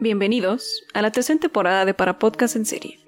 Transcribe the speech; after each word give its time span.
Bienvenidos 0.00 0.84
a 0.94 1.02
la 1.02 1.12
tercera 1.12 1.38
temporada 1.38 1.84
de 1.84 1.94
Para 1.94 2.18
Podcast 2.18 2.56
en 2.56 2.66
serie. 2.66 2.98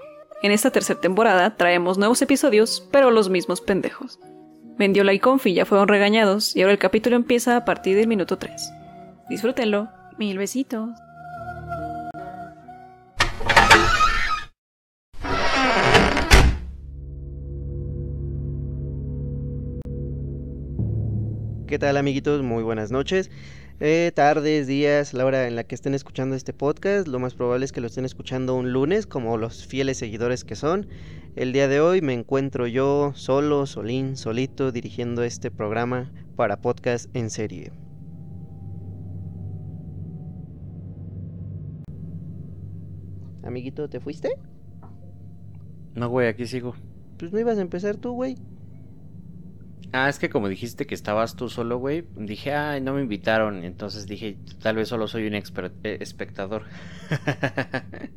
En 0.42 0.52
esta 0.52 0.70
tercera 0.70 1.00
temporada 1.00 1.56
traemos 1.56 1.98
nuevos 1.98 2.22
episodios, 2.22 2.88
pero 2.92 3.10
los 3.10 3.30
mismos 3.30 3.60
pendejos. 3.60 4.20
Mendiola 4.78 5.12
y 5.12 5.18
Confi 5.18 5.54
ya 5.54 5.64
fueron 5.64 5.88
regañados 5.88 6.54
y 6.54 6.62
ahora 6.62 6.72
el 6.72 6.78
capítulo 6.78 7.16
empieza 7.16 7.56
a 7.56 7.64
partir 7.64 7.96
del 7.96 8.06
minuto 8.06 8.38
3. 8.38 8.70
Disfrútenlo. 9.28 9.88
Mil 10.18 10.38
besitos. 10.38 10.90
¿Qué 21.66 21.80
tal 21.80 21.96
amiguitos? 21.96 22.42
Muy 22.42 22.62
buenas 22.62 22.92
noches. 22.92 23.30
Eh, 23.78 24.10
tardes, 24.14 24.66
días, 24.66 25.12
la 25.12 25.26
hora 25.26 25.46
en 25.46 25.54
la 25.54 25.64
que 25.64 25.74
estén 25.74 25.92
escuchando 25.92 26.34
este 26.34 26.54
podcast. 26.54 27.06
Lo 27.06 27.18
más 27.18 27.34
probable 27.34 27.66
es 27.66 27.72
que 27.72 27.82
lo 27.82 27.88
estén 27.88 28.06
escuchando 28.06 28.54
un 28.54 28.72
lunes, 28.72 29.06
como 29.06 29.36
los 29.36 29.66
fieles 29.66 29.98
seguidores 29.98 30.44
que 30.44 30.56
son. 30.56 30.86
El 31.34 31.52
día 31.52 31.68
de 31.68 31.80
hoy 31.80 32.00
me 32.00 32.14
encuentro 32.14 32.66
yo 32.66 33.12
solo, 33.14 33.66
solín, 33.66 34.16
solito, 34.16 34.72
dirigiendo 34.72 35.22
este 35.24 35.50
programa 35.50 36.10
para 36.36 36.62
podcast 36.62 37.14
en 37.14 37.28
serie. 37.28 37.70
Amiguito, 43.42 43.90
¿te 43.90 44.00
fuiste? 44.00 44.38
No, 45.94 46.08
güey, 46.08 46.28
aquí 46.28 46.46
sigo. 46.46 46.74
Pues 47.18 47.30
no 47.30 47.38
ibas 47.38 47.58
a 47.58 47.60
empezar 47.60 47.96
tú, 47.96 48.14
güey. 48.14 48.36
Ah, 49.92 50.08
es 50.10 50.18
que 50.18 50.28
como 50.28 50.48
dijiste 50.48 50.86
que 50.86 50.94
estabas 50.94 51.36
tú 51.36 51.48
solo, 51.48 51.78
güey, 51.78 52.10
dije, 52.16 52.52
ay, 52.54 52.80
no 52.82 52.92
me 52.94 53.00
invitaron. 53.00 53.64
Entonces 53.64 54.06
dije, 54.06 54.38
tal 54.60 54.76
vez 54.76 54.88
solo 54.88 55.08
soy 55.08 55.26
un 55.26 55.34
eh, 55.34 55.42
espectador. 56.00 56.64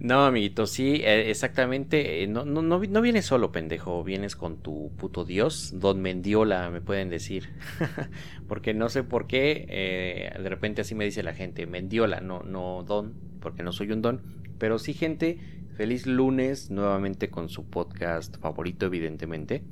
no, 0.00 0.24
amiguito, 0.26 0.66
sí, 0.66 0.96
eh, 1.04 1.30
exactamente. 1.30 2.22
eh, 2.22 2.26
No, 2.26 2.44
no, 2.44 2.62
no, 2.62 2.78
vi- 2.80 2.88
no 2.88 3.00
vienes 3.00 3.26
solo, 3.26 3.52
pendejo. 3.52 4.02
Vienes 4.04 4.36
con 4.36 4.58
tu 4.58 4.92
puto 4.96 5.24
dios, 5.24 5.68
Don 5.72 6.00
Mendiola, 6.02 6.70
me 6.70 6.80
pueden 6.80 7.08
decir. 7.10 7.48
porque 8.46 8.74
no 8.74 8.88
sé 8.88 9.04
por 9.04 9.26
qué, 9.26 10.32
de 10.40 10.48
repente 10.48 10.82
así 10.82 10.94
me 10.94 11.04
dice 11.04 11.22
la 11.22 11.34
gente, 11.34 11.66
Mendiola, 11.66 12.20
no, 12.20 12.42
no 12.42 12.84
Don, 12.86 13.16
porque 13.40 13.62
no 13.62 13.72
soy 13.72 13.92
un 13.92 14.02
Don. 14.02 14.22
Pero 14.58 14.78
sí, 14.78 14.94
gente, 14.94 15.38
Feliz 15.76 16.06
lunes 16.06 16.70
nuevamente 16.70 17.30
con 17.30 17.48
su 17.48 17.64
podcast 17.64 18.36
favorito, 18.38 18.86
evidentemente, 18.86 19.64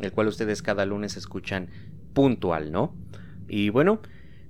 el 0.00 0.10
cual 0.12 0.28
ustedes 0.28 0.62
cada 0.62 0.86
lunes 0.86 1.16
escuchan 1.16 1.68
puntual, 2.14 2.72
¿no? 2.72 2.94
Y 3.48 3.68
bueno, 3.68 4.00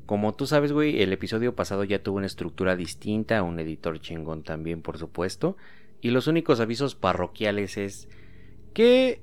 como 0.07 0.35
tú 0.35 0.47
sabes, 0.47 0.73
güey, 0.73 1.03
el 1.03 1.13
episodio 1.13 1.57
pasado 1.57 1.83
ya 1.85 2.03
tuvo 2.03 2.19
una 2.19 2.27
estructura 2.27 2.77
distinta, 2.77 3.43
un 3.43 3.59
editor 3.59 4.01
chingón 4.01 4.45
también, 4.45 4.81
por 4.81 4.97
supuesto. 4.97 5.57
Y 6.01 6.11
los 6.11 6.29
únicos 6.29 6.61
avisos 6.61 6.95
parroquiales 6.95 7.77
es 7.77 8.09
que 8.73 9.21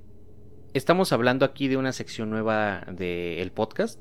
estamos 0.73 1.13
hablando 1.13 1.45
aquí 1.45 1.69
de 1.69 1.77
una 1.77 1.93
sección 1.93 2.29
nueva 2.29 2.85
del 2.91 3.51
podcast 3.51 3.99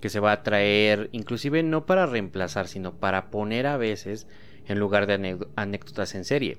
que 0.00 0.08
se 0.08 0.20
va 0.20 0.32
a 0.32 0.42
traer, 0.42 1.08
inclusive 1.12 1.62
no 1.62 1.86
para 1.86 2.06
reemplazar, 2.06 2.68
sino 2.68 2.94
para 2.94 3.30
poner 3.30 3.66
a 3.66 3.76
veces 3.76 4.26
en 4.66 4.78
lugar 4.78 5.06
de 5.06 5.14
anécdo- 5.14 5.48
anécdotas 5.56 6.14
en 6.14 6.24
serie. 6.24 6.58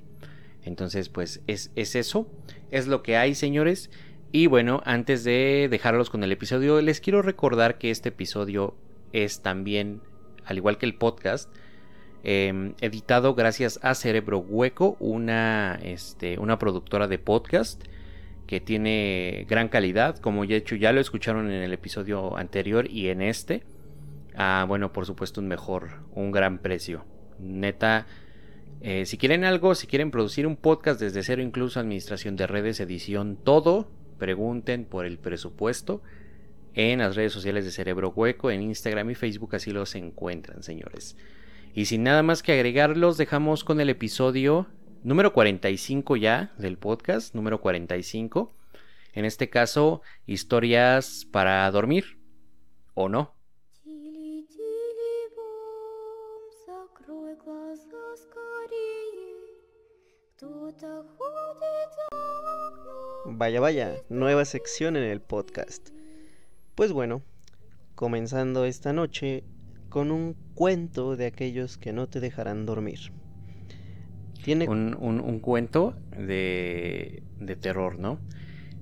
Entonces, 0.64 1.10
pues 1.10 1.42
es, 1.48 1.72
es 1.76 1.96
eso, 1.96 2.28
es 2.70 2.88
lo 2.88 3.04
que 3.04 3.18
hay, 3.18 3.36
señores. 3.36 3.90
Y 4.32 4.48
bueno, 4.48 4.82
antes 4.86 5.24
de 5.24 5.68
dejarlos 5.70 6.10
con 6.10 6.24
el 6.24 6.32
episodio, 6.32 6.82
les 6.82 7.02
quiero 7.02 7.22
recordar 7.22 7.78
que 7.78 7.92
este 7.92 8.10
episodio 8.10 8.76
es 9.12 9.42
también, 9.42 10.02
al 10.46 10.58
igual 10.58 10.78
que 10.78 10.86
el 10.86 10.96
podcast, 10.96 11.50
eh, 12.24 12.74
editado 12.82 13.34
gracias 13.34 13.80
a 13.82 13.96
Cerebro 13.96 14.40
Hueco, 14.40 14.96
una, 15.00 15.80
este, 15.82 16.38
una 16.38 16.60
productora 16.60 17.08
de 17.08 17.18
podcast 17.18 17.84
que 18.46 18.60
tiene 18.60 19.46
gran 19.50 19.70
calidad, 19.70 20.18
como 20.18 20.44
ya 20.44 20.58
hecho 20.58 20.76
ya 20.76 20.92
lo 20.92 21.02
escucharon 21.02 21.50
en 21.50 21.64
el 21.64 21.74
episodio 21.74 22.38
anterior 22.38 22.90
y 22.90 23.08
en 23.08 23.22
este. 23.22 23.64
Ah, 24.36 24.66
bueno, 24.68 24.94
por 24.94 25.06
supuesto 25.06 25.42
un 25.42 25.48
mejor, 25.48 26.02
un 26.14 26.32
gran 26.32 26.60
precio. 26.60 27.06
Neta, 27.40 28.06
eh, 28.82 29.06
si 29.06 29.18
quieren 29.18 29.44
algo, 29.44 29.76
si 29.76 29.88
quieren 29.88 30.12
producir 30.12 30.48
un 30.48 30.56
podcast 30.56 31.00
desde 31.00 31.24
cero, 31.24 31.42
incluso 31.42 31.80
administración 31.80 32.36
de 32.36 32.48
redes, 32.48 32.80
edición, 32.80 33.38
todo, 33.38 33.92
pregunten 34.18 34.86
por 34.86 35.06
el 35.06 35.20
presupuesto 35.20 36.02
en 36.74 37.00
las 37.00 37.16
redes 37.16 37.34
sociales 37.34 37.66
de 37.66 37.72
Cerebro 37.72 38.10
Hueco, 38.10 38.50
en 38.50 38.62
Instagram 38.62 39.10
y 39.12 39.16
Facebook, 39.16 39.56
así 39.56 39.72
los 39.72 39.94
encuentran, 39.96 40.64
señores. 40.64 41.18
Y 41.74 41.86
sin 41.86 42.04
nada 42.04 42.24
más 42.24 42.44
que 42.44 42.54
agregar, 42.54 42.98
los 42.98 43.18
dejamos 43.18 43.64
con 43.64 43.80
el 43.82 43.90
episodio 43.90 44.68
número 45.04 45.34
45 45.34 46.18
ya 46.18 46.54
del 46.58 46.78
podcast, 46.78 47.36
número 47.36 47.62
45. 47.62 48.56
En 49.14 49.26
este 49.26 49.50
caso, 49.50 50.02
historias 50.26 51.28
para 51.32 51.70
dormir 51.72 52.20
o 52.94 53.10
no. 53.10 53.36
Vaya, 63.26 63.60
vaya, 63.60 63.96
nueva 64.10 64.46
sección 64.46 64.96
en 64.96 65.04
el 65.04 65.22
podcast. 65.22 65.90
Pues 66.76 66.92
bueno, 66.92 67.22
comenzando 67.96 68.66
esta 68.66 68.94
noche 68.94 69.44
con 69.90 70.12
un 70.12 70.36
cuento 70.56 71.16
de 71.16 71.26
aquellos 71.28 71.78
que 71.78 71.94
no 71.94 72.08
te 72.08 72.20
dejarán 72.20 72.66
dormir. 72.66 73.00
Tiene 74.44 74.68
un, 74.68 74.96
un- 75.00 75.20
un 75.22 75.40
cuento 75.40 75.96
de, 76.18 77.24
de 77.40 77.56
terror, 77.56 78.00
¿no? 78.00 78.20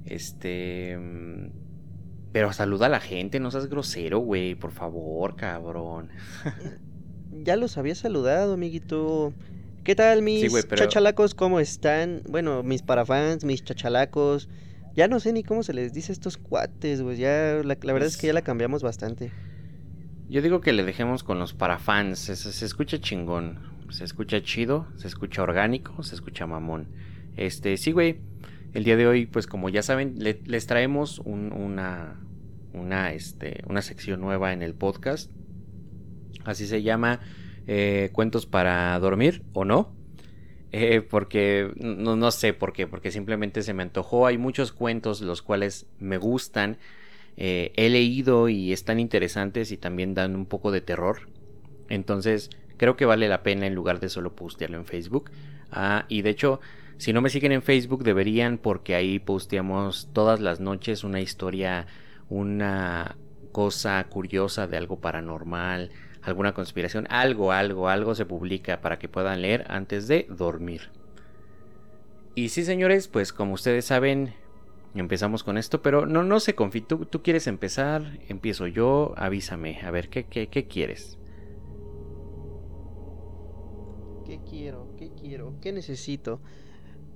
Este. 0.05 0.97
mm, 0.97 1.49
Pero 2.31 2.53
saluda 2.53 2.85
a 2.85 2.89
la 2.89 3.01
gente, 3.01 3.39
no 3.39 3.51
seas 3.51 3.67
grosero, 3.67 4.19
güey, 4.19 4.55
por 4.55 4.71
favor, 4.71 5.35
cabrón. 5.35 6.09
Ya 7.31 7.55
los 7.55 7.77
había 7.77 7.93
saludado, 7.93 8.53
amiguito. 8.55 9.33
¿Qué 9.89 9.95
tal, 9.95 10.21
mis 10.21 10.53
pero- 10.67 10.83
chachalacos? 10.83 11.33
¿Cómo 11.33 11.59
están? 11.59 12.21
Bueno, 12.29 12.61
mis 12.61 12.83
parafans, 12.83 13.43
mis 13.43 13.63
chachalacos. 13.63 14.47
Ya 14.95 15.07
no 15.07 15.19
sé 15.19 15.33
ni 15.33 15.41
cómo 15.41 15.63
se 15.63 15.73
les 15.73 15.93
dice 15.93 16.11
a 16.11 16.13
estos 16.13 16.37
cuates, 16.37 17.01
güey. 17.01 17.17
Ya, 17.17 17.61
la, 17.65 17.75
la 17.81 17.93
verdad 17.93 18.07
es 18.07 18.15
que 18.15 18.27
ya 18.27 18.33
la 18.33 18.43
cambiamos 18.43 18.83
bastante. 18.83 19.31
Yo 20.29 20.43
digo 20.43 20.61
que 20.61 20.73
le 20.73 20.83
dejemos 20.83 21.23
con 21.23 21.39
los 21.39 21.55
parafans, 21.55 22.19
se, 22.19 22.35
se- 22.35 22.51
se 22.51 22.65
escucha 22.67 22.99
chingón, 23.01 23.57
se 23.89 24.03
escucha 24.03 24.43
chido, 24.43 24.85
se 24.95 25.07
escucha 25.07 25.41
orgánico, 25.41 26.03
se 26.03 26.13
escucha 26.13 26.45
mamón. 26.45 26.89
Este, 27.35 27.75
sí, 27.77 27.91
güey, 27.91 28.19
el 28.75 28.83
día 28.83 28.95
de 28.95 29.07
hoy, 29.07 29.25
pues 29.25 29.47
como 29.47 29.69
ya 29.69 29.81
saben, 29.81 30.19
le- 30.19 30.39
les 30.45 30.67
traemos 30.67 31.17
un- 31.17 31.51
una, 31.51 32.19
una, 32.73 33.11
este, 33.13 33.63
una 33.67 33.81
sección 33.81 34.21
nueva 34.21 34.53
en 34.53 34.61
el 34.61 34.75
podcast. 34.75 35.31
Así 36.45 36.67
se 36.67 36.83
llama 36.83 37.21
eh, 37.69 38.09
Cuentos 38.13 38.47
para 38.47 38.97
dormir 38.99 39.43
o 39.53 39.65
no. 39.65 39.95
Eh, 40.71 41.01
porque 41.01 41.71
no, 41.77 42.15
no 42.15 42.31
sé 42.31 42.53
por 42.53 42.73
qué, 42.73 42.87
porque 42.87 43.11
simplemente 43.11 43.63
se 43.63 43.73
me 43.73 43.83
antojó. 43.83 44.27
Hay 44.27 44.37
muchos 44.37 44.71
cuentos 44.71 45.21
los 45.21 45.41
cuales 45.41 45.87
me 45.99 46.17
gustan. 46.17 46.79
eh, 47.37 47.73
he 47.77 47.89
leído 47.89 48.49
y 48.49 48.73
están 48.73 48.99
interesantes 48.99 49.71
y 49.71 49.77
también 49.77 50.13
dan 50.15 50.35
un 50.35 50.47
poco 50.47 50.71
de 50.71 50.81
terror. 50.81 51.29
Entonces 51.89 52.49
creo 52.77 52.95
que 52.97 53.05
vale 53.05 53.27
la 53.29 53.43
pena 53.43 53.67
en 53.67 53.75
lugar 53.75 53.99
de 53.99 54.09
solo 54.09 54.35
postearlo 54.35 54.77
en 54.77 54.85
Facebook. 54.85 55.31
Ah, 55.71 56.05
y 56.09 56.21
de 56.23 56.31
hecho, 56.31 56.61
si 56.97 57.13
no 57.13 57.21
me 57.21 57.29
siguen 57.29 57.51
en 57.53 57.63
Facebook 57.63 58.03
deberían 58.03 58.57
porque 58.57 58.95
ahí 58.95 59.19
posteamos 59.19 60.09
todas 60.13 60.39
las 60.41 60.59
noches 60.59 61.03
una 61.03 61.21
historia, 61.21 61.87
una 62.29 63.19
cosa 63.51 64.05
curiosa 64.09 64.67
de 64.67 64.77
algo 64.77 64.99
paranormal, 65.01 65.91
alguna 66.21 66.53
conspiración, 66.53 67.07
algo, 67.09 67.51
algo, 67.51 67.89
algo 67.89 68.15
se 68.15 68.25
publica 68.25 68.81
para 68.81 68.99
que 68.99 69.09
puedan 69.09 69.41
leer 69.41 69.65
antes 69.69 70.07
de 70.07 70.27
dormir. 70.29 70.89
Y 72.35 72.49
sí, 72.49 72.63
señores, 72.63 73.07
pues 73.07 73.33
como 73.33 73.53
ustedes 73.53 73.85
saben, 73.85 74.33
empezamos 74.95 75.43
con 75.43 75.57
esto, 75.57 75.81
pero 75.81 76.05
no, 76.05 76.23
no 76.23 76.39
sé, 76.39 76.55
Confi, 76.55 76.81
¿tú, 76.81 77.05
tú 77.05 77.21
quieres 77.21 77.47
empezar, 77.47 78.19
empiezo 78.27 78.67
yo, 78.67 79.13
avísame, 79.17 79.79
a 79.81 79.91
ver, 79.91 80.09
¿qué, 80.09 80.25
qué, 80.25 80.47
qué 80.47 80.67
quieres? 80.67 81.17
¿Qué 84.25 84.39
quiero? 84.47 84.95
¿Qué 84.97 85.11
quiero? 85.19 85.55
¿Qué 85.59 85.71
necesito? 85.71 86.39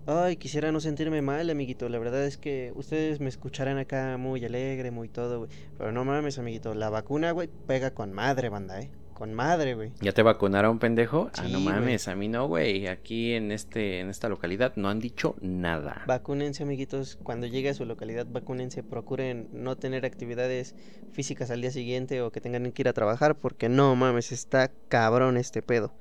Ay, 0.06 0.36
quisiera 0.36 0.74
no 0.74 0.82
sentirme 0.82 1.22
mal, 1.22 1.50
amiguito. 1.50 1.88
La 1.88 1.98
verdad 1.98 2.26
es 2.26 2.38
que 2.38 2.74
ustedes 2.76 3.22
me 3.22 3.30
escucharán 3.30 3.78
acá 3.78 4.18
muy 4.18 4.44
alegre, 4.44 4.92
muy 4.92 5.08
todo, 5.08 5.40
güey. 5.40 5.50
Pero 5.78 5.94
no 5.94 6.04
mames, 6.04 6.38
amiguito. 6.38 6.74
La 6.74 6.90
vacuna, 6.90 7.32
güey, 7.32 7.50
pega 7.68 7.92
con 7.92 8.12
madre, 8.12 8.50
banda, 8.50 8.82
¿eh? 8.82 8.92
Con 9.14 9.34
madre, 9.34 9.76
güey. 9.76 9.92
¿Ya 10.02 10.12
te 10.12 10.22
vacunaron, 10.22 10.78
pendejo? 10.80 11.32
ah, 11.38 11.48
no 11.50 11.62
mames, 11.62 12.10
a 12.10 12.16
mí 12.16 12.28
no, 12.28 12.48
güey. 12.48 12.88
Aquí 12.88 13.34
en 13.34 13.54
este, 13.54 14.02
en 14.02 14.10
esta 14.10 14.28
localidad 14.28 14.74
no 14.76 14.90
han 14.90 15.00
dicho 15.00 15.36
nada. 15.40 16.04
Vacúnense, 16.06 16.64
amiguitos. 16.64 17.18
Cuando 17.24 17.48
llegue 17.48 17.70
a 17.70 17.74
su 17.74 17.86
localidad, 17.86 18.26
vacúnense. 18.30 18.84
Procuren 18.84 19.48
no 19.54 19.78
tener 19.78 20.06
actividades 20.06 20.76
físicas 21.14 21.50
al 21.50 21.62
día 21.62 21.72
siguiente 21.72 22.22
o 22.22 22.32
que 22.32 22.42
tengan 22.42 22.70
que 22.74 22.82
ir 22.82 22.90
a 22.90 22.94
trabajar, 22.94 23.36
porque 23.36 23.70
no 23.70 23.96
mames, 23.96 24.34
está 24.34 24.70
cabrón 24.90 25.38
este 25.38 25.62
pedo. 25.62 25.94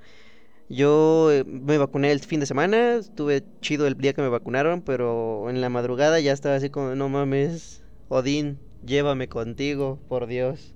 Yo 0.73 1.31
eh, 1.31 1.45
me 1.45 1.77
vacuné 1.77 2.13
el 2.13 2.21
fin 2.21 2.41
de 2.41 2.47
semana, 2.47 2.95
estuve 2.95 3.45
chido 3.61 3.87
el 3.87 3.95
día 3.95 4.15
que 4.15 4.23
me 4.23 4.31
vacunaron, 4.31 4.81
pero 4.81 5.51
en 5.51 5.61
la 5.61 5.69
madrugada 5.69 6.19
ya 6.19 6.33
estaba 6.33 6.55
así 6.55 6.71
como, 6.71 6.95
no 6.95 7.11
mames, 7.11 7.85
Odín, 8.09 8.59
llévame 8.83 9.29
contigo, 9.29 9.99
por 10.09 10.27
Dios. 10.27 10.75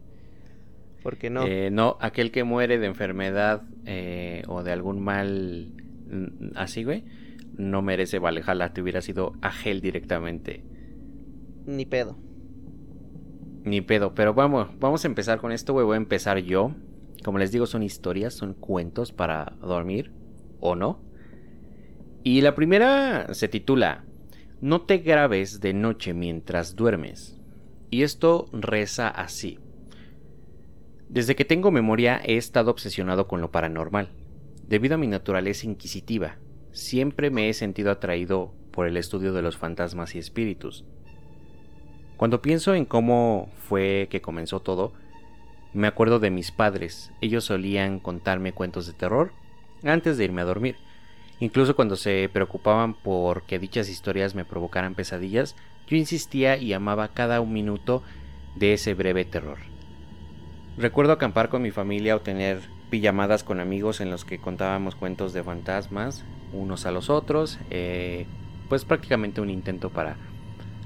Porque 1.03 1.31
no. 1.31 1.47
Eh, 1.47 1.71
no, 1.71 1.97
aquel 2.03 2.31
que 2.31 2.45
muere 2.45 2.79
de 2.79 2.87
enfermedad 2.87 3.63
eh, 3.87 4.43
o 4.49 4.63
de 4.63 4.73
algún 4.73 5.01
mal 5.01 5.73
mm, 6.11 6.57
así, 6.57 6.85
güey, 6.85 7.05
no 7.57 7.81
merece 7.81 8.19
Valhalla. 8.19 8.75
Te 8.75 8.83
hubiera 8.83 9.01
sido 9.01 9.33
Agel 9.41 9.81
directamente. 9.81 10.63
Ni 11.65 11.87
pedo. 11.87 12.19
Ni 13.65 13.81
pedo, 13.81 14.15
pero 14.15 14.35
vamos, 14.35 14.69
vamos 14.79 15.07
a 15.07 15.09
empezar 15.09 15.39
con 15.39 15.53
esto, 15.53 15.73
güey. 15.73 15.87
Voy 15.87 15.95
a 15.95 15.97
empezar 15.97 16.37
yo. 16.41 16.73
Como 17.27 17.39
les 17.39 17.51
digo, 17.51 17.67
son 17.67 17.83
historias, 17.83 18.35
son 18.35 18.55
cuentos 18.55 19.11
para 19.11 19.57
dormir 19.61 20.13
o 20.61 20.77
no. 20.77 21.01
Y 22.23 22.41
la 22.41 22.55
primera 22.55 23.35
se 23.35 23.49
titula 23.49 24.05
No 24.61 24.83
te 24.83 24.99
grabes 24.99 25.59
de 25.59 25.75
noche 25.75 26.15
mientras 26.15 26.77
duermes. 26.77 27.37
Y 27.91 28.05
esto 28.05 28.47
reza 28.53 29.09
así. 29.09 29.59
Desde 31.09 31.35
que 31.35 31.45
tengo 31.45 31.73
memoria 31.73 32.21
he 32.25 32.37
estado 32.37 32.71
obsesionado 32.71 33.27
con 33.27 33.41
lo 33.41 33.51
paranormal. 33.51 34.11
Debido 34.69 34.95
a 34.95 34.99
mi 34.99 35.09
naturaleza 35.09 35.67
inquisitiva, 35.67 36.39
siempre 36.71 37.31
me 37.31 37.49
he 37.49 37.55
sentido 37.55 37.91
atraído 37.91 38.55
por 38.71 38.87
el 38.87 38.97
estudio 38.97 39.33
de 39.33 39.43
los 39.43 39.57
fantasmas 39.57 40.15
y 40.15 40.21
espíritus. 40.21 40.85
Cuando 42.17 42.41
pienso 42.41 42.73
en 42.73 42.85
cómo 42.85 43.51
fue 43.57 44.07
que 44.13 44.23
comenzó 44.23 44.61
todo, 44.61 44.93
me 45.77 45.87
acuerdo 45.87 46.19
de 46.19 46.31
mis 46.31 46.51
padres. 46.51 47.13
Ellos 47.21 47.45
solían 47.45 48.01
contarme 48.01 48.53
cuentos 48.53 48.87
de 48.87 48.95
terror 48.95 49.33
antes 49.85 50.17
de 50.17 50.25
irme 50.25 50.41
a 50.41 50.47
dormir. 50.47 50.77
Incluso 51.39 51.77
cuando 51.77 51.97
se 51.97 52.31
preocupaban 52.33 52.95
por 52.95 53.43
que 53.43 53.59
dichas 53.59 53.91
historias 53.91 54.35
me 54.35 54.47
provocaran 54.47 54.95
pesadillas, 54.95 55.55
yo 55.87 55.97
insistía 55.97 56.57
y 56.57 56.73
amaba 56.73 57.09
cada 57.09 57.43
minuto 57.43 58.03
de 58.55 58.73
ese 58.73 58.95
breve 58.95 59.27
terror. 59.27 59.59
Recuerdo 60.79 61.13
acampar 61.13 61.51
con 61.51 61.63
mi 61.63 61.71
familia 61.71 62.17
o 62.17 62.21
tener 62.21 62.61
pijamadas 62.89 63.45
con 63.45 63.61
amigos 63.61 64.01
en 64.01 64.11
los 64.11 64.25
que 64.25 64.39
contábamos 64.39 64.95
cuentos 64.95 65.33
de 65.33 65.43
fantasmas 65.43 66.25
unos 66.53 66.87
a 66.87 66.91
los 66.91 67.11
otros, 67.11 67.59
eh, 67.71 68.27
pues 68.69 68.85
prácticamente 68.85 69.41
un 69.41 69.51
intento 69.51 69.91
para 69.91 70.17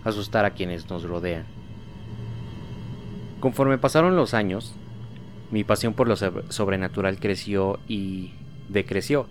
asustar 0.03 0.45
a 0.45 0.51
quienes 0.51 0.89
nos 0.91 1.05
rodean. 1.05 1.45
Conforme 3.41 3.79
pasaron 3.79 4.17
los 4.17 4.35
años, 4.35 4.75
mi 5.51 5.65
pasión 5.65 5.95
por 5.95 6.09
lo 6.09 6.17
sob- 6.17 6.49
sobrenatural 6.49 7.19
creció 7.19 7.79
y 7.89 8.33
decreció. 8.69 9.27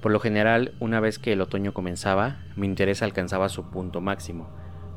Por 0.00 0.12
lo 0.12 0.20
general, 0.20 0.72
una 0.80 0.98
vez 1.00 1.18
que 1.18 1.32
el 1.32 1.40
otoño 1.40 1.74
comenzaba, 1.74 2.38
mi 2.56 2.66
interés 2.66 3.02
alcanzaba 3.02 3.48
su 3.48 3.64
punto 3.64 4.00
máximo. 4.00 4.48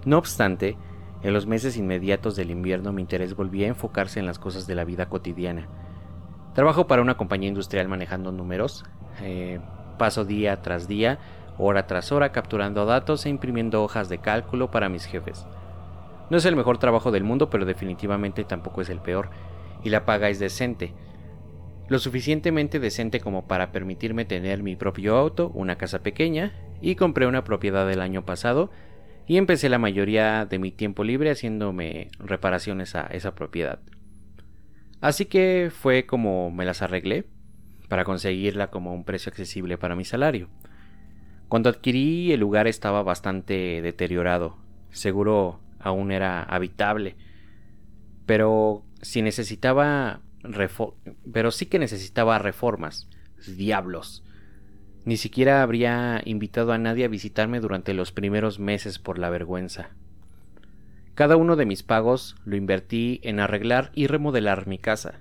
No 0.06 0.18
obstante, 0.18 0.78
en 1.22 1.34
los 1.34 1.46
meses 1.46 1.78
inmediatos 1.78 2.36
del 2.36 2.52
invierno 2.52 2.94
mi 2.94 3.02
interés 3.02 3.36
volvía 3.36 3.66
a 3.66 3.70
enfocarse 3.70 4.20
en 4.20 4.26
las 4.26 4.40
cosas 4.40 4.66
de 4.68 4.76
la 4.76 4.84
vida 4.86 5.10
cotidiana. 5.10 5.68
Trabajo 6.54 6.88
para 6.88 7.02
una 7.02 7.18
compañía 7.18 7.50
industrial 7.50 7.88
manejando 7.88 8.32
números, 8.32 8.86
eh, 9.22 9.60
paso 9.98 10.24
día 10.26 10.62
tras 10.62 10.88
día, 10.88 11.20
hora 11.58 11.86
tras 11.88 12.12
hora 12.12 12.32
capturando 12.32 12.86
datos 12.86 13.26
e 13.26 13.30
imprimiendo 13.30 13.84
hojas 13.84 14.10
de 14.10 14.20
cálculo 14.20 14.72
para 14.72 14.90
mis 14.90 15.06
jefes. 15.06 15.46
No 16.30 16.38
es 16.38 16.46
el 16.46 16.56
mejor 16.56 16.78
trabajo 16.78 17.12
del 17.12 17.24
mundo, 17.24 17.50
pero 17.50 17.66
definitivamente 17.66 18.44
tampoco 18.44 18.82
es 18.82 18.90
el 18.90 19.00
peor, 19.00 19.30
y 19.84 19.90
la 19.90 20.06
paga 20.06 20.30
es 20.30 20.40
decente. 20.40 20.94
Lo 21.90 22.00
suficientemente 22.00 22.80
decente 22.80 23.20
como 23.20 23.48
para 23.48 23.72
permitirme 23.72 24.26
tener 24.26 24.64
mi 24.64 24.76
propio 24.76 25.18
auto, 25.18 25.52
una 25.54 25.78
casa 25.78 26.00
pequeña, 26.00 26.54
y 26.82 26.96
compré 26.96 27.28
una 27.28 27.44
propiedad 27.44 27.90
el 27.92 28.02
año 28.02 28.26
pasado, 28.26 28.72
y 29.28 29.38
empecé 29.38 29.70
la 29.70 29.80
mayoría 29.80 30.46
de 30.46 30.60
mi 30.60 30.72
tiempo 30.72 31.04
libre 31.04 31.32
haciéndome 31.32 32.10
reparaciones 32.20 32.96
a 32.96 33.08
esa 33.08 33.36
propiedad. 33.36 33.80
Así 35.02 35.26
que 35.26 35.70
fue 35.74 36.06
como 36.06 36.52
me 36.52 36.66
las 36.66 36.82
arreglé 36.82 37.26
para 37.90 38.06
conseguirla 38.06 38.72
como 38.72 38.94
un 38.94 39.04
precio 39.04 39.30
accesible 39.30 39.78
para 39.78 39.96
mi 39.96 40.06
salario. 40.06 40.50
Cuando 41.50 41.70
adquirí 41.70 42.32
el 42.32 42.40
lugar 42.40 42.68
estaba 42.68 43.04
bastante 43.04 43.82
deteriorado, 43.82 44.58
seguro 44.92 45.60
aún 45.80 46.12
era 46.12 46.42
habitable, 46.42 47.16
pero 48.26 48.84
si 49.04 49.22
necesitaba 49.22 50.22
pero 51.32 51.52
sí 51.52 51.68
que 51.68 51.80
necesitaba 51.80 52.40
reformas. 52.40 53.08
Diablos. 53.48 54.24
Ni 55.06 55.18
siquiera 55.18 55.62
habría 55.62 56.22
invitado 56.26 56.72
a 56.72 56.78
nadie 56.78 57.06
a 57.06 57.10
visitarme 57.10 57.60
durante 57.60 57.94
los 57.94 58.12
primeros 58.12 58.60
meses 58.60 59.00
por 59.00 59.20
la 59.20 59.30
vergüenza. 59.30 59.90
Cada 61.16 61.36
uno 61.36 61.56
de 61.56 61.66
mis 61.66 61.84
pagos 61.84 62.36
lo 62.46 62.56
invertí 62.56 63.20
en 63.24 63.40
arreglar 63.40 63.92
y 63.94 64.08
remodelar 64.08 64.66
mi 64.66 64.80
casa, 64.80 65.20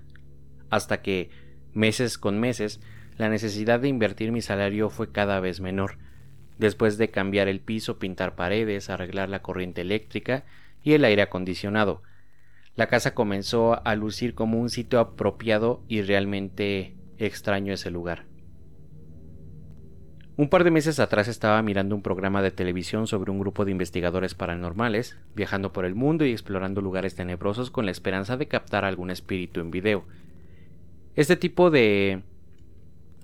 hasta 0.69 1.01
que, 1.01 1.29
meses 1.73 2.17
con 2.17 2.39
meses, 2.39 2.79
la 3.17 3.29
necesidad 3.29 3.79
de 3.79 3.89
invertir 3.89 4.31
mi 4.31 4.41
salario 4.41 4.89
fue 4.89 5.11
cada 5.11 5.39
vez 5.39 5.59
menor, 5.59 5.97
después 6.57 6.97
de 6.97 7.11
cambiar 7.11 7.47
el 7.47 7.59
piso, 7.59 7.99
pintar 7.99 8.35
paredes, 8.35 8.89
arreglar 8.89 9.29
la 9.29 9.41
corriente 9.41 9.81
eléctrica 9.81 10.45
y 10.81 10.93
el 10.93 11.05
aire 11.05 11.21
acondicionado. 11.21 12.01
La 12.75 12.87
casa 12.87 13.13
comenzó 13.13 13.85
a 13.85 13.95
lucir 13.95 14.33
como 14.33 14.59
un 14.59 14.69
sitio 14.69 14.99
apropiado 14.99 15.83
y 15.87 16.01
realmente 16.01 16.95
extraño 17.17 17.73
ese 17.73 17.91
lugar. 17.91 18.25
Un 20.35 20.49
par 20.49 20.63
de 20.63 20.71
meses 20.71 20.99
atrás 20.99 21.27
estaba 21.27 21.61
mirando 21.61 21.95
un 21.95 22.01
programa 22.01 22.41
de 22.41 22.49
televisión 22.49 23.05
sobre 23.05 23.29
un 23.29 23.39
grupo 23.39 23.65
de 23.65 23.71
investigadores 23.71 24.33
paranormales, 24.33 25.15
viajando 25.35 25.71
por 25.71 25.85
el 25.85 25.93
mundo 25.93 26.25
y 26.25 26.31
explorando 26.31 26.81
lugares 26.81 27.13
tenebrosos 27.13 27.69
con 27.69 27.85
la 27.85 27.91
esperanza 27.91 28.35
de 28.35 28.47
captar 28.47 28.83
algún 28.83 29.11
espíritu 29.11 29.59
en 29.59 29.69
video. 29.69 30.05
Este 31.15 31.35
tipo 31.35 31.69
de 31.69 32.23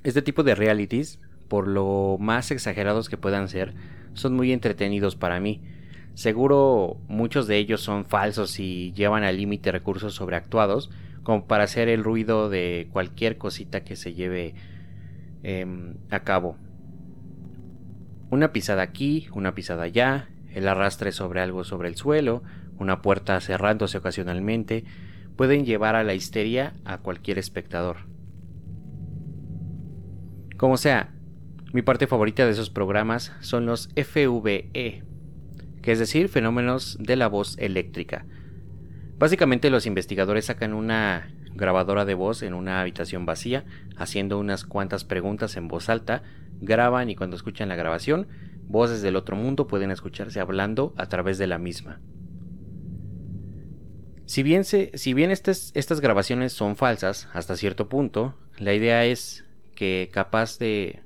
este 0.04 0.22
tipo 0.22 0.44
de 0.44 0.54
realities, 0.54 1.19
por 1.48 1.68
lo 1.68 2.18
más 2.19 2.51
exagerados 2.51 3.10
que 3.10 3.18
puedan 3.18 3.50
ser, 3.50 3.74
son 4.13 4.36
muy 4.36 4.51
entretenidos 4.51 5.16
para 5.16 5.40
mí. 5.40 5.62
Seguro 6.14 6.98
muchos 7.08 7.48
de 7.48 7.58
ellos 7.58 7.82
son 7.82 8.06
falsos 8.06 8.60
y 8.60 8.92
llevan 8.94 9.24
al 9.24 9.38
límite 9.38 9.72
recursos 9.72 10.14
sobreactuados, 10.16 10.90
como 11.24 11.48
para 11.48 11.64
hacer 11.64 11.90
el 11.90 12.04
ruido 12.04 12.50
de 12.50 12.89
cualquier 12.92 13.38
cosita 13.38 13.84
que 13.84 13.96
se 13.96 14.13
lleve 14.13 14.56
em, 15.44 15.96
a 16.10 16.22
cabo. 16.22 16.58
Una 18.30 18.51
pisada 18.51 18.82
aquí, 18.82 19.28
una 19.34 19.56
pisada 19.56 19.84
allá, 19.84 20.30
el 20.54 20.68
arrastre 20.68 21.12
sobre 21.12 21.42
algo 21.42 21.63
sobre 21.63 21.88
el 21.88 21.96
suelo, 21.96 22.44
una 22.78 23.01
puerta 23.01 23.39
cerrándose 23.42 23.98
ocasionalmente, 23.98 24.86
pueden 25.36 25.66
llevar 25.66 25.96
a 25.96 26.04
la 26.04 26.13
histeria 26.13 26.74
a 26.86 26.98
cualquier 26.98 27.38
espectador. 27.38 27.98
Como 30.58 30.75
sea, 30.75 31.13
mi 31.72 31.82
parte 31.82 32.08
favorita 32.08 32.46
de 32.46 32.51
esos 32.51 32.70
programas 32.70 33.32
son 33.39 33.66
los 33.66 33.89
FVE, 33.96 35.04
que 35.81 35.91
es 35.91 36.00
decir, 36.00 36.29
fenómenos 36.29 36.98
de 37.00 37.15
la 37.15 37.27
voz 37.27 37.57
eléctrica. 37.57 38.25
Básicamente 39.17 39.69
los 39.69 39.86
investigadores 39.86 40.45
sacan 40.45 40.74
una 40.74 41.31
grabadora 41.53 42.05
de 42.05 42.13
voz 42.13 42.41
en 42.41 42.53
una 42.53 42.81
habitación 42.81 43.25
vacía, 43.25 43.65
haciendo 43.98 44.39
unas 44.39 44.63
cuantas 44.63 45.03
preguntas 45.03 45.57
en 45.57 45.67
voz 45.67 45.89
alta, 45.89 46.24
graban 46.62 47.09
y 47.09 47.15
cuando 47.15 47.36
escuchan 47.36 47.69
la 47.69 47.75
grabación, 47.75 48.27
voces 48.67 49.01
del 49.01 49.15
otro 49.15 49.36
mundo 49.36 49.67
pueden 49.67 49.91
escucharse 49.91 50.39
hablando 50.39 50.93
a 50.98 51.07
través 51.07 51.38
de 51.38 51.48
la 51.48 51.57
misma. 51.57 52.00
Si 54.25 54.43
bien, 54.43 54.63
se, 54.63 54.91
si 54.93 55.13
bien 55.13 55.31
estas, 55.31 55.71
estas 55.74 56.01
grabaciones 56.01 56.53
son 56.53 56.75
falsas 56.75 57.27
hasta 57.33 57.57
cierto 57.57 57.89
punto, 57.89 58.36
la 58.57 58.74
idea 58.74 59.05
es 59.05 59.43
que 59.75 60.09
capaz 60.13 60.59
de 60.59 61.01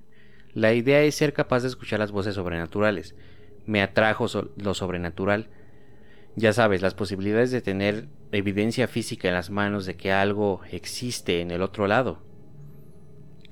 la 0.53 0.73
idea 0.73 1.01
es 1.01 1.15
ser 1.15 1.33
capaz 1.33 1.61
de 1.61 1.69
escuchar 1.69 1.99
las 1.99 2.11
voces 2.11 2.35
sobrenaturales. 2.35 3.15
Me 3.65 3.81
atrajo 3.81 4.25
lo 4.57 4.73
sobrenatural. 4.73 5.49
Ya 6.35 6.53
sabes, 6.53 6.81
las 6.81 6.95
posibilidades 6.95 7.51
de 7.51 7.61
tener 7.61 8.07
evidencia 8.31 8.87
física 8.87 9.27
en 9.27 9.35
las 9.35 9.49
manos 9.49 9.85
de 9.85 9.95
que 9.95 10.11
algo 10.11 10.61
existe 10.71 11.41
en 11.41 11.51
el 11.51 11.61
otro 11.61 11.87
lado. 11.87 12.23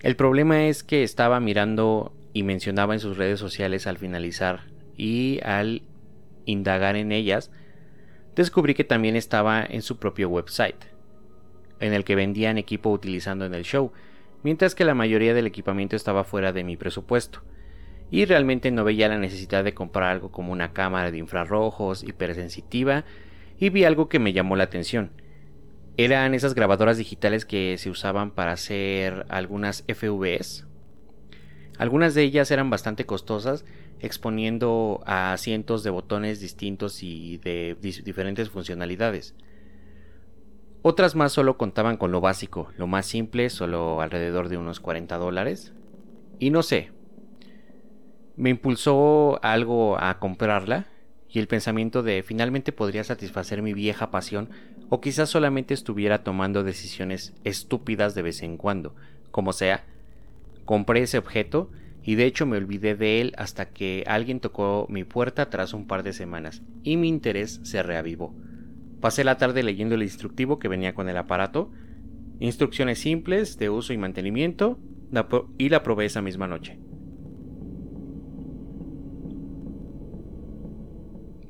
El 0.02 0.16
problema 0.16 0.66
es 0.66 0.84
que 0.84 1.04
estaba 1.04 1.40
mirando 1.40 2.14
y 2.34 2.44
mencionaba 2.44 2.94
en 2.94 3.00
sus 3.00 3.18
redes 3.18 3.40
sociales 3.40 3.86
al 3.86 3.98
finalizar 3.98 4.62
y 4.98 5.40
al 5.44 5.84
indagar 6.46 6.96
en 6.96 7.12
ellas, 7.12 7.52
descubrí 8.36 8.74
que 8.74 8.84
también 8.84 9.16
estaba 9.16 9.64
en 9.64 9.82
su 9.82 9.98
propio 9.98 10.30
website. 10.30 10.86
en 11.80 11.94
el 11.94 12.04
que 12.04 12.14
vendían 12.14 12.60
equipo 12.60 12.92
utilizando 12.92 13.44
en 13.44 13.56
el 13.56 13.64
show, 13.64 13.92
mientras 14.44 14.76
que 14.76 14.86
la 14.86 14.94
mayoría 14.94 15.34
del 15.34 15.48
equipamiento 15.48 15.96
estaba 15.96 16.24
fuera 16.24 16.54
de 16.54 16.64
mi 16.64 16.78
presupuesto. 16.78 17.42
Y 18.12 18.26
realmente 18.26 18.70
no 18.70 18.84
veía 18.84 19.08
la 19.08 19.18
necesidad 19.18 19.64
de 19.64 19.74
comprar 19.74 20.12
algo 20.12 20.32
como 20.32 20.52
una 20.52 20.74
cámara 20.74 21.10
de 21.10 21.18
infrarrojos 21.18 22.04
hipersensitiva 22.04 23.06
y 23.58 23.70
vi 23.70 23.86
algo 23.86 24.10
que 24.10 24.20
me 24.20 24.34
llamó 24.34 24.58
la 24.58 24.66
atención. 24.66 25.12
Eran 25.96 26.34
esas 26.34 26.54
grabadoras 26.54 26.98
digitales 26.98 27.46
que 27.46 27.78
se 27.78 27.90
usaban 27.90 28.32
para 28.32 28.52
hacer 28.52 29.26
algunas 29.30 29.86
FVs. 29.88 30.68
Algunas 31.78 32.14
de 32.14 32.24
ellas 32.24 32.52
eran 32.52 32.70
bastante 32.70 33.06
costosas, 33.06 33.66
exponiendo 34.00 35.02
a 35.06 35.36
cientos 35.38 35.84
de 35.84 35.90
botones 35.90 36.40
distintos 36.40 37.04
y 37.04 37.38
de 37.38 37.78
diferentes 37.80 38.50
funcionalidades. 38.50 39.36
Otras 40.82 41.16
más 41.16 41.32
solo 41.32 41.58
contaban 41.58 41.98
con 41.98 42.12
lo 42.12 42.22
básico, 42.22 42.72
lo 42.78 42.88
más 42.88 43.06
simple, 43.06 43.50
solo 43.50 44.02
alrededor 44.02 44.50
de 44.50 44.58
unos 44.58 44.80
40 44.80 45.18
dólares. 45.18 45.74
Y 46.40 46.50
no 46.50 46.64
sé, 46.64 46.92
me 48.36 48.50
impulsó 48.50 49.40
algo 49.44 50.02
a 50.02 50.20
comprarla 50.20 50.88
y 51.30 51.40
el 51.40 51.48
pensamiento 51.48 52.04
de 52.04 52.24
finalmente 52.24 52.72
podría 52.72 53.04
satisfacer 53.04 53.62
mi 53.62 53.74
vieja 53.74 54.12
pasión 54.12 54.50
o 54.90 55.00
quizás 55.00 55.30
solamente 55.30 55.74
estuviera 55.74 56.24
tomando 56.24 56.64
decisiones 56.64 57.34
estúpidas 57.44 58.16
de 58.16 58.22
vez 58.22 58.42
en 58.44 58.58
cuando. 58.58 58.96
Como 59.32 59.54
sea, 59.54 59.86
compré 60.66 61.04
ese 61.04 61.18
objeto 61.18 61.72
y 62.04 62.16
de 62.16 62.26
hecho 62.26 62.46
me 62.46 62.58
olvidé 62.58 62.96
de 62.96 63.22
él 63.22 63.34
hasta 63.38 63.70
que 63.70 64.04
alguien 64.08 64.40
tocó 64.40 64.88
mi 64.90 65.04
puerta 65.04 65.50
tras 65.50 65.74
un 65.74 65.88
par 65.88 66.04
de 66.04 66.14
semanas 66.14 66.62
y 66.84 66.98
mi 66.98 67.08
interés 67.08 67.62
se 67.64 67.84
reavivó. 67.84 68.36
Pasé 69.00 69.24
la 69.24 69.38
tarde 69.38 69.64
leyendo 69.64 69.96
el 69.96 70.04
instructivo 70.04 70.60
que 70.60 70.68
venía 70.68 70.94
con 70.94 71.10
el 71.10 71.18
aparato, 71.18 71.72
instrucciones 72.40 73.00
simples 73.00 73.58
de 73.58 73.70
uso 73.70 73.94
y 73.94 73.98
mantenimiento, 73.98 74.80
y 75.58 75.70
la 75.70 75.84
probé 75.84 76.06
esa 76.06 76.22
misma 76.22 76.48
noche. 76.48 76.80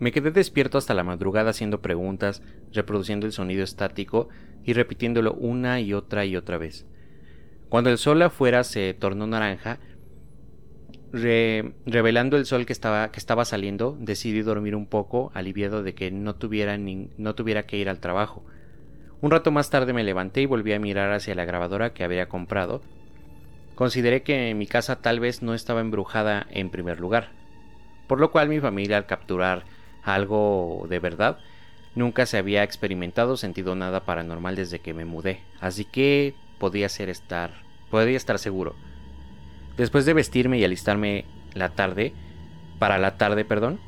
Me 0.02 0.12
quedé 0.12 0.32
despierto 0.32 0.80
hasta 0.80 0.96
la 0.96 1.04
madrugada 1.04 1.52
haciendo 1.52 1.80
preguntas, 1.84 2.42
reproduciendo 2.74 3.28
el 3.28 3.34
sonido 3.34 3.64
estático 3.64 4.30
y 4.64 4.74
repitiéndolo 4.74 5.34
una 5.34 5.80
y 5.80 5.94
otra 5.94 6.26
y 6.26 6.36
otra 6.36 6.58
vez. 6.58 6.88
Cuando 7.70 7.92
el 7.92 8.00
sol 8.00 8.20
afuera 8.24 8.64
se 8.64 8.96
tornó 8.96 9.28
naranja, 9.28 9.78
revelando 11.14 12.36
el 12.36 12.48
sol 12.48 12.66
que 12.66 12.74
estaba, 12.74 13.12
que 13.12 13.20
estaba 13.20 13.46
saliendo, 13.46 13.96
decidí 14.00 14.42
dormir 14.42 14.76
un 14.76 14.88
poco, 14.88 15.30
aliviado 15.36 15.84
de 15.84 15.94
que 15.94 16.10
no 16.10 16.34
tuviera, 16.34 16.76
no 16.80 17.36
tuviera 17.36 17.68
que 17.68 17.78
ir 17.78 17.88
al 17.88 18.00
trabajo. 18.00 18.44
Un 19.22 19.30
rato 19.30 19.52
más 19.52 19.70
tarde 19.70 19.94
me 19.94 20.04
levanté 20.04 20.42
y 20.42 20.48
volví 20.48 20.74
a 20.74 20.80
mirar 20.80 21.14
hacia 21.14 21.36
la 21.36 21.46
grabadora 21.46 21.94
que 21.94 22.04
había 22.04 22.28
comprado. 22.28 22.82
Consideré 23.76 24.24
que 24.24 24.56
mi 24.56 24.66
casa 24.66 25.00
tal 25.00 25.20
vez 25.20 25.44
no 25.44 25.54
estaba 25.54 25.80
embrujada 25.80 26.48
en 26.50 26.72
primer 26.72 27.00
lugar, 27.00 27.34
por 28.08 28.20
lo 28.20 28.32
cual 28.32 28.50
mi 28.50 28.60
familia 28.60 28.98
al 28.98 29.06
capturar 29.06 29.64
algo 30.04 30.86
de 30.90 31.00
verdad 31.00 31.40
nunca 31.96 32.26
se 32.26 32.38
había 32.38 32.64
experimentado 32.64 33.38
sentido 33.38 33.76
nada 33.76 34.02
paranormal 34.02 34.56
desde 34.56 34.80
que 34.80 34.94
me 34.94 35.06
mudé, 35.06 35.42
así 35.60 35.86
que 35.86 36.34
podía 36.58 36.90
ser 36.90 37.10
estar, 37.10 37.52
podía 37.90 38.18
estar 38.18 38.40
seguro. 38.40 38.76
Después 39.78 40.06
de 40.06 40.14
vestirme 40.14 40.58
y 40.58 40.64
alistarme 40.64 41.26
la 41.54 41.70
tarde, 41.70 42.14
para 42.80 42.98
la 42.98 43.18
tarde, 43.18 43.46
perdón, 43.46 43.80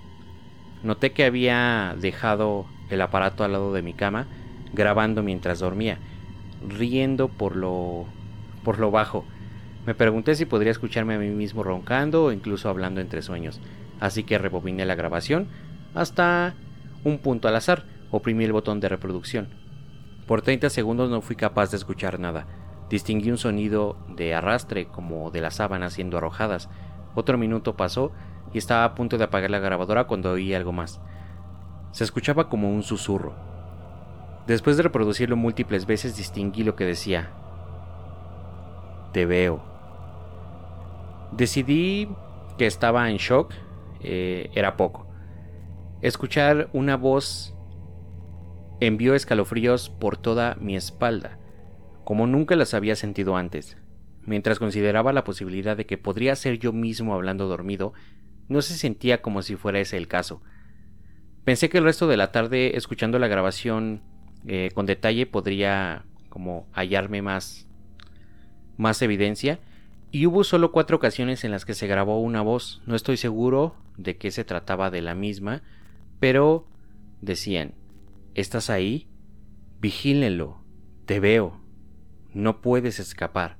noté 0.83 1.11
que 1.11 1.25
había 1.25 1.95
dejado 1.99 2.65
el 2.89 3.01
aparato 3.01 3.43
al 3.43 3.53
lado 3.53 3.73
de 3.73 3.81
mi 3.81 3.93
cama, 3.93 4.27
grabando 4.73 5.23
mientras 5.23 5.59
dormía, 5.59 5.97
riendo 6.67 7.27
por 7.27 7.55
lo 7.55 8.05
por 8.63 8.79
lo 8.79 8.91
bajo. 8.91 9.25
Me 9.85 9.93
pregunté 9.93 10.35
si 10.35 10.45
podría 10.45 10.71
escucharme 10.71 11.15
a 11.15 11.19
mí 11.19 11.27
mismo 11.27 11.63
roncando 11.63 12.25
o 12.25 12.31
incluso 12.31 12.69
hablando 12.69 13.01
entre 13.01 13.21
sueños, 13.21 13.59
así 13.99 14.23
que 14.23 14.37
rebobiné 14.37 14.85
la 14.85 14.95
grabación 14.95 15.47
hasta 15.93 16.55
un 17.03 17.19
punto 17.19 17.47
al 17.47 17.55
azar, 17.55 17.85
oprimí 18.11 18.43
el 18.43 18.53
botón 18.53 18.79
de 18.79 18.89
reproducción. 18.89 19.49
Por 20.27 20.41
30 20.41 20.69
segundos 20.69 21.09
no 21.09 21.21
fui 21.21 21.35
capaz 21.35 21.71
de 21.71 21.77
escuchar 21.77 22.19
nada. 22.19 22.47
Distinguí 22.89 23.29
un 23.31 23.37
sonido 23.37 23.97
de 24.07 24.33
arrastre 24.33 24.87
como 24.87 25.31
de 25.31 25.41
las 25.41 25.55
sábanas 25.55 25.93
siendo 25.93 26.17
arrojadas. 26.17 26.69
Otro 27.15 27.37
minuto 27.37 27.75
pasó 27.75 28.11
y 28.53 28.57
estaba 28.57 28.85
a 28.85 28.95
punto 28.95 29.17
de 29.17 29.25
apagar 29.25 29.51
la 29.51 29.59
grabadora 29.59 30.05
cuando 30.05 30.31
oí 30.31 30.53
algo 30.53 30.71
más. 30.71 31.01
Se 31.91 32.03
escuchaba 32.03 32.49
como 32.49 32.71
un 32.71 32.83
susurro. 32.83 33.35
Después 34.47 34.77
de 34.77 34.83
reproducirlo 34.83 35.35
múltiples 35.35 35.85
veces 35.85 36.17
distinguí 36.17 36.63
lo 36.63 36.75
que 36.75 36.85
decía. 36.85 37.31
Te 39.11 39.25
veo. 39.25 39.63
Decidí 41.31 42.09
que 42.57 42.65
estaba 42.65 43.09
en 43.09 43.17
shock. 43.17 43.53
Eh, 44.01 44.49
era 44.53 44.75
poco. 44.75 45.07
Escuchar 46.03 46.69
una 46.71 46.97
voz 46.97 47.55
envió 48.79 49.15
escalofríos 49.15 49.89
por 49.89 50.17
toda 50.17 50.55
mi 50.61 50.75
espalda 50.75 51.39
como 52.03 52.27
nunca 52.27 52.55
las 52.55 52.73
había 52.73 52.95
sentido 52.95 53.35
antes. 53.35 53.77
Mientras 54.25 54.59
consideraba 54.59 55.13
la 55.13 55.23
posibilidad 55.23 55.75
de 55.75 55.85
que 55.85 55.97
podría 55.97 56.35
ser 56.35 56.59
yo 56.59 56.73
mismo 56.73 57.13
hablando 57.13 57.47
dormido, 57.47 57.93
no 58.47 58.61
se 58.61 58.75
sentía 58.75 59.21
como 59.21 59.41
si 59.41 59.55
fuera 59.55 59.79
ese 59.79 59.97
el 59.97 60.07
caso. 60.07 60.41
Pensé 61.43 61.69
que 61.69 61.77
el 61.77 61.83
resto 61.83 62.07
de 62.07 62.17
la 62.17 62.31
tarde, 62.31 62.77
escuchando 62.77 63.19
la 63.19 63.27
grabación 63.27 64.01
eh, 64.45 64.69
con 64.73 64.85
detalle, 64.85 65.25
podría 65.25 66.05
como 66.29 66.67
hallarme 66.73 67.21
más, 67.21 67.67
más 68.77 69.01
evidencia. 69.01 69.59
Y 70.11 70.25
hubo 70.25 70.43
solo 70.43 70.71
cuatro 70.71 70.97
ocasiones 70.97 71.43
en 71.43 71.51
las 71.51 71.65
que 71.65 71.73
se 71.73 71.87
grabó 71.87 72.21
una 72.21 72.41
voz. 72.41 72.81
No 72.85 72.95
estoy 72.95 73.17
seguro 73.17 73.75
de 73.97 74.17
que 74.17 74.31
se 74.31 74.43
trataba 74.43 74.89
de 74.89 75.01
la 75.01 75.15
misma, 75.15 75.63
pero 76.23 76.65
decían, 77.19 77.73
¿estás 78.33 78.69
ahí? 78.69 79.09
Vigílenlo, 79.81 80.63
te 81.05 81.19
veo 81.19 81.59
no 82.33 82.61
puedes 82.61 82.97
escapar. 82.97 83.57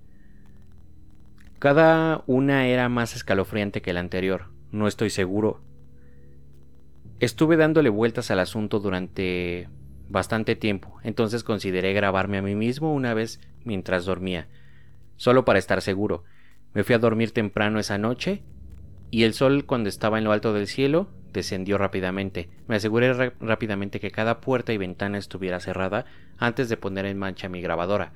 Cada 1.60 2.24
una 2.26 2.68
era 2.68 2.88
más 2.88 3.18
escalofriante 3.18 3.82
que 3.82 3.92
la 3.92 4.00
anterior, 4.00 4.46
no 4.72 4.88
estoy 4.88 5.10
seguro. 5.10 5.60
Estuve 7.20 7.58
dándole 7.58 7.90
vueltas 7.90 8.32
al 8.32 8.40
asunto 8.40 8.80
durante 8.80 9.68
bastante 10.08 10.56
tiempo, 10.56 11.00
entonces 11.04 11.44
consideré 11.44 11.92
grabarme 11.92 12.38
a 12.38 12.42
mí 12.42 12.56
mismo 12.56 12.94
una 12.94 13.14
vez 13.14 13.42
mientras 13.66 14.06
dormía, 14.06 14.48
solo 15.18 15.44
para 15.44 15.60
estar 15.60 15.82
seguro. 15.82 16.24
Me 16.74 16.86
fui 16.86 16.96
a 16.96 17.00
dormir 17.00 17.32
temprano 17.32 17.78
esa 17.78 17.98
noche 17.98 18.42
y 19.12 19.24
el 19.24 19.34
sol 19.34 19.66
cuando 19.66 19.90
estaba 19.90 20.18
en 20.18 20.24
lo 20.24 20.32
alto 20.32 20.54
del 20.54 20.68
cielo 20.68 21.10
descendió 21.34 21.78
rápidamente. 21.78 22.50
Me 22.68 22.78
aseguré 22.78 23.14
rápidamente 23.40 24.00
que 24.00 24.12
cada 24.12 24.40
puerta 24.40 24.72
y 24.72 24.78
ventana 24.78 25.18
estuviera 25.18 25.60
cerrada 25.60 26.06
antes 26.38 26.70
de 26.70 26.78
poner 26.78 27.06
en 27.06 27.18
marcha 27.18 27.50
mi 27.50 27.62
grabadora 27.62 28.14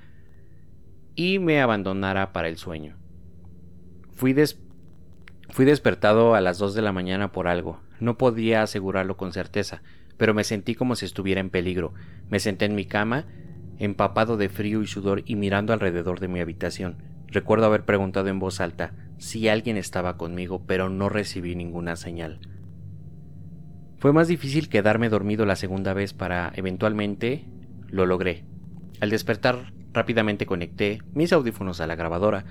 y 1.18 1.40
me 1.40 1.60
abandonara 1.60 2.32
para 2.32 2.48
el 2.48 2.58
sueño. 2.58 2.96
Fui, 4.14 4.36
Fui 5.50 5.66
despertado 5.66 6.36
a 6.36 6.42
las 6.42 6.60
dos 6.60 6.76
de 6.76 6.84
la 6.84 6.94
mañana 6.94 7.32
por 7.32 7.48
algo. 7.48 7.82
No 8.00 8.18
podía 8.18 8.62
asegurarlo 8.62 9.18
con 9.18 9.34
certeza, 9.34 9.82
pero 10.18 10.36
me 10.36 10.44
sentí 10.44 10.76
como 10.76 10.96
si 10.96 11.06
estuviera 11.06 11.42
en 11.42 11.50
peligro. 11.50 11.94
Me 12.30 12.40
senté 12.40 12.66
en 12.66 12.76
mi 12.76 12.86
cama, 12.86 13.26
empapado 13.80 14.38
de 14.38 14.50
frío 14.50 14.84
y 14.84 14.88
sudor 14.88 15.24
y 15.26 15.36
mirando 15.36 15.74
alrededor 15.74 16.20
de 16.20 16.28
mi 16.28 16.40
habitación. 16.40 16.98
Recuerdo 17.28 17.66
haber 17.66 17.84
preguntado 17.84 18.28
en 18.28 18.40
voz 18.40 18.62
alta 18.62 18.94
si 19.18 19.50
alguien 19.50 19.78
estaba 19.78 20.18
conmigo, 20.18 20.64
pero 20.68 20.90
no 20.90 21.10
recibí 21.10 21.56
ninguna 21.56 21.96
señal. 21.96 22.40
Fue 24.00 24.14
más 24.14 24.28
difícil 24.28 24.70
quedarme 24.70 25.10
dormido 25.10 25.46
la 25.46 25.56
segunda 25.56 25.94
vez 25.94 26.14
para 26.14 26.52
eventualmente 26.56 27.46
lo 27.90 28.06
logré. 28.06 28.44
Al 29.00 29.10
despertar 29.10 29.74
Rápidamente 29.98 30.46
conecté 30.46 31.02
mis 31.16 31.34
audífonos 31.34 31.82
a 31.82 31.88
la 31.88 31.96
grabadora 31.96 32.46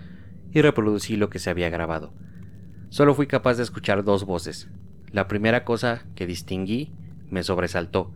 y 0.53 0.62
reproducí 0.62 1.17
lo 1.17 1.31
que 1.31 1.38
se 1.38 1.49
había 1.49 1.71
grabado. 1.71 2.12
Solo 2.88 3.15
fui 3.15 3.29
capaz 3.29 3.55
de 3.55 3.62
escuchar 3.62 4.03
dos 4.03 4.25
voces. 4.25 4.69
La 5.12 5.29
primera 5.29 5.65
cosa 5.65 6.07
que 6.17 6.26
distinguí 6.26 6.93
me 7.31 7.45
sobresaltó. 7.45 8.12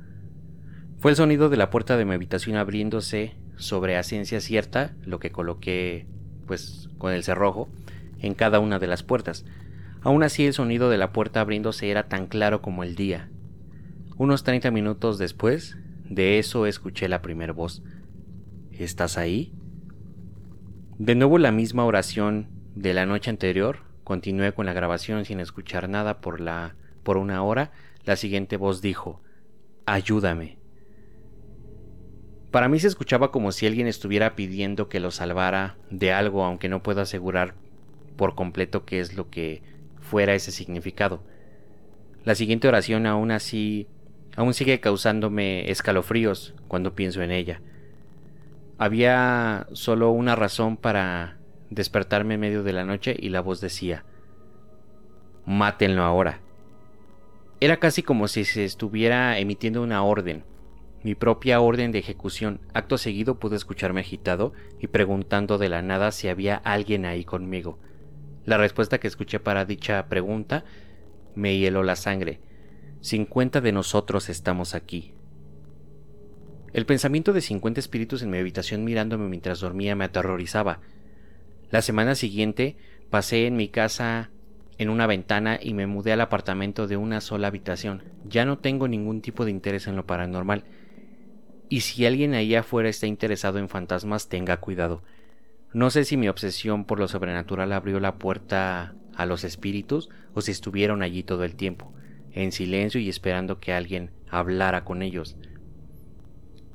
Fue 0.99 1.13
el 1.13 1.17
sonido 1.17 1.49
de 1.49 1.57
la 1.57 1.71
puerta 1.71 1.97
de 1.97 2.05
mi 2.05 2.15
habitación 2.15 2.57
abriéndose 2.57 3.37
sobre 3.55 3.97
a 3.97 4.03
ciencia 4.03 4.41
cierta, 4.41 4.97
lo 5.05 5.21
que 5.21 5.31
coloqué, 5.31 6.07
pues, 6.49 6.89
con 6.99 7.13
el 7.13 7.23
cerrojo, 7.23 7.69
en 8.19 8.35
cada 8.35 8.59
una 8.59 8.81
de 8.81 8.89
las 8.89 9.05
puertas. 9.05 9.45
Aún 10.03 10.23
así 10.23 10.47
el 10.47 10.55
sonido 10.55 10.89
de 10.89 10.99
la 10.99 11.13
puerta 11.13 11.41
abriéndose 11.41 11.91
era 11.91 12.09
tan 12.09 12.27
claro 12.27 12.63
como 12.63 12.85
el 12.85 12.97
día. 12.97 13.29
Unos 14.17 14.45
30 14.45 14.71
minutos 14.71 15.19
después, 15.19 15.77
de 16.05 16.39
eso 16.39 16.67
escuché 16.67 17.09
la 17.09 17.23
primera 17.23 17.53
voz. 17.53 17.83
¿Estás 18.71 19.19
ahí? 19.19 19.53
De 20.99 21.15
nuevo 21.15 21.39
la 21.39 21.53
misma 21.53 21.85
oración 21.85 22.49
de 22.75 22.95
la 22.95 23.07
noche 23.07 23.31
anterior. 23.31 23.81
Continué 24.05 24.53
con 24.53 24.67
la 24.67 24.73
grabación 24.73 25.25
sin 25.25 25.41
escuchar 25.41 25.89
nada 25.89 26.21
por 26.21 26.41
la 26.41 26.77
por 27.03 27.17
una 27.17 27.43
hora. 27.43 27.73
La 28.05 28.17
siguiente 28.17 28.57
voz 28.57 28.83
dijo: 28.83 29.23
"Ayúdame." 29.87 30.59
Para 32.51 32.69
mí 32.69 32.81
se 32.81 32.89
escuchaba 32.89 33.31
como 33.31 33.53
si 33.53 33.67
alguien 33.67 33.87
estuviera 33.87 34.35
pidiendo 34.35 34.89
que 34.89 35.01
lo 35.01 35.11
salvara 35.11 35.77
de 35.91 36.13
algo, 36.13 36.45
aunque 36.45 36.69
no 36.69 36.83
puedo 36.83 37.01
asegurar 37.01 37.55
por 38.17 38.35
completo 38.35 38.85
qué 38.85 39.01
es 39.01 39.15
lo 39.15 39.31
que 39.31 39.63
fuera 40.11 40.35
ese 40.35 40.51
significado. 40.51 41.23
La 42.25 42.35
siguiente 42.35 42.67
oración 42.67 43.07
aún 43.07 43.31
así 43.31 43.87
aún 44.37 44.55
sigue 44.55 44.81
causándome 44.81 45.71
escalofríos 45.71 46.55
cuando 46.67 46.95
pienso 46.95 47.23
en 47.23 47.31
ella. 47.31 47.63
Había 48.77 49.69
solo 49.73 50.11
una 50.11 50.35
razón 50.35 50.77
para 50.77 51.39
despertarme 51.71 52.35
en 52.35 52.41
medio 52.41 52.63
de 52.65 52.73
la 52.73 52.85
noche 52.85 53.17
y 53.19 53.29
la 53.29 53.41
voz 53.41 53.61
decía, 53.61 54.05
Mátenlo 55.47 56.03
ahora. 56.03 56.41
Era 57.61 57.77
casi 57.79 58.03
como 58.03 58.27
si 58.27 58.45
se 58.45 58.65
estuviera 58.65 59.39
emitiendo 59.39 59.83
una 59.83 60.03
orden, 60.03 60.45
mi 61.05 61.15
propia 61.15 61.61
orden 61.61 61.93
de 61.93 62.01
ejecución. 62.01 62.61
Acto 62.75 62.99
seguido 62.99 63.39
pude 63.39 63.57
escucharme 63.57 64.01
agitado 64.01 64.55
y 64.81 64.89
preguntando 64.89 65.57
de 65.57 65.69
la 65.69 65.83
nada 65.83 66.11
si 66.11 66.29
había 66.29 66.57
alguien 66.57 67.05
ahí 67.05 67.25
conmigo. 67.25 67.79
La 68.45 68.57
respuesta 68.57 68.99
que 68.99 69.09
escuché 69.09 69.41
para 69.41 69.65
dicha 69.65 70.07
pregunta 70.09 70.65
me 71.35 71.59
hieló 71.59 71.83
la 71.83 71.97
sangre. 71.97 72.41
Cincuenta 73.01 73.61
de 73.61 73.73
nosotros 73.73 74.29
estamos 74.29 74.75
aquí. 74.75 75.15
El 76.73 76.87
pensamiento 76.87 77.33
de 77.33 77.41
cincuenta 77.41 77.81
espíritus 77.81 78.23
en 78.23 78.31
mi 78.31 78.39
habitación 78.39 78.85
mirándome 78.85 79.29
mientras 79.29 79.61
dormía 79.61 79.97
me 79.97 80.05
aterrorizaba. 80.05 80.81
La 81.71 81.83
semana 81.83 82.15
siguiente 82.15 82.77
pasé 83.11 83.47
en 83.47 83.57
mi 83.57 83.69
casa 83.69 84.31
en 84.79 84.89
una 84.89 85.07
ventana 85.07 85.59
y 85.61 85.75
me 85.75 85.87
mudé 85.87 86.13
al 86.13 86.21
apartamento 86.21 86.87
de 86.87 86.97
una 86.97 87.21
sola 87.21 87.49
habitación. 87.49 88.03
Ya 88.25 88.45
no 88.45 88.59
tengo 88.59 88.89
ningún 88.89 89.21
tipo 89.21 89.45
de 89.45 89.51
interés 89.51 89.87
en 89.87 89.97
lo 89.97 90.07
paranormal. 90.07 90.65
Y 91.69 91.81
si 91.81 92.07
alguien 92.07 92.35
ahí 92.35 92.55
afuera 92.55 92.89
está 92.89 93.07
interesado 93.07 93.59
en 93.59 93.69
fantasmas, 93.69 94.29
tenga 94.29 94.57
cuidado. 94.57 95.03
No 95.73 95.91
sé 95.91 96.05
si 96.05 96.17
mi 96.17 96.29
obsesión 96.29 96.85
por 96.85 96.99
lo 96.99 97.07
sobrenatural 97.07 97.73
abrió 97.73 98.01
la 98.01 98.17
puerta 98.17 98.95
a 99.15 99.27
los 99.27 99.45
espíritus 99.45 100.09
o 100.35 100.41
si 100.41 100.51
estuvieron 100.51 101.03
allí 101.03 101.23
todo 101.23 101.45
el 101.45 101.55
tiempo, 101.55 101.93
en 102.33 102.51
silencio 102.51 103.01
y 103.01 103.09
esperando 103.09 103.61
que 103.61 103.73
alguien 103.73 104.11
hablara 104.29 104.85
con 104.85 105.03
ellos. 105.03 105.37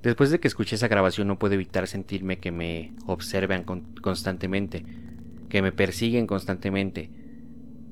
Después 0.02 0.30
de 0.30 0.40
que 0.40 0.48
escuché 0.48 0.76
esa 0.76 0.88
grabación 0.88 1.28
no 1.28 1.40
puedo 1.40 1.56
evitar 1.56 1.88
sentirme 1.88 2.38
que 2.38 2.52
me 2.52 2.94
observan 3.06 3.64
constantemente, 4.02 4.86
que 5.50 5.62
me 5.62 5.72
persiguen 5.72 6.28
constantemente, 6.28 7.10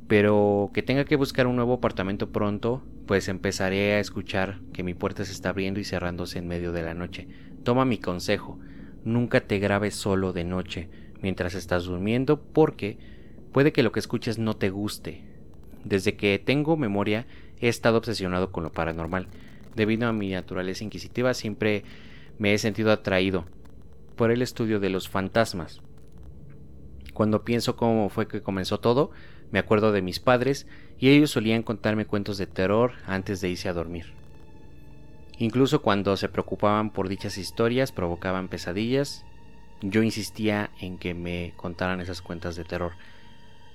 pero 0.07 0.69
que 0.74 0.83
tenga 0.83 1.05
que 1.05 1.15
buscar 1.15 1.48
un 1.48 1.55
nuevo 1.55 1.74
apartamento 1.74 2.31
pronto, 2.31 2.83
pues 3.07 3.27
empezaré 3.27 3.93
a 3.93 4.00
escuchar 4.00 4.62
que 4.72 4.83
mi 4.83 4.93
puerta 4.93 5.25
se 5.25 5.31
está 5.31 5.50
abriendo 5.50 5.79
y 5.79 5.83
cerrándose 5.83 6.39
en 6.39 6.48
medio 6.48 6.72
de 6.72 6.83
la 6.83 6.93
noche. 6.93 7.27
Toma 7.63 7.83
mi 7.83 7.98
consejo, 7.98 8.60
nunca 9.03 9.41
te 9.41 9.60
grabes 9.60 9.95
solo 9.95 10.33
de 10.33 10.43
noche 10.43 10.89
mientras 11.22 11.55
estás 11.55 11.86
durmiendo 11.86 12.41
porque 12.41 12.98
puede 13.51 13.72
que 13.72 13.83
lo 13.83 13.91
que 13.91 14.00
escuches 14.00 14.38
no 14.38 14.55
te 14.55 14.69
guste. 14.69 15.24
Desde 15.83 16.15
que 16.15 16.39
tengo 16.39 16.77
memoria 16.77 17.27
he 17.60 17.69
estado 17.69 17.98
obsesionado 17.98 18.51
con 18.51 18.63
lo 18.63 18.72
paranormal. 18.72 19.27
Debido 19.75 20.07
a 20.07 20.13
mi 20.13 20.31
naturaleza 20.31 20.83
inquisitiva 20.83 21.33
siempre 21.33 21.83
me 22.38 22.53
he 22.53 22.57
sentido 22.57 22.91
atraído 22.91 23.45
por 24.15 24.31
el 24.31 24.41
estudio 24.41 24.79
de 24.79 24.89
los 24.89 25.10
fantasmas. 25.10 25.81
Cuando 27.13 27.43
pienso 27.43 27.75
cómo 27.75 28.10
fue 28.10 28.27
que 28.27 28.41
comenzó 28.41 28.79
todo, 28.79 29.12
me 29.51 29.60
acuerdo 29.60 29.91
de 29.91 30.01
mis 30.01 30.19
padres 30.19 30.65
y 30.98 31.10
ellos 31.10 31.31
solían 31.31 31.63
contarme 31.63 32.05
cuentos 32.05 32.38
de 32.38 32.48
terror 32.48 32.93
antes 33.05 33.39
de 33.39 33.50
irse 33.50 33.69
a 33.69 33.74
dormir. 33.74 34.22
Incluso 35.39 35.81
cuando 35.81 36.15
se 36.17 36.29
preocupaban 36.29 36.91
por 36.91 37.09
dichas 37.09 37.37
historias 37.37 37.91
provocaban 37.91 38.47
pesadillas, 38.47 39.25
yo 39.81 40.03
insistía 40.03 40.69
en 40.79 40.97
que 40.97 41.13
me 41.13 41.53
contaran 41.57 42.01
esas 42.01 42.21
cuentas 42.21 42.55
de 42.55 42.63
terror. 42.63 42.93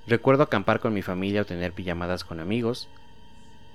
Recuerdo 0.06 0.44
acampar 0.44 0.80
con 0.80 0.94
mi 0.94 1.02
familia 1.02 1.42
o 1.42 1.46
tener 1.46 1.72
pijamadas 1.72 2.24
con 2.24 2.40
amigos 2.40 2.88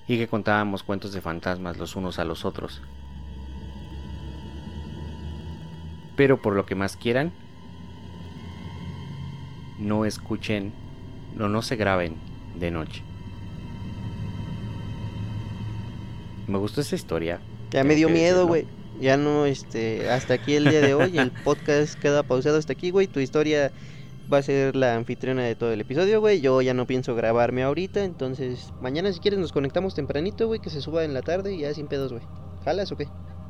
y 0.07 0.17
que 0.17 0.27
contábamos 0.27 0.83
cuentos 0.83 1.13
de 1.13 1.21
fantasmas 1.21 1.77
los 1.77 1.95
unos 1.95 2.19
a 2.19 2.25
los 2.25 2.45
otros. 2.45 2.81
Pero 6.15 6.41
por 6.41 6.55
lo 6.55 6.65
que 6.65 6.75
más 6.75 6.95
quieran, 6.95 7.31
no 9.77 10.05
escuchen 10.05 10.73
no, 11.36 11.49
no 11.49 11.62
se 11.62 11.75
graben 11.75 12.15
de 12.60 12.71
noche. 12.71 13.01
Me 16.47 16.58
gustó 16.58 16.81
esa 16.81 16.95
historia. 16.95 17.39
Ya 17.73 17.83
me 17.83 17.95
dio 17.95 18.07
miedo, 18.07 18.45
güey. 18.45 18.67
Ya 19.01 19.17
no, 19.17 19.47
este, 19.47 20.07
hasta 20.12 20.36
aquí 20.36 20.53
el 20.53 20.65
día 20.65 20.79
de 20.79 20.93
hoy. 20.93 21.17
El 21.17 21.31
podcast 21.43 21.99
queda 21.99 22.21
pausado 22.21 22.59
hasta 22.59 22.73
aquí, 22.73 22.91
güey. 22.91 23.07
Tu 23.07 23.19
historia 23.19 23.71
va 24.31 24.38
a 24.38 24.41
ser 24.43 24.75
la 24.75 24.93
anfitriona 24.93 25.41
de 25.41 25.55
todo 25.55 25.73
el 25.73 25.81
episodio, 25.81 26.19
güey. 26.19 26.39
Yo 26.39 26.62
ya 26.62 26.75
no 26.75 26.86
pienso 26.86 27.15
grabarme 27.15 27.63
ahorita. 27.63 28.03
Entonces, 28.03 28.71
mañana 28.79 29.12
si 29.12 29.19
quieres 29.19 29.39
nos 29.39 29.51
conectamos 29.51 29.95
tempranito, 29.95 30.45
güey. 30.45 30.59
Que 30.59 30.69
se 30.69 30.81
suba 30.81 31.03
en 31.03 31.15
la 31.15 31.23
tarde 31.23 31.55
y 31.55 31.62
ya 31.62 31.73
sin 31.73 31.88
pedos, 31.88 32.13
güey. 32.13 32.23
¿Jalas 32.63 32.91
o 32.91 32.95
qué? 32.95 33.07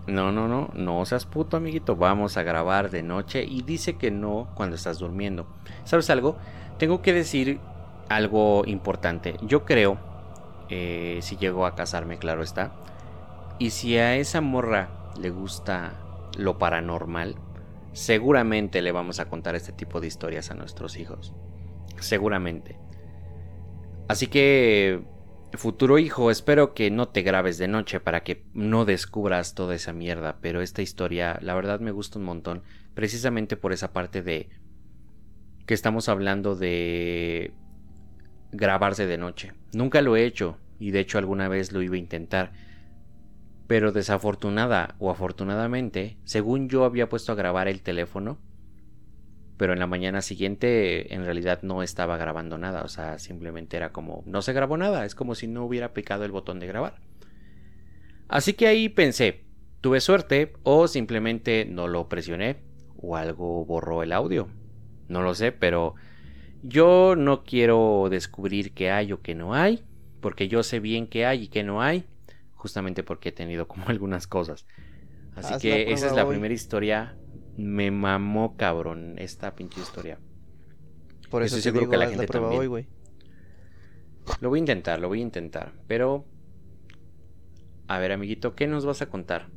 No, 0.08 0.32
no, 0.32 0.48
no. 0.48 0.70
No 0.74 1.06
seas 1.06 1.26
puto, 1.26 1.58
amiguito. 1.58 1.98
Vamos 1.98 2.38
a 2.38 2.44
grabar 2.44 2.92
de 2.92 3.04
noche. 3.04 3.44
Y 3.44 3.62
dice 3.64 3.98
que 3.98 4.10
no 4.10 4.48
cuando 4.56 4.78
estás 4.78 5.00
durmiendo. 5.00 5.48
¿Sabes 5.84 6.10
algo? 6.10 6.38
Tengo 6.80 7.02
que 7.02 7.12
decir 7.12 7.60
algo 8.08 8.64
importante. 8.68 9.36
Yo 9.42 9.66
creo, 9.66 9.98
eh, 10.70 11.20
si 11.22 11.36
llego 11.36 11.66
a 11.66 11.76
casarme, 11.76 12.18
claro 12.20 12.42
está, 12.42 12.72
y 13.60 13.70
si 13.72 13.98
a 13.98 14.16
esa 14.18 14.42
morra 14.42 15.12
le 15.20 15.30
gusta 15.30 16.00
lo 16.38 16.58
paranormal, 16.58 17.36
seguramente 17.94 18.82
le 18.82 18.92
vamos 18.92 19.20
a 19.20 19.30
contar 19.30 19.56
este 19.56 19.72
tipo 19.72 20.02
de 20.02 20.08
historias 20.08 20.52
a 20.52 20.56
nuestros 20.56 20.98
hijos. 20.98 21.34
Seguramente. 22.00 22.78
Así 24.08 24.28
que, 24.28 25.04
futuro 25.54 26.00
hijo, 26.00 26.32
espero 26.32 26.74
que 26.74 26.92
no 26.92 27.08
te 27.10 27.22
grabes 27.22 27.58
de 27.58 27.68
noche 27.68 28.00
para 28.00 28.24
que 28.24 28.46
no 28.54 28.86
descubras 28.86 29.56
toda 29.56 29.76
esa 29.76 29.94
mierda, 29.94 30.40
pero 30.42 30.62
esta 30.62 30.82
historia, 30.82 31.40
la 31.42 31.54
verdad 31.54 31.80
me 31.80 31.92
gusta 31.92 32.20
un 32.20 32.26
montón, 32.26 32.64
precisamente 32.94 33.56
por 33.56 33.72
esa 33.72 33.94
parte 33.94 34.22
de 34.22 34.50
que 35.66 35.74
estamos 35.74 36.10
hablando 36.10 36.56
de 36.56 37.54
grabarse 38.52 39.08
de 39.08 39.18
noche. 39.18 39.54
Nunca 39.74 40.02
lo 40.02 40.16
he 40.16 40.26
hecho 40.26 40.58
y 40.80 40.92
de 40.92 41.00
hecho 41.00 41.18
alguna 41.18 41.48
vez 41.48 41.72
lo 41.72 41.82
iba 41.82 41.96
a 41.96 42.00
intentar. 42.00 42.52
Pero 43.68 43.92
desafortunada 43.92 44.96
o 45.00 45.10
afortunadamente, 45.10 46.18
según 46.26 46.70
yo 46.70 46.84
había 46.84 47.10
puesto 47.10 47.32
a 47.32 47.36
grabar 47.36 47.68
el 47.68 47.82
teléfono, 47.82 48.38
pero 49.58 49.74
en 49.74 49.80
la 49.80 49.88
mañana 49.88 50.22
siguiente 50.22 51.14
en 51.14 51.24
realidad 51.24 51.60
no 51.62 51.84
estaba 51.84 52.18
grabando 52.18 52.58
nada, 52.58 52.84
o 52.84 52.90
sea, 52.90 53.20
simplemente 53.20 53.78
era 53.78 53.92
como 53.92 54.24
no 54.26 54.42
se 54.42 54.54
grabó 54.54 54.78
nada, 54.78 55.06
es 55.06 55.16
como 55.16 55.36
si 55.36 55.48
no 55.48 55.64
hubiera 55.64 55.94
picado 55.94 56.26
el 56.26 56.32
botón 56.32 56.60
de 56.60 56.68
grabar. 56.68 57.00
Así 58.28 58.54
que 58.54 58.68
ahí 58.68 58.90
pensé, 58.90 59.46
tuve 59.80 60.02
suerte 60.02 60.54
o 60.64 60.88
simplemente 60.88 61.66
no 61.66 61.88
lo 61.88 62.10
presioné 62.10 62.58
o 62.98 63.16
algo 63.16 63.66
borró 63.66 64.02
el 64.02 64.12
audio. 64.12 64.48
No 65.08 65.22
lo 65.22 65.36
sé, 65.36 65.52
pero 65.52 65.96
yo 66.64 67.16
no 67.16 67.44
quiero 67.44 68.08
descubrir 68.10 68.74
qué 68.74 68.90
hay 68.90 69.12
o 69.12 69.22
qué 69.22 69.36
no 69.36 69.54
hay, 69.54 69.84
porque 70.22 70.48
yo 70.48 70.64
sé 70.64 70.80
bien 70.80 71.08
qué 71.08 71.26
hay 71.26 71.44
y 71.44 71.48
qué 71.50 71.64
no 71.64 71.82
hay, 71.82 72.06
justamente 72.64 73.04
porque 73.04 73.30
he 73.30 73.32
tenido 73.34 73.68
como 73.68 73.86
algunas 73.90 74.26
cosas. 74.26 74.66
Así 75.36 75.60
que 75.60 75.92
esa 75.92 76.08
es 76.08 76.14
la 76.14 76.28
primera 76.28 76.54
historia. 76.54 77.18
Me 77.58 77.92
mamó 77.92 78.56
cabrón 78.56 79.16
esta 79.18 79.54
pinche 79.54 79.82
historia. 79.82 80.18
Por 81.30 81.44
eso 81.44 81.60
seguro 81.60 81.90
que 81.90 81.98
la 81.98 82.08
gente 82.08 82.26
también. 82.26 82.62
Hoy, 82.62 82.88
lo 84.40 84.50
voy 84.50 84.60
a 84.60 84.62
intentar, 84.62 85.00
lo 85.00 85.10
voy 85.10 85.20
a 85.20 85.24
intentar, 85.24 85.74
pero 85.88 86.26
a 87.90 88.00
ver, 88.00 88.14
amiguito, 88.14 88.56
¿qué 88.56 88.66
nos 88.66 88.86
vas 88.86 89.02
a 89.02 89.08
contar? 89.08 89.50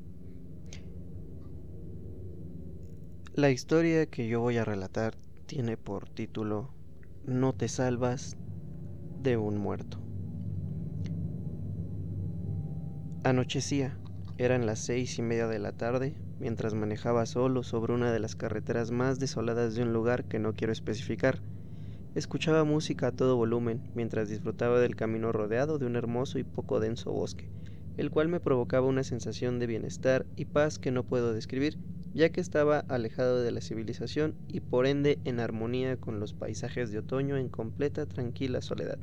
La 3.34 3.50
historia 3.50 4.06
que 4.06 4.26
yo 4.26 4.40
voy 4.40 4.56
a 4.56 4.64
relatar 4.64 5.14
tiene 5.46 5.76
por 5.76 6.08
título 6.08 6.70
no 7.24 7.52
te 7.52 7.68
salvas 7.68 8.36
de 9.22 9.36
un 9.36 9.58
muerto. 9.58 10.05
Anochecía, 13.26 13.98
eran 14.38 14.66
las 14.66 14.78
seis 14.78 15.18
y 15.18 15.22
media 15.22 15.48
de 15.48 15.58
la 15.58 15.72
tarde, 15.72 16.14
mientras 16.38 16.74
manejaba 16.74 17.26
solo 17.26 17.64
sobre 17.64 17.92
una 17.92 18.12
de 18.12 18.20
las 18.20 18.36
carreteras 18.36 18.92
más 18.92 19.18
desoladas 19.18 19.74
de 19.74 19.82
un 19.82 19.92
lugar 19.92 20.26
que 20.26 20.38
no 20.38 20.52
quiero 20.52 20.72
especificar. 20.72 21.40
Escuchaba 22.14 22.62
música 22.62 23.08
a 23.08 23.10
todo 23.10 23.34
volumen 23.34 23.82
mientras 23.96 24.28
disfrutaba 24.28 24.78
del 24.78 24.94
camino 24.94 25.32
rodeado 25.32 25.78
de 25.78 25.86
un 25.86 25.96
hermoso 25.96 26.38
y 26.38 26.44
poco 26.44 26.78
denso 26.78 27.10
bosque, 27.10 27.48
el 27.96 28.12
cual 28.12 28.28
me 28.28 28.38
provocaba 28.38 28.86
una 28.86 29.02
sensación 29.02 29.58
de 29.58 29.66
bienestar 29.66 30.24
y 30.36 30.44
paz 30.44 30.78
que 30.78 30.92
no 30.92 31.02
puedo 31.02 31.32
describir 31.32 31.76
ya 32.14 32.28
que 32.28 32.40
estaba 32.40 32.78
alejado 32.78 33.42
de 33.42 33.50
la 33.50 33.60
civilización 33.60 34.36
y 34.46 34.60
por 34.60 34.86
ende 34.86 35.18
en 35.24 35.40
armonía 35.40 35.96
con 35.96 36.20
los 36.20 36.32
paisajes 36.32 36.92
de 36.92 36.98
otoño 36.98 37.36
en 37.36 37.48
completa 37.48 38.06
tranquila 38.06 38.60
soledad. 38.60 39.00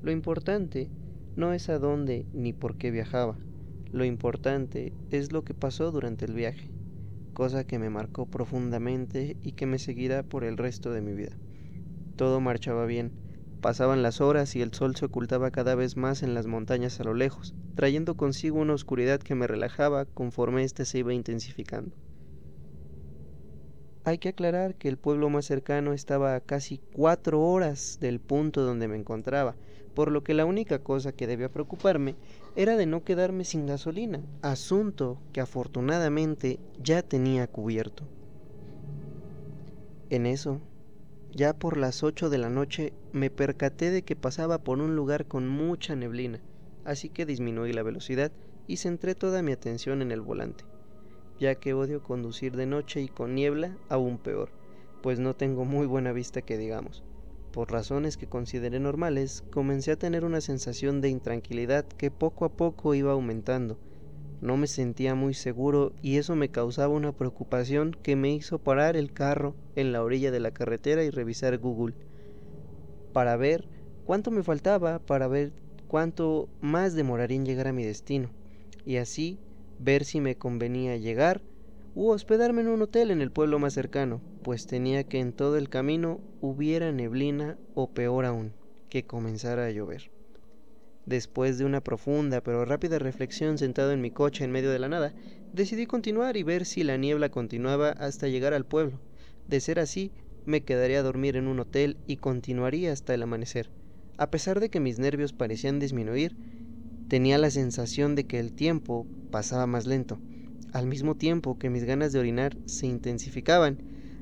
Lo 0.00 0.12
importante 0.12 0.88
no 1.36 1.52
es 1.52 1.68
a 1.68 1.78
dónde 1.78 2.26
ni 2.32 2.52
por 2.52 2.76
qué 2.76 2.90
viajaba, 2.90 3.38
lo 3.90 4.04
importante 4.04 4.92
es 5.10 5.32
lo 5.32 5.42
que 5.42 5.54
pasó 5.54 5.92
durante 5.92 6.24
el 6.24 6.34
viaje, 6.34 6.70
cosa 7.32 7.64
que 7.64 7.78
me 7.78 7.90
marcó 7.90 8.26
profundamente 8.26 9.36
y 9.42 9.52
que 9.52 9.66
me 9.66 9.78
seguirá 9.78 10.22
por 10.22 10.44
el 10.44 10.56
resto 10.56 10.90
de 10.92 11.00
mi 11.00 11.12
vida. 11.12 11.36
Todo 12.16 12.40
marchaba 12.40 12.86
bien, 12.86 13.12
pasaban 13.60 14.02
las 14.02 14.20
horas 14.20 14.56
y 14.56 14.62
el 14.62 14.74
sol 14.74 14.96
se 14.96 15.04
ocultaba 15.06 15.50
cada 15.50 15.74
vez 15.74 15.96
más 15.96 16.22
en 16.22 16.34
las 16.34 16.46
montañas 16.46 17.00
a 17.00 17.04
lo 17.04 17.14
lejos, 17.14 17.54
trayendo 17.74 18.16
consigo 18.16 18.58
una 18.58 18.74
oscuridad 18.74 19.20
que 19.20 19.34
me 19.34 19.46
relajaba 19.46 20.04
conforme 20.04 20.64
éste 20.64 20.84
se 20.84 20.98
iba 20.98 21.14
intensificando. 21.14 21.96
Hay 24.04 24.18
que 24.18 24.28
aclarar 24.28 24.74
que 24.74 24.88
el 24.88 24.98
pueblo 24.98 25.30
más 25.30 25.46
cercano 25.46 25.92
estaba 25.92 26.34
a 26.34 26.40
casi 26.40 26.82
cuatro 26.92 27.40
horas 27.40 27.96
del 28.00 28.20
punto 28.20 28.62
donde 28.62 28.86
me 28.86 28.96
encontraba, 28.96 29.56
por 29.94 30.10
lo 30.10 30.24
que 30.24 30.34
la 30.34 30.44
única 30.44 30.78
cosa 30.80 31.12
que 31.12 31.26
debía 31.26 31.48
preocuparme 31.48 32.14
era 32.56 32.76
de 32.76 32.86
no 32.86 33.04
quedarme 33.04 33.44
sin 33.44 33.66
gasolina, 33.66 34.20
asunto 34.42 35.18
que 35.32 35.40
afortunadamente 35.40 36.58
ya 36.82 37.02
tenía 37.02 37.46
cubierto. 37.46 38.04
En 40.10 40.26
eso, 40.26 40.60
ya 41.32 41.52
por 41.52 41.76
las 41.76 42.02
ocho 42.02 42.30
de 42.30 42.38
la 42.38 42.50
noche, 42.50 42.92
me 43.12 43.30
percaté 43.30 43.90
de 43.90 44.02
que 44.02 44.16
pasaba 44.16 44.58
por 44.58 44.78
un 44.78 44.96
lugar 44.96 45.26
con 45.26 45.48
mucha 45.48 45.96
neblina, 45.96 46.40
así 46.84 47.08
que 47.08 47.26
disminuí 47.26 47.72
la 47.72 47.82
velocidad 47.82 48.32
y 48.66 48.76
centré 48.76 49.14
toda 49.14 49.42
mi 49.42 49.52
atención 49.52 50.02
en 50.02 50.12
el 50.12 50.20
volante 50.20 50.64
ya 51.38 51.54
que 51.54 51.74
odio 51.74 52.02
conducir 52.02 52.56
de 52.56 52.66
noche 52.66 53.00
y 53.00 53.08
con 53.08 53.34
niebla 53.34 53.76
aún 53.88 54.18
peor, 54.18 54.50
pues 55.02 55.18
no 55.18 55.34
tengo 55.34 55.64
muy 55.64 55.86
buena 55.86 56.12
vista 56.12 56.42
que 56.42 56.56
digamos. 56.56 57.02
Por 57.54 57.70
razones 57.70 58.16
que 58.16 58.26
consideré 58.26 58.80
normales, 58.80 59.44
comencé 59.52 59.92
a 59.92 59.96
tener 59.96 60.24
una 60.24 60.40
sensación 60.40 61.00
de 61.00 61.08
intranquilidad 61.08 61.86
que 61.86 62.10
poco 62.10 62.46
a 62.46 62.48
poco 62.48 62.96
iba 62.96 63.12
aumentando. 63.12 63.78
No 64.40 64.56
me 64.56 64.66
sentía 64.66 65.14
muy 65.14 65.34
seguro 65.34 65.92
y 66.02 66.16
eso 66.16 66.34
me 66.34 66.48
causaba 66.48 66.92
una 66.92 67.12
preocupación 67.12 67.96
que 68.02 68.16
me 68.16 68.32
hizo 68.32 68.58
parar 68.58 68.96
el 68.96 69.12
carro 69.12 69.54
en 69.76 69.92
la 69.92 70.02
orilla 70.02 70.32
de 70.32 70.40
la 70.40 70.50
carretera 70.50 71.04
y 71.04 71.10
revisar 71.10 71.56
Google 71.58 71.94
para 73.12 73.36
ver 73.36 73.68
cuánto 74.04 74.32
me 74.32 74.42
faltaba, 74.42 74.98
para 74.98 75.28
ver 75.28 75.52
cuánto 75.86 76.48
más 76.60 76.96
demoraría 76.96 77.36
en 77.36 77.46
llegar 77.46 77.68
a 77.68 77.72
mi 77.72 77.84
destino. 77.84 78.32
Y 78.84 78.96
así 78.96 79.38
ver 79.78 80.04
si 80.04 80.20
me 80.20 80.34
convenía 80.34 80.96
llegar 80.96 81.40
u 81.94 82.10
hospedarme 82.10 82.62
en 82.62 82.68
un 82.68 82.82
hotel 82.82 83.10
en 83.10 83.20
el 83.20 83.30
pueblo 83.30 83.58
más 83.58 83.74
cercano, 83.74 84.20
pues 84.42 84.66
tenía 84.66 85.04
que 85.04 85.20
en 85.20 85.32
todo 85.32 85.56
el 85.56 85.68
camino 85.68 86.20
hubiera 86.40 86.92
neblina 86.92 87.56
o 87.74 87.90
peor 87.90 88.24
aún, 88.24 88.52
que 88.88 89.06
comenzara 89.06 89.66
a 89.66 89.70
llover. 89.70 90.10
Después 91.06 91.58
de 91.58 91.64
una 91.64 91.82
profunda 91.82 92.40
pero 92.40 92.64
rápida 92.64 92.98
reflexión 92.98 93.58
sentado 93.58 93.92
en 93.92 94.00
mi 94.00 94.10
coche 94.10 94.44
en 94.44 94.52
medio 94.52 94.70
de 94.70 94.78
la 94.78 94.88
nada, 94.88 95.14
decidí 95.52 95.86
continuar 95.86 96.36
y 96.36 96.42
ver 96.42 96.64
si 96.64 96.82
la 96.82 96.96
niebla 96.96 97.30
continuaba 97.30 97.90
hasta 97.90 98.28
llegar 98.28 98.54
al 98.54 98.64
pueblo. 98.64 99.00
De 99.46 99.60
ser 99.60 99.78
así, 99.78 100.12
me 100.46 100.62
quedaría 100.62 101.00
a 101.00 101.02
dormir 101.02 101.36
en 101.36 101.46
un 101.46 101.60
hotel 101.60 101.98
y 102.06 102.16
continuaría 102.16 102.92
hasta 102.92 103.14
el 103.14 103.22
amanecer. 103.22 103.70
A 104.16 104.30
pesar 104.30 104.60
de 104.60 104.70
que 104.70 104.80
mis 104.80 104.98
nervios 104.98 105.32
parecían 105.32 105.78
disminuir, 105.78 106.36
Tenía 107.08 107.36
la 107.36 107.50
sensación 107.50 108.14
de 108.14 108.24
que 108.24 108.40
el 108.40 108.52
tiempo 108.52 109.06
pasaba 109.30 109.66
más 109.66 109.86
lento, 109.86 110.18
al 110.74 110.86
mismo 110.86 111.14
tiempo 111.14 111.58
que 111.58 111.70
mis 111.70 111.84
ganas 111.84 112.12
de 112.12 112.18
orinar 112.18 112.58
se 112.66 112.86
intensificaban, 112.86 113.78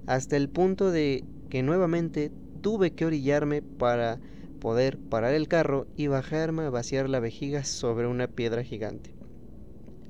hasta 0.07 0.37
el 0.37 0.49
punto 0.49 0.93
de 0.93 1.25
que 1.51 1.65
nuevamente 1.65 2.31
tuve 2.61 2.93
que 2.93 3.05
orillarme 3.05 3.63
para 3.63 4.21
poder 4.61 4.99
parar 4.99 5.35
el 5.35 5.49
carro 5.49 5.89
y 5.97 6.07
bajarme 6.07 6.63
a 6.63 6.71
vaciar 6.71 7.09
la 7.09 7.19
vejiga 7.19 7.65
sobre 7.65 8.07
una 8.07 8.29
piedra 8.29 8.63
gigante, 8.63 9.13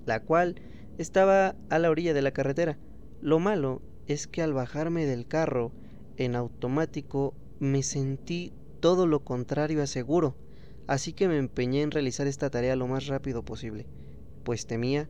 la 0.05 0.20
cual 0.20 0.61
estaba 0.98 1.57
a 1.70 1.78
la 1.78 1.88
orilla 1.88 2.12
de 2.12 2.20
la 2.20 2.33
carretera. 2.33 2.76
Lo 3.22 3.38
malo 3.38 3.81
es 4.07 4.26
que 4.26 4.42
al 4.42 4.52
bajarme 4.52 5.07
del 5.07 5.26
carro 5.26 5.72
en 6.18 6.37
automático 6.37 7.33
me 7.59 7.83
sentí 7.83 8.52
todo 8.81 9.07
lo 9.07 9.20
contrario 9.20 9.83
a 9.83 9.87
seguro 9.87 10.37
así 10.87 11.12
que 11.12 11.28
me 11.28 11.38
empeñé 11.38 11.83
en 11.83 11.90
realizar 11.90 12.26
esta 12.26 12.50
tarea 12.50 12.76
lo 12.76 12.87
más 12.87 13.07
rápido 13.07 13.42
posible, 13.44 13.87
pues 14.44 14.66
temía 14.66 15.09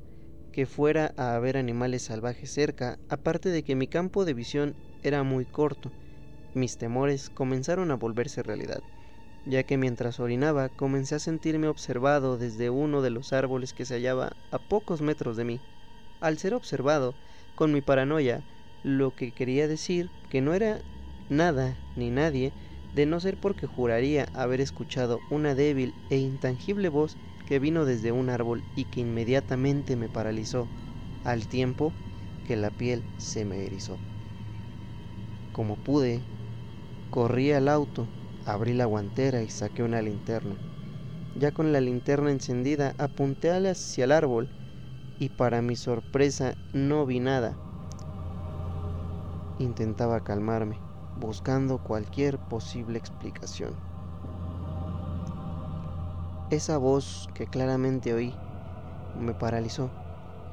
que 0.52 0.66
fuera 0.66 1.12
a 1.16 1.34
haber 1.34 1.56
animales 1.56 2.02
salvajes 2.02 2.50
cerca, 2.52 2.98
aparte 3.08 3.48
de 3.48 3.62
que 3.62 3.74
mi 3.74 3.86
campo 3.86 4.24
de 4.24 4.34
visión 4.34 4.74
era 5.02 5.22
muy 5.22 5.46
corto. 5.46 5.90
Mis 6.54 6.76
temores 6.76 7.30
comenzaron 7.30 7.90
a 7.90 7.96
volverse 7.96 8.42
realidad, 8.42 8.82
ya 9.46 9.62
que 9.62 9.78
mientras 9.78 10.20
orinaba 10.20 10.68
comencé 10.68 11.14
a 11.14 11.18
sentirme 11.18 11.68
observado 11.68 12.36
desde 12.36 12.68
uno 12.68 13.00
de 13.00 13.10
los 13.10 13.32
árboles 13.32 13.72
que 13.72 13.86
se 13.86 13.94
hallaba 13.94 14.32
a 14.50 14.58
pocos 14.58 15.00
metros 15.00 15.36
de 15.36 15.44
mí. 15.44 15.60
Al 16.20 16.38
ser 16.38 16.54
observado, 16.54 17.14
con 17.54 17.72
mi 17.72 17.80
paranoia, 17.80 18.42
lo 18.82 19.12
que 19.12 19.32
quería 19.32 19.66
decir 19.66 20.10
que 20.28 20.40
no 20.40 20.54
era 20.54 20.80
nada 21.28 21.76
ni 21.96 22.10
nadie, 22.10 22.52
de 22.94 23.06
no 23.06 23.20
ser 23.20 23.38
porque 23.38 23.66
juraría 23.66 24.26
haber 24.34 24.60
escuchado 24.60 25.18
una 25.30 25.54
débil 25.54 25.94
e 26.10 26.18
intangible 26.18 26.90
voz 26.90 27.16
que 27.44 27.58
vino 27.58 27.84
desde 27.84 28.12
un 28.12 28.30
árbol 28.30 28.64
y 28.74 28.84
que 28.84 29.00
inmediatamente 29.00 29.96
me 29.96 30.08
paralizó, 30.08 30.68
al 31.24 31.46
tiempo 31.46 31.92
que 32.44 32.56
la 32.56 32.70
piel 32.70 33.04
se 33.16 33.44
me 33.44 33.64
erizó. 33.64 34.00
Como 35.52 35.76
pude, 35.76 36.22
corrí 37.10 37.52
al 37.52 37.68
auto, 37.68 38.08
abrí 38.44 38.72
la 38.72 38.86
guantera 38.86 39.42
y 39.42 39.48
saqué 39.48 39.82
una 39.82 40.02
linterna. 40.02 40.56
Ya 41.34 41.52
con 41.52 41.72
la 41.72 41.80
linterna 41.80 42.30
encendida 42.30 42.94
apunté 42.98 43.50
hacia 43.50 44.04
el 44.04 44.12
árbol 44.12 44.48
y 45.18 45.28
para 45.28 45.62
mi 45.62 45.76
sorpresa 45.76 46.54
no 46.72 47.06
vi 47.06 47.20
nada. 47.20 47.56
Intentaba 49.58 50.20
calmarme 50.20 50.80
buscando 51.14 51.78
cualquier 51.78 52.38
posible 52.38 52.98
explicación. 52.98 53.91
Esa 56.52 56.76
voz 56.76 57.30
que 57.32 57.46
claramente 57.46 58.12
oí 58.12 58.34
me 59.18 59.32
paralizó. 59.32 59.90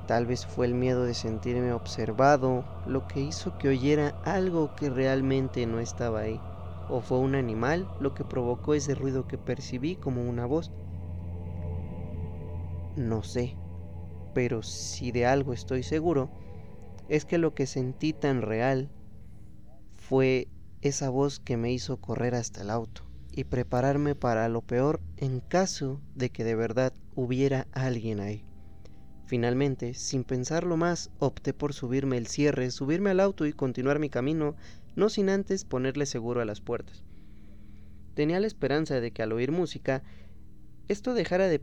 Tal 0.08 0.26
vez 0.26 0.46
fue 0.46 0.66
el 0.66 0.74
miedo 0.74 1.04
de 1.04 1.14
sentirme 1.14 1.74
observado 1.74 2.64
lo 2.86 3.06
que 3.06 3.20
hizo 3.20 3.58
que 3.58 3.68
oyera 3.68 4.16
algo 4.24 4.74
que 4.78 4.90
realmente 4.90 5.66
no 5.66 5.82
estaba 5.82 6.22
ahí. 6.22 6.40
O 6.88 7.02
fue 7.02 7.18
un 7.18 7.36
animal 7.36 7.86
lo 8.00 8.14
que 8.14 8.24
provocó 8.24 8.76
ese 8.76 8.96
ruido 8.96 9.28
que 9.28 9.38
percibí 9.38 9.98
como 9.98 10.24
una 10.24 10.46
voz. 10.46 10.72
No 12.96 13.22
sé, 13.22 13.58
pero 14.34 14.64
si 14.64 15.12
de 15.12 15.26
algo 15.26 15.52
estoy 15.52 15.84
seguro, 15.84 16.30
es 17.10 17.26
que 17.26 17.38
lo 17.38 17.54
que 17.54 17.68
sentí 17.68 18.14
tan 18.14 18.42
real 18.42 18.90
fue 19.96 20.48
esa 20.80 21.10
voz 21.10 21.42
que 21.42 21.58
me 21.58 21.74
hizo 21.74 21.98
correr 21.98 22.36
hasta 22.36 22.62
el 22.62 22.70
auto 22.70 23.09
y 23.32 23.46
prepararme 23.46 24.16
para 24.16 24.48
lo 24.50 24.62
peor 24.62 25.00
en 25.18 25.40
caso 25.40 26.02
de 26.16 26.30
que 26.30 26.44
de 26.44 26.56
verdad 26.56 26.94
hubiera 27.16 27.68
alguien 27.72 28.20
ahí. 28.20 28.44
Finalmente, 29.26 29.94
sin 29.94 30.24
pensarlo 30.24 30.76
más, 30.76 31.12
opté 31.20 31.54
por 31.54 31.74
subirme 31.74 32.18
el 32.18 32.28
cierre, 32.28 32.72
subirme 32.72 33.12
al 33.12 33.20
auto 33.20 33.46
y 33.46 33.54
continuar 33.54 34.00
mi 34.00 34.10
camino, 34.10 34.56
no 34.96 35.10
sin 35.10 35.30
antes 35.30 35.66
ponerle 35.66 36.06
seguro 36.06 36.42
a 36.42 36.46
las 36.46 36.62
puertas. 36.62 37.04
Tenía 38.16 38.40
la 38.40 38.48
esperanza 38.48 39.00
de 39.00 39.12
que 39.12 39.22
al 39.22 39.32
oír 39.32 39.52
música, 39.52 40.04
esto 40.88 41.14
dejara 41.14 41.48
de 41.48 41.62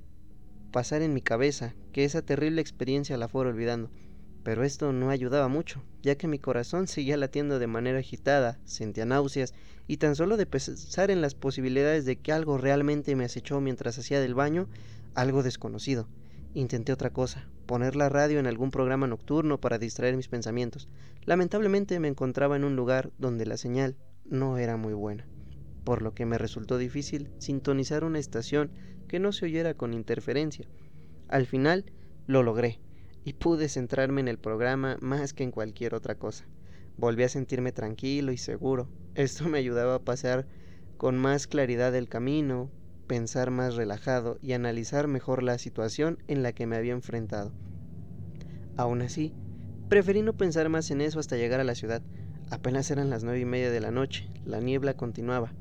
pasar 0.70 1.02
en 1.02 1.12
mi 1.12 1.22
cabeza, 1.22 1.74
que 1.92 2.04
esa 2.04 2.22
terrible 2.22 2.60
experiencia 2.60 3.16
la 3.16 3.28
fuera 3.28 3.50
olvidando 3.50 3.90
pero 4.46 4.62
esto 4.62 4.92
no 4.92 5.10
ayudaba 5.10 5.48
mucho, 5.48 5.82
ya 6.04 6.14
que 6.14 6.28
mi 6.28 6.38
corazón 6.38 6.86
seguía 6.86 7.16
latiendo 7.16 7.58
de 7.58 7.66
manera 7.66 7.98
agitada, 7.98 8.60
sentía 8.64 9.04
náuseas, 9.04 9.54
y 9.88 9.96
tan 9.96 10.14
solo 10.14 10.36
de 10.36 10.46
pensar 10.46 11.10
en 11.10 11.20
las 11.20 11.34
posibilidades 11.34 12.04
de 12.04 12.20
que 12.20 12.30
algo 12.30 12.56
realmente 12.56 13.16
me 13.16 13.24
acechó 13.24 13.60
mientras 13.60 13.98
hacía 13.98 14.20
del 14.20 14.36
baño, 14.36 14.68
algo 15.16 15.42
desconocido. 15.42 16.06
Intenté 16.54 16.92
otra 16.92 17.10
cosa, 17.10 17.48
poner 17.66 17.96
la 17.96 18.08
radio 18.08 18.38
en 18.38 18.46
algún 18.46 18.70
programa 18.70 19.08
nocturno 19.08 19.60
para 19.60 19.78
distraer 19.80 20.14
mis 20.14 20.28
pensamientos. 20.28 20.88
Lamentablemente 21.24 21.98
me 21.98 22.06
encontraba 22.06 22.54
en 22.54 22.62
un 22.62 22.76
lugar 22.76 23.10
donde 23.18 23.46
la 23.46 23.56
señal 23.56 23.96
no 24.26 24.58
era 24.58 24.76
muy 24.76 24.94
buena, 24.94 25.26
por 25.82 26.02
lo 26.02 26.14
que 26.14 26.24
me 26.24 26.38
resultó 26.38 26.78
difícil 26.78 27.32
sintonizar 27.38 28.04
una 28.04 28.20
estación 28.20 28.70
que 29.08 29.18
no 29.18 29.32
se 29.32 29.46
oyera 29.46 29.74
con 29.74 29.92
interferencia. 29.92 30.68
Al 31.26 31.46
final 31.46 31.90
lo 32.28 32.44
logré 32.44 32.78
y 33.26 33.32
pude 33.32 33.68
centrarme 33.68 34.20
en 34.20 34.28
el 34.28 34.38
programa 34.38 34.98
más 35.00 35.32
que 35.32 35.42
en 35.42 35.50
cualquier 35.50 35.96
otra 35.96 36.14
cosa. 36.14 36.46
Volví 36.96 37.24
a 37.24 37.28
sentirme 37.28 37.72
tranquilo 37.72 38.30
y 38.30 38.36
seguro. 38.36 38.88
Esto 39.16 39.48
me 39.48 39.58
ayudaba 39.58 39.96
a 39.96 40.04
pasar 40.04 40.46
con 40.96 41.18
más 41.18 41.48
claridad 41.48 41.92
el 41.96 42.08
camino, 42.08 42.70
pensar 43.08 43.50
más 43.50 43.74
relajado 43.74 44.38
y 44.40 44.52
analizar 44.52 45.08
mejor 45.08 45.42
la 45.42 45.58
situación 45.58 46.18
en 46.28 46.44
la 46.44 46.52
que 46.52 46.68
me 46.68 46.76
había 46.76 46.92
enfrentado. 46.92 47.52
Aún 48.76 49.02
así, 49.02 49.34
preferí 49.88 50.22
no 50.22 50.34
pensar 50.34 50.68
más 50.68 50.88
en 50.92 51.00
eso 51.00 51.18
hasta 51.18 51.36
llegar 51.36 51.58
a 51.58 51.64
la 51.64 51.74
ciudad. 51.74 52.02
Apenas 52.52 52.92
eran 52.92 53.10
las 53.10 53.24
nueve 53.24 53.40
y 53.40 53.44
media 53.44 53.72
de 53.72 53.80
la 53.80 53.90
noche, 53.90 54.30
la 54.44 54.60
niebla 54.60 54.94
continuaba, 54.94 55.52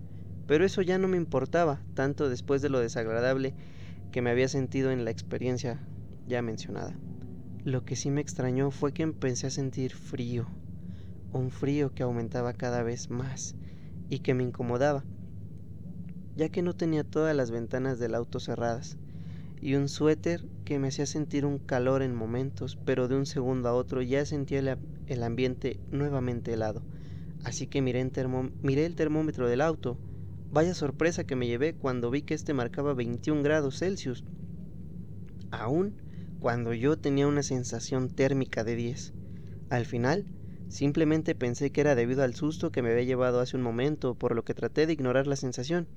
pero 0.46 0.66
eso 0.66 0.84
ya 0.84 1.00
no 1.00 1.08
me 1.08 1.18
importaba, 1.18 1.82
tanto 1.96 2.30
después 2.30 2.62
de 2.62 2.70
lo 2.70 2.80
desagradable 2.80 3.56
que 4.12 4.22
me 4.22 4.30
había 4.30 4.50
sentido 4.50 4.92
en 4.92 5.04
la 5.04 5.10
experiencia 5.10 5.82
ya 6.28 6.44
mencionada. 6.44 6.96
Lo 7.66 7.84
que 7.84 7.96
sí 7.96 8.12
me 8.12 8.22
extrañó 8.22 8.70
fue 8.70 8.94
que 8.94 9.02
empecé 9.02 9.48
a 9.48 9.50
sentir 9.50 9.96
frío, 9.96 10.46
un 11.34 11.50
frío 11.50 11.96
que 11.96 12.04
aumentaba 12.04 12.54
cada 12.54 12.84
vez 12.84 13.10
más 13.10 13.56
y 14.08 14.20
que 14.20 14.36
me 14.36 14.44
incomodaba, 14.44 15.04
ya 16.36 16.50
que 16.50 16.62
no 16.62 16.76
tenía 16.76 17.04
todas 17.04 17.36
las 17.36 17.50
ventanas 17.50 17.98
del 17.98 18.14
auto 18.14 18.40
cerradas, 18.40 19.00
y 19.62 19.74
un 19.74 19.90
suéter 19.90 20.46
que 20.64 20.78
me 20.78 20.90
hacía 20.90 21.08
sentir 21.08 21.44
un 21.44 21.58
calor 21.58 22.04
en 22.04 22.14
momentos, 22.14 22.78
pero 22.86 23.08
de 23.08 23.16
un 23.16 23.26
segundo 23.26 23.68
a 23.68 23.74
otro 23.74 24.04
ya 24.04 24.24
sentía 24.28 24.60
el, 25.08 25.24
ambiente 25.24 25.80
nuevamente 25.90 26.54
helado. 26.54 26.84
Así 27.44 27.66
que 27.66 27.82
miré, 27.82 28.08
miré, 28.62 28.86
el 28.86 28.96
termómetro 28.96 29.50
del 29.50 29.62
auto. 29.62 29.98
Vaya 30.52 30.76
sorpresa 30.76 31.24
que 31.24 31.36
me 31.36 31.48
llevé 31.48 31.74
cuando 31.74 32.12
vi 32.12 32.22
que 32.22 32.36
este 32.36 32.54
marcaba 32.54 32.94
21 32.94 33.42
grados 33.42 33.80
Celsius. 33.80 34.24
Aún 35.50 36.05
cuando 36.46 36.76
yo 36.76 36.96
tenía 36.96 37.26
una 37.26 37.42
sensación 37.42 38.08
térmica 38.08 38.64
de 38.64 38.76
10. 38.76 39.14
Al 39.72 39.88
final, 39.88 40.28
simplemente 40.70 41.34
pensé 41.34 41.72
que 41.72 41.82
era 41.82 41.96
debido 41.96 42.22
al 42.22 42.36
susto 42.36 42.72
que 42.72 42.84
me 42.84 42.92
había 42.92 43.02
llevado 43.02 43.40
hace 43.40 43.58
un 43.58 43.64
momento, 43.64 44.14
por 44.14 44.36
lo 44.36 44.46
que 44.46 44.54
traté 44.54 44.86
de 44.86 44.94
ignorar 44.94 45.26
la 45.26 45.38
sensación. 45.38 45.88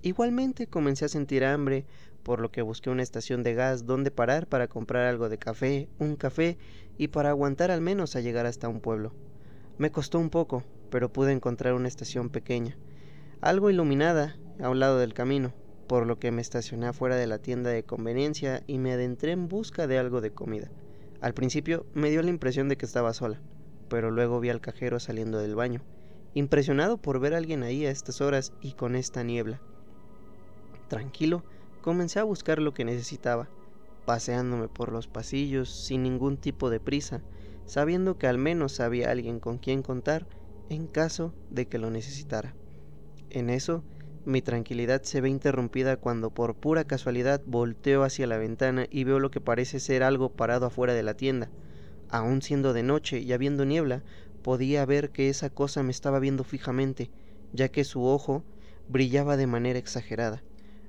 Igualmente 0.00 0.66
comencé 0.66 1.04
a 1.04 1.10
sentir 1.10 1.44
hambre, 1.44 1.84
por 2.22 2.40
lo 2.40 2.50
que 2.50 2.62
busqué 2.62 2.88
una 2.88 3.02
estación 3.02 3.42
de 3.42 3.52
gas 3.52 3.84
donde 3.84 4.10
parar 4.10 4.46
para 4.46 4.68
comprar 4.68 5.04
algo 5.04 5.28
de 5.28 5.36
café, 5.36 5.90
un 5.98 6.16
café 6.16 6.56
y 6.96 7.08
para 7.08 7.28
aguantar 7.28 7.70
al 7.70 7.82
menos 7.82 8.16
a 8.16 8.20
llegar 8.20 8.46
hasta 8.46 8.70
un 8.70 8.80
pueblo. 8.80 9.12
Me 9.76 9.90
costó 9.90 10.18
un 10.18 10.30
poco, 10.30 10.64
pero 10.90 11.12
pude 11.12 11.32
encontrar 11.32 11.74
una 11.74 11.88
estación 11.88 12.30
pequeña, 12.30 12.78
algo 13.42 13.68
iluminada 13.68 14.38
a 14.62 14.70
un 14.70 14.80
lado 14.80 14.98
del 14.98 15.12
camino, 15.12 15.52
por 15.90 16.06
lo 16.06 16.20
que 16.20 16.30
me 16.30 16.40
estacioné 16.40 16.86
afuera 16.86 17.16
de 17.16 17.26
la 17.26 17.38
tienda 17.38 17.68
de 17.70 17.82
conveniencia 17.82 18.62
y 18.68 18.78
me 18.78 18.92
adentré 18.92 19.32
en 19.32 19.48
busca 19.48 19.88
de 19.88 19.98
algo 19.98 20.20
de 20.20 20.30
comida. 20.30 20.70
Al 21.20 21.34
principio 21.34 21.84
me 21.94 22.10
dio 22.10 22.22
la 22.22 22.30
impresión 22.30 22.68
de 22.68 22.76
que 22.76 22.86
estaba 22.86 23.12
sola, 23.12 23.40
pero 23.88 24.12
luego 24.12 24.38
vi 24.38 24.50
al 24.50 24.60
cajero 24.60 25.00
saliendo 25.00 25.38
del 25.38 25.56
baño, 25.56 25.82
impresionado 26.32 26.96
por 26.96 27.18
ver 27.18 27.34
a 27.34 27.38
alguien 27.38 27.64
ahí 27.64 27.86
a 27.86 27.90
estas 27.90 28.20
horas 28.20 28.52
y 28.60 28.74
con 28.74 28.94
esta 28.94 29.24
niebla. 29.24 29.60
Tranquilo, 30.86 31.42
comencé 31.82 32.20
a 32.20 32.24
buscar 32.24 32.60
lo 32.60 32.72
que 32.72 32.84
necesitaba, 32.84 33.48
paseándome 34.06 34.68
por 34.68 34.92
los 34.92 35.08
pasillos 35.08 35.70
sin 35.70 36.04
ningún 36.04 36.36
tipo 36.36 36.70
de 36.70 36.78
prisa, 36.78 37.20
sabiendo 37.66 38.16
que 38.16 38.28
al 38.28 38.38
menos 38.38 38.78
había 38.78 39.10
alguien 39.10 39.40
con 39.40 39.58
quien 39.58 39.82
contar 39.82 40.28
en 40.68 40.86
caso 40.86 41.34
de 41.50 41.66
que 41.66 41.78
lo 41.78 41.90
necesitara. 41.90 42.54
En 43.28 43.50
eso, 43.50 43.82
mi 44.24 44.42
tranquilidad 44.42 45.02
se 45.02 45.20
ve 45.20 45.28
interrumpida 45.28 45.96
cuando 45.96 46.30
por 46.30 46.54
pura 46.54 46.84
casualidad 46.84 47.42
volteo 47.46 48.02
hacia 48.02 48.26
la 48.26 48.36
ventana 48.36 48.86
y 48.90 49.04
veo 49.04 49.18
lo 49.18 49.30
que 49.30 49.40
parece 49.40 49.80
ser 49.80 50.02
algo 50.02 50.30
parado 50.30 50.66
afuera 50.66 50.94
de 50.94 51.02
la 51.02 51.14
tienda. 51.14 51.50
Aun 52.08 52.42
siendo 52.42 52.72
de 52.72 52.82
noche 52.82 53.20
y 53.20 53.32
habiendo 53.32 53.64
niebla, 53.64 54.04
podía 54.42 54.84
ver 54.84 55.10
que 55.10 55.28
esa 55.28 55.50
cosa 55.50 55.82
me 55.82 55.90
estaba 55.90 56.18
viendo 56.18 56.44
fijamente, 56.44 57.10
ya 57.52 57.68
que 57.68 57.84
su 57.84 58.04
ojo 58.04 58.44
brillaba 58.88 59.36
de 59.36 59.46
manera 59.46 59.78
exagerada. 59.78 60.42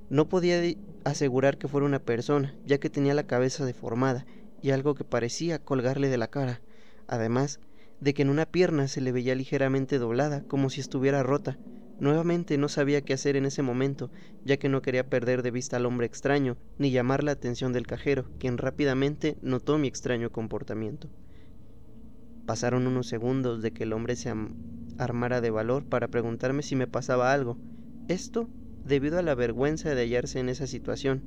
No 0.10 0.28
podía 0.28 0.62
asegurar 1.04 1.58
que 1.58 1.68
fuera 1.68 1.86
una 1.86 2.00
persona, 2.00 2.56
ya 2.66 2.80
que 2.80 2.90
tenía 2.90 3.14
la 3.14 3.24
cabeza 3.24 3.66
deformada 3.66 4.26
y 4.62 4.72
algo 4.72 4.96
que 4.96 5.04
parecía 5.04 5.60
colgarle 5.60 6.10
de 6.10 6.18
la 6.18 6.28
cara, 6.28 6.62
además 7.08 7.60
de 8.00 8.14
que 8.14 8.24
en 8.24 8.30
una 8.30 8.46
pierna 8.46 8.88
se 8.88 9.02
le 9.02 9.12
veía 9.12 9.36
ligeramente 9.36 10.00
doblada, 10.00 10.44
como 10.48 10.70
si 10.70 10.82
estuviera 10.82 11.24
rota. 11.24 11.60
Nuevamente 12.02 12.58
no 12.58 12.68
sabía 12.68 13.04
qué 13.04 13.14
hacer 13.14 13.36
en 13.36 13.46
ese 13.46 13.62
momento, 13.62 14.10
ya 14.44 14.58
que 14.58 14.70
no 14.70 14.82
quería 14.82 15.08
perder 15.08 15.44
de 15.44 15.52
vista 15.52 15.78
al 15.78 15.86
hombre 15.86 16.08
extraño, 16.08 16.58
ni 16.80 16.90
llamar 16.90 17.24
la 17.24 17.34
atención 17.34 17.74
del 17.74 17.86
cajero, 17.86 18.26
quien 18.40 18.58
rápidamente 18.58 19.38
notó 19.44 19.78
mi 19.78 19.88
extraño 19.88 20.32
comportamiento. 20.32 21.10
Pasaron 22.48 22.88
unos 22.88 23.06
segundos 23.06 23.62
de 23.62 23.72
que 23.72 23.84
el 23.84 23.94
hombre 23.94 24.16
se 24.16 24.34
armara 24.98 25.42
de 25.42 25.52
valor 25.52 25.86
para 25.86 26.08
preguntarme 26.08 26.64
si 26.64 26.76
me 26.76 26.88
pasaba 26.88 27.34
algo. 27.34 27.60
Esto 28.08 28.50
debido 28.84 29.20
a 29.20 29.22
la 29.22 29.36
vergüenza 29.36 29.94
de 29.94 30.02
hallarse 30.02 30.40
en 30.40 30.50
esa 30.50 30.66
situación. 30.66 31.22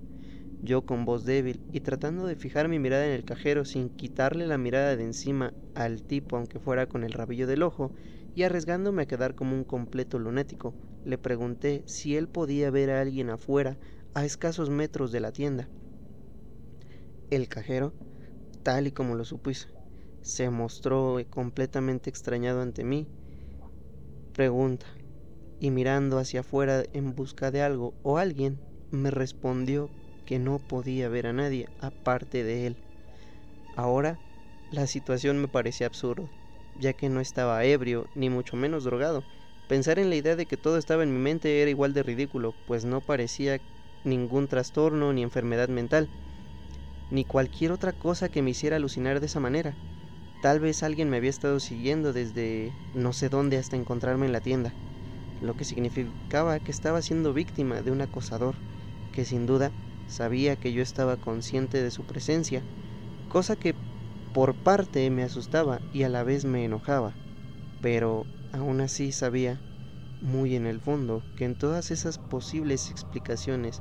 Yo 0.60 0.82
con 0.82 1.04
voz 1.04 1.24
débil 1.24 1.60
y 1.72 1.82
tratando 1.82 2.26
de 2.26 2.34
fijar 2.34 2.66
mi 2.66 2.80
mirada 2.80 3.06
en 3.06 3.12
el 3.12 3.24
cajero 3.24 3.64
sin 3.64 3.90
quitarle 3.90 4.48
la 4.48 4.58
mirada 4.58 4.96
de 4.96 5.04
encima 5.04 5.54
al 5.76 6.02
tipo 6.02 6.36
aunque 6.36 6.58
fuera 6.58 6.88
con 6.88 7.04
el 7.04 7.12
rabillo 7.12 7.46
del 7.46 7.62
ojo 7.62 7.92
y 8.34 8.42
arriesgándome 8.42 9.02
a 9.02 9.06
quedar 9.06 9.34
como 9.34 9.54
un 9.54 9.64
completo 9.64 10.18
lunático, 10.18 10.74
le 11.04 11.18
pregunté 11.18 11.84
si 11.86 12.16
él 12.16 12.28
podía 12.28 12.70
ver 12.70 12.90
a 12.90 13.00
alguien 13.00 13.30
afuera 13.30 13.78
a 14.14 14.24
escasos 14.24 14.70
metros 14.70 15.12
de 15.12 15.20
la 15.20 15.32
tienda. 15.32 15.70
El 17.30 17.48
cajero, 17.48 17.94
tal 18.62 18.86
y 18.86 18.92
como 18.92 19.14
lo 19.14 19.24
supuse, 19.24 19.68
se 20.22 20.50
mostró 20.50 21.18
completamente 21.30 22.10
extrañado 22.10 22.62
ante 22.62 22.84
mí. 22.84 23.08
Pregunta, 24.32 24.86
y 25.60 25.70
mirando 25.70 26.18
hacia 26.18 26.40
afuera 26.40 26.82
en 26.92 27.14
busca 27.14 27.50
de 27.50 27.62
algo 27.62 27.94
o 28.02 28.18
alguien, 28.18 28.60
me 28.90 29.10
respondió 29.10 29.90
que 30.24 30.38
no 30.38 30.58
podía 30.58 31.08
ver 31.08 31.26
a 31.26 31.32
nadie 31.32 31.66
aparte 31.78 32.42
de 32.44 32.66
él. 32.66 32.78
Ahora 33.76 34.20
la 34.70 34.86
situación 34.86 35.38
me 35.40 35.48
parecía 35.48 35.86
absurda, 35.86 36.30
ya 36.74 36.94
que 36.94 37.08
no 37.08 37.20
estaba 37.20 37.64
ebrio 37.64 38.08
ni 38.14 38.30
mucho 38.30 38.56
menos 38.56 38.84
drogado. 38.84 39.26
Pensar 39.66 39.98
en 39.98 40.10
la 40.10 40.16
idea 40.16 40.36
de 40.36 40.46
que 40.46 40.56
todo 40.56 40.76
estaba 40.78 41.02
en 41.02 41.12
mi 41.12 41.18
mente 41.18 41.62
era 41.62 41.70
igual 41.70 41.94
de 41.94 42.02
ridículo, 42.02 42.56
pues 42.64 42.84
no 42.84 43.00
parecía 43.00 43.62
ningún 44.02 44.48
trastorno 44.48 45.12
ni 45.12 45.22
enfermedad 45.22 45.68
mental, 45.68 46.10
ni 47.08 47.24
cualquier 47.24 47.72
otra 47.72 47.92
cosa 47.92 48.28
que 48.28 48.42
me 48.42 48.50
hiciera 48.50 48.76
alucinar 48.76 49.20
de 49.20 49.26
esa 49.26 49.40
manera. 49.40 49.78
Tal 50.40 50.60
vez 50.60 50.82
alguien 50.82 51.08
me 51.08 51.16
había 51.16 51.30
estado 51.30 51.60
siguiendo 51.60 52.12
desde 52.12 52.76
no 52.92 53.12
sé 53.12 53.28
dónde 53.28 53.56
hasta 53.56 53.76
encontrarme 53.76 54.26
en 54.26 54.32
la 54.32 54.40
tienda 54.40 54.76
lo 55.40 55.54
que 55.56 55.64
significaba 55.64 56.58
que 56.60 56.70
estaba 56.72 57.02
siendo 57.02 57.32
víctima 57.32 57.82
de 57.82 57.90
un 57.90 58.00
acosador, 58.00 58.62
que 59.10 59.24
sin 59.24 59.46
duda 59.46 59.74
sabía 60.06 60.56
que 60.56 60.72
yo 60.72 60.82
estaba 60.82 61.16
consciente 61.18 61.82
de 61.82 61.90
su 61.90 62.04
presencia, 62.04 62.66
cosa 63.28 63.56
que 63.56 63.76
por 64.34 64.56
parte 64.56 65.08
me 65.10 65.22
asustaba 65.22 65.80
y 65.92 66.02
a 66.02 66.08
la 66.08 66.24
vez 66.24 66.44
me 66.44 66.64
enojaba, 66.64 67.14
pero 67.80 68.26
aún 68.52 68.80
así 68.80 69.12
sabía, 69.12 69.60
muy 70.20 70.56
en 70.56 70.66
el 70.66 70.80
fondo, 70.80 71.22
que 71.36 71.44
en 71.44 71.54
todas 71.54 71.92
esas 71.92 72.18
posibles 72.18 72.90
explicaciones 72.90 73.80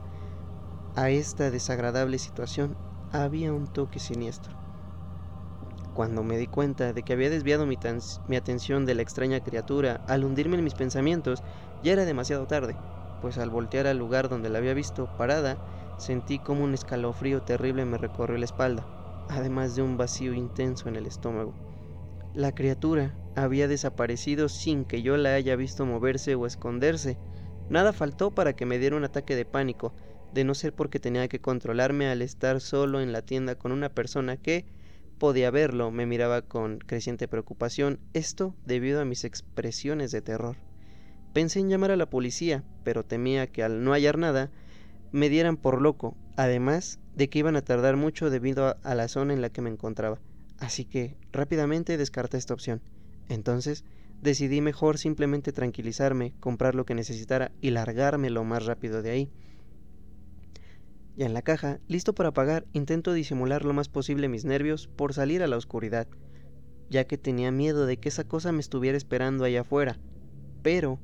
a 0.95 1.09
esta 1.09 1.49
desagradable 1.49 2.19
situación 2.19 2.75
había 3.11 3.51
un 3.51 3.65
toque 3.65 3.99
siniestro. 3.99 4.53
Cuando 5.95 6.21
me 6.21 6.37
di 6.37 6.45
cuenta 6.45 6.93
de 6.93 7.01
que 7.01 7.13
había 7.13 7.31
desviado 7.31 7.65
mi, 7.65 7.77
atención 8.37 8.85
de 8.85 8.93
la 8.93 9.01
extraña 9.01 9.39
criatura 9.39 10.01
al 10.07 10.23
hundirme 10.23 10.57
en 10.57 10.63
mis 10.63 10.75
pensamientos, 10.75 11.41
ya 11.83 11.93
era 11.93 12.05
demasiado 12.05 12.45
tarde, 12.45 12.75
pues 13.21 13.39
al 13.39 13.49
voltear 13.49 13.87
al 13.87 13.97
lugar 13.97 14.29
donde 14.29 14.49
la 14.49 14.59
había 14.59 14.75
visto 14.75 15.07
parada, 15.17 15.57
sentí 15.97 16.37
como 16.37 16.63
un 16.63 16.75
escalofrío 16.75 17.41
terrible 17.41 17.85
me 17.85 17.97
recorrió 17.97 18.37
la 18.37 18.45
espalda, 18.45 18.85
además 19.29 19.75
de 19.75 19.81
un 19.81 19.97
vacío 19.97 20.33
intenso 20.33 20.89
en 20.89 20.95
el 20.95 21.05
estómago. 21.05 21.53
La 22.33 22.53
criatura 22.53 23.15
había 23.35 23.67
desaparecido 23.67 24.49
sin 24.49 24.85
que 24.85 25.01
yo 25.01 25.17
la 25.17 25.33
haya 25.35 25.55
visto 25.55 25.85
moverse 25.85 26.35
o 26.35 26.45
esconderse. 26.45 27.17
Nada 27.69 27.93
faltó 27.93 28.31
para 28.31 28.53
que 28.53 28.65
me 28.65 28.79
diera 28.79 28.95
un 28.95 29.03
ataque 29.03 29.35
de 29.35 29.45
pánico, 29.45 29.93
de 30.33 30.43
no 30.43 30.55
ser 30.55 30.73
porque 30.73 30.99
tenía 30.99 31.27
que 31.27 31.41
controlarme 31.41 32.07
al 32.07 32.21
estar 32.21 32.59
solo 32.59 33.01
en 33.01 33.11
la 33.11 33.21
tienda 33.21 33.55
con 33.55 33.71
una 33.71 33.89
persona 33.89 34.37
que, 34.37 34.65
podía 35.19 35.51
verlo, 35.51 35.91
me 35.91 36.05
miraba 36.05 36.41
con 36.41 36.79
creciente 36.79 37.27
preocupación, 37.27 37.99
esto 38.13 38.55
debido 38.65 38.99
a 38.99 39.05
mis 39.05 39.23
expresiones 39.23 40.11
de 40.11 40.21
terror. 40.21 40.57
Pensé 41.33 41.59
en 41.59 41.69
llamar 41.69 41.91
a 41.91 41.95
la 41.95 42.09
policía, 42.09 42.63
pero 42.83 43.05
temía 43.05 43.47
que 43.47 43.63
al 43.63 43.83
no 43.83 43.91
hallar 43.91 44.17
nada, 44.17 44.51
me 45.11 45.29
dieran 45.29 45.57
por 45.57 45.81
loco, 45.81 46.17
además 46.35 46.99
de 47.15 47.29
que 47.29 47.39
iban 47.39 47.55
a 47.55 47.61
tardar 47.61 47.95
mucho 47.95 48.29
debido 48.29 48.77
a, 48.81 48.95
la 48.95 49.07
zona 49.07 49.33
en 49.33 49.41
la 49.41 49.49
que 49.49 49.61
me 49.61 49.69
encontraba. 49.69 50.19
Así 50.57 50.85
que 50.85 51.17
rápidamente 51.31 51.97
descarté 51.97 52.37
esta 52.37 52.53
opción. 52.53 52.81
Entonces 53.29 53.83
decidí 54.21 54.61
mejor 54.61 54.97
simplemente 54.97 55.51
tranquilizarme, 55.51 56.33
comprar 56.39 56.75
lo 56.75 56.85
que 56.85 56.95
necesitara 56.95 57.51
y 57.61 57.71
largarme 57.71 58.29
lo 58.29 58.43
más 58.43 58.65
rápido 58.65 59.01
de 59.01 59.11
ahí. 59.11 59.31
Ya 61.15 61.25
en 61.27 61.33
la 61.33 61.43
caja, 61.43 61.79
listo 61.87 62.15
para 62.15 62.31
pagar, 62.31 62.65
intento 62.73 63.13
disimular 63.13 63.65
lo 63.65 63.73
más 63.73 63.89
posible 63.89 64.29
mis 64.29 64.45
nervios 64.45 64.87
por 64.87 65.13
salir 65.13 65.43
a 65.43 65.47
la 65.47 65.57
oscuridad, 65.57 66.07
ya 66.89 67.05
que 67.05 67.19
tenía 67.19 67.51
miedo 67.51 67.85
de 67.85 67.97
que 67.97 68.09
esa 68.09 68.23
cosa 68.23 68.51
me 68.51 68.61
estuviera 68.61 68.97
esperando 68.97 69.43
allá 69.43 69.61
afuera. 69.61 69.99
Pero, 70.63 70.99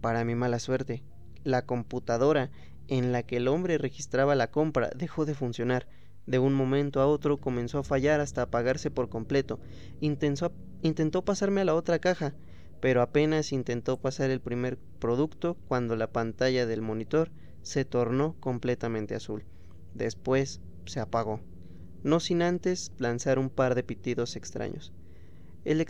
para 0.00 0.24
mi 0.24 0.34
mala 0.34 0.58
suerte, 0.58 1.04
la 1.44 1.62
computadora 1.62 2.50
en 2.98 3.10
la 3.10 3.22
que 3.22 3.38
el 3.38 3.48
hombre 3.48 3.78
registraba 3.78 4.34
la 4.34 4.50
compra 4.50 4.90
dejó 4.94 5.24
de 5.24 5.34
funcionar. 5.34 5.88
De 6.26 6.38
un 6.38 6.52
momento 6.52 7.00
a 7.00 7.06
otro 7.06 7.38
comenzó 7.38 7.78
a 7.78 7.84
fallar 7.84 8.20
hasta 8.20 8.42
apagarse 8.42 8.90
por 8.90 9.08
completo. 9.08 9.60
Intentó, 10.00 10.52
intentó 10.82 11.24
pasarme 11.24 11.62
a 11.62 11.64
la 11.64 11.74
otra 11.74 12.00
caja, 12.00 12.34
pero 12.80 13.00
apenas 13.00 13.52
intentó 13.52 13.96
pasar 13.96 14.28
el 14.28 14.40
primer 14.40 14.76
producto 14.98 15.56
cuando 15.68 15.96
la 15.96 16.12
pantalla 16.12 16.66
del 16.66 16.82
monitor 16.82 17.30
se 17.62 17.86
tornó 17.86 18.36
completamente 18.40 19.14
azul. 19.14 19.46
Después 19.94 20.60
se 20.84 21.00
apagó. 21.00 21.40
no 22.02 22.20
sin 22.20 22.42
antes 22.42 22.92
lanzar 22.98 23.38
un 23.38 23.48
par 23.48 23.74
de 23.74 23.84
pitidos 23.84 24.36
extraños. 24.36 24.92
El, 25.64 25.80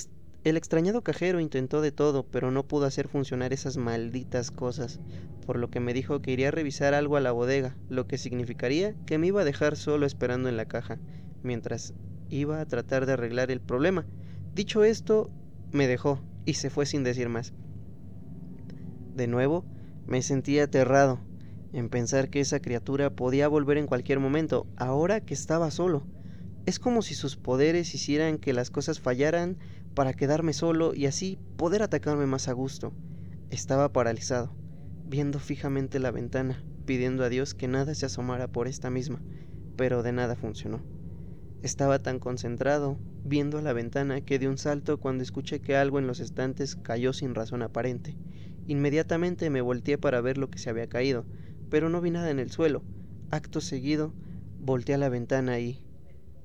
el 0.45 0.57
extrañado 0.57 1.03
cajero 1.03 1.41
intentó 1.41 1.81
de 1.81 1.93
todo, 1.93 2.25
pero 2.25 2.51
no 2.51 2.67
pudo 2.67 2.87
hacer 2.87 3.07
funcionar 3.07 3.53
esas 3.53 3.77
malditas 3.77 4.51
cosas, 4.51 5.01
por 5.47 5.57
lo 5.57 5.71
que 5.71 5.79
me 5.79 5.95
dijo 5.95 6.21
que 6.21 6.33
iría 6.33 6.49
a 6.49 6.53
revisar 6.53 6.95
algo 6.95 7.17
a 7.17 7.21
la 7.21 7.31
bodega, 7.31 7.77
lo 7.89 8.07
que 8.09 8.19
significaría 8.19 8.95
que 9.07 9.19
me 9.19 9.29
iba 9.29 9.43
a 9.43 9.45
dejar 9.45 9.77
solo 9.77 10.05
esperando 10.05 10.49
en 10.49 10.57
la 10.57 10.67
caja, 10.67 10.99
mientras 11.43 11.95
iba 12.29 12.61
a 12.61 12.67
tratar 12.67 13.07
de 13.07 13.13
arreglar 13.13 13.51
el 13.51 13.61
problema. 13.61 14.07
Dicho 14.55 14.83
esto, 14.83 15.31
me 15.71 15.87
dejó 15.87 16.21
y 16.45 16.55
se 16.55 16.71
fue 16.71 16.87
sin 16.87 17.05
decir 17.05 17.29
más. 17.29 17.53
De 19.15 19.29
nuevo, 19.29 19.65
me 20.07 20.23
sentí 20.23 20.59
aterrado 20.59 21.21
en 21.73 21.89
pensar 21.89 22.31
que 22.31 22.41
esa 22.41 22.61
criatura 22.61 23.11
podía 23.11 23.49
volver 23.49 23.79
en 23.79 23.87
cualquier 23.87 24.19
momento, 24.19 24.67
ahora 24.77 25.21
que 25.21 25.35
estaba 25.35 25.71
solo. 25.71 26.07
Es 26.67 26.79
como 26.79 27.03
si 27.03 27.15
sus 27.15 27.37
poderes 27.37 27.95
hicieran 27.95 28.39
que 28.39 28.53
las 28.53 28.71
cosas 28.71 29.01
fallaran 29.01 29.59
para 29.95 30.15
quedarme 30.15 30.53
solo 30.53 30.95
y 30.95 31.07
así 31.07 31.39
poder 31.57 31.83
atacarme 31.83 32.27
más 32.27 32.49
a 32.49 32.53
gusto. 32.53 32.93
Estaba 33.51 33.93
paralizado, 33.93 34.55
viendo 35.05 35.39
fijamente 35.39 35.99
la 35.99 36.11
ventana, 36.11 36.65
pidiendo 36.87 37.25
a 37.25 37.29
Dios 37.29 37.55
que 37.55 37.69
nada 37.69 37.95
se 37.95 38.07
asomara 38.07 38.49
por 38.49 38.69
esta 38.69 38.91
misma, 38.91 39.21
pero 39.77 40.03
de 40.03 40.13
nada 40.13 40.37
funcionó. 40.37 40.83
Estaba 41.63 42.01
tan 42.01 42.19
concentrado, 42.19 42.99
viendo 43.25 43.59
a 43.59 43.63
la 43.63 43.73
ventana, 43.73 44.21
que 44.21 44.39
de 44.39 44.49
un 44.49 44.59
salto 44.59 44.99
cuando 44.99 45.23
escuché 45.23 45.61
que 45.61 45.77
algo 45.77 45.99
en 45.99 46.07
los 46.07 46.21
estantes 46.21 46.77
cayó 46.77 47.13
sin 47.13 47.35
razón 47.35 47.63
aparente. 47.63 48.17
Inmediatamente 48.67 49.51
me 49.51 49.61
volteé 49.61 49.99
para 49.99 50.21
ver 50.21 50.39
lo 50.39 50.51
que 50.51 50.59
se 50.59 50.71
había 50.71 50.89
caído, 50.89 51.25
pero 51.71 51.89
no 51.89 52.01
vi 52.01 52.11
nada 52.11 52.31
en 52.31 52.39
el 52.39 52.51
suelo. 52.51 52.83
Acto 53.31 53.61
seguido, 53.61 54.13
volteé 54.61 54.95
a 54.95 54.99
la 54.99 55.09
ventana 55.09 55.59
y... 55.61 55.85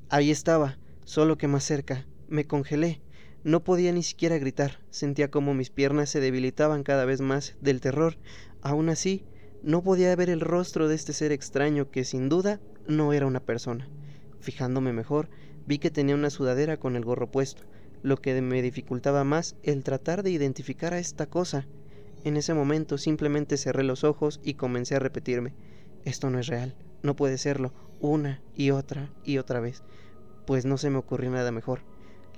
Ahí 0.10 0.32
estaba, 0.32 0.78
solo 1.04 1.38
que 1.38 1.48
más 1.48 1.64
cerca. 1.64 2.06
Me 2.28 2.46
congelé. 2.46 3.02
No 3.48 3.64
podía 3.64 3.94
ni 3.94 4.04
siquiera 4.04 4.38
gritar. 4.40 4.80
Sentía 4.90 5.32
como 5.32 5.54
mis 5.54 5.70
piernas 5.70 6.10
se 6.10 6.20
debilitaban 6.20 6.84
cada 6.84 7.06
vez 7.06 7.22
más 7.22 7.56
del 7.62 7.80
terror. 7.80 8.18
Aún 8.62 8.90
así, 8.90 9.24
no 9.64 9.82
podía 9.84 10.14
ver 10.18 10.30
el 10.30 10.42
rostro 10.42 10.90
de 10.90 10.96
este 10.96 11.14
ser 11.14 11.32
extraño 11.32 11.90
que 11.90 12.04
sin 12.04 12.28
duda 12.28 12.60
no 12.90 13.14
era 13.14 13.26
una 13.26 13.40
persona. 13.40 13.88
Fijándome 14.42 14.92
mejor, 14.92 15.30
vi 15.66 15.78
que 15.78 15.90
tenía 15.90 16.16
una 16.16 16.30
sudadera 16.30 16.76
con 16.76 16.98
el 16.98 17.06
gorro 17.06 17.32
puesto, 17.32 17.64
lo 18.04 18.18
que 18.18 18.42
me 18.42 18.62
dificultaba 18.62 19.24
más 19.24 19.56
el 19.64 19.82
tratar 19.82 20.24
de 20.24 20.32
identificar 20.32 20.94
a 20.94 21.00
esta 21.00 21.28
cosa. 21.28 21.70
En 22.26 22.36
ese 22.36 22.54
momento 22.54 22.98
simplemente 22.98 23.56
cerré 23.56 23.86
los 23.86 24.04
ojos 24.04 24.42
y 24.44 24.56
comencé 24.56 24.96
a 24.96 25.00
repetirme, 25.00 25.54
esto 26.04 26.30
no 26.30 26.38
es 26.40 26.48
real, 26.48 26.76
no 27.02 27.16
puede 27.16 27.38
serlo, 27.38 27.72
una 28.02 28.42
y 28.56 28.72
otra 28.72 29.10
y 29.24 29.38
otra 29.38 29.62
vez, 29.62 29.84
pues 30.46 30.66
no 30.66 30.78
se 30.78 30.90
me 30.90 30.98
ocurrió 30.98 31.32
nada 31.32 31.54
mejor. 31.54 31.80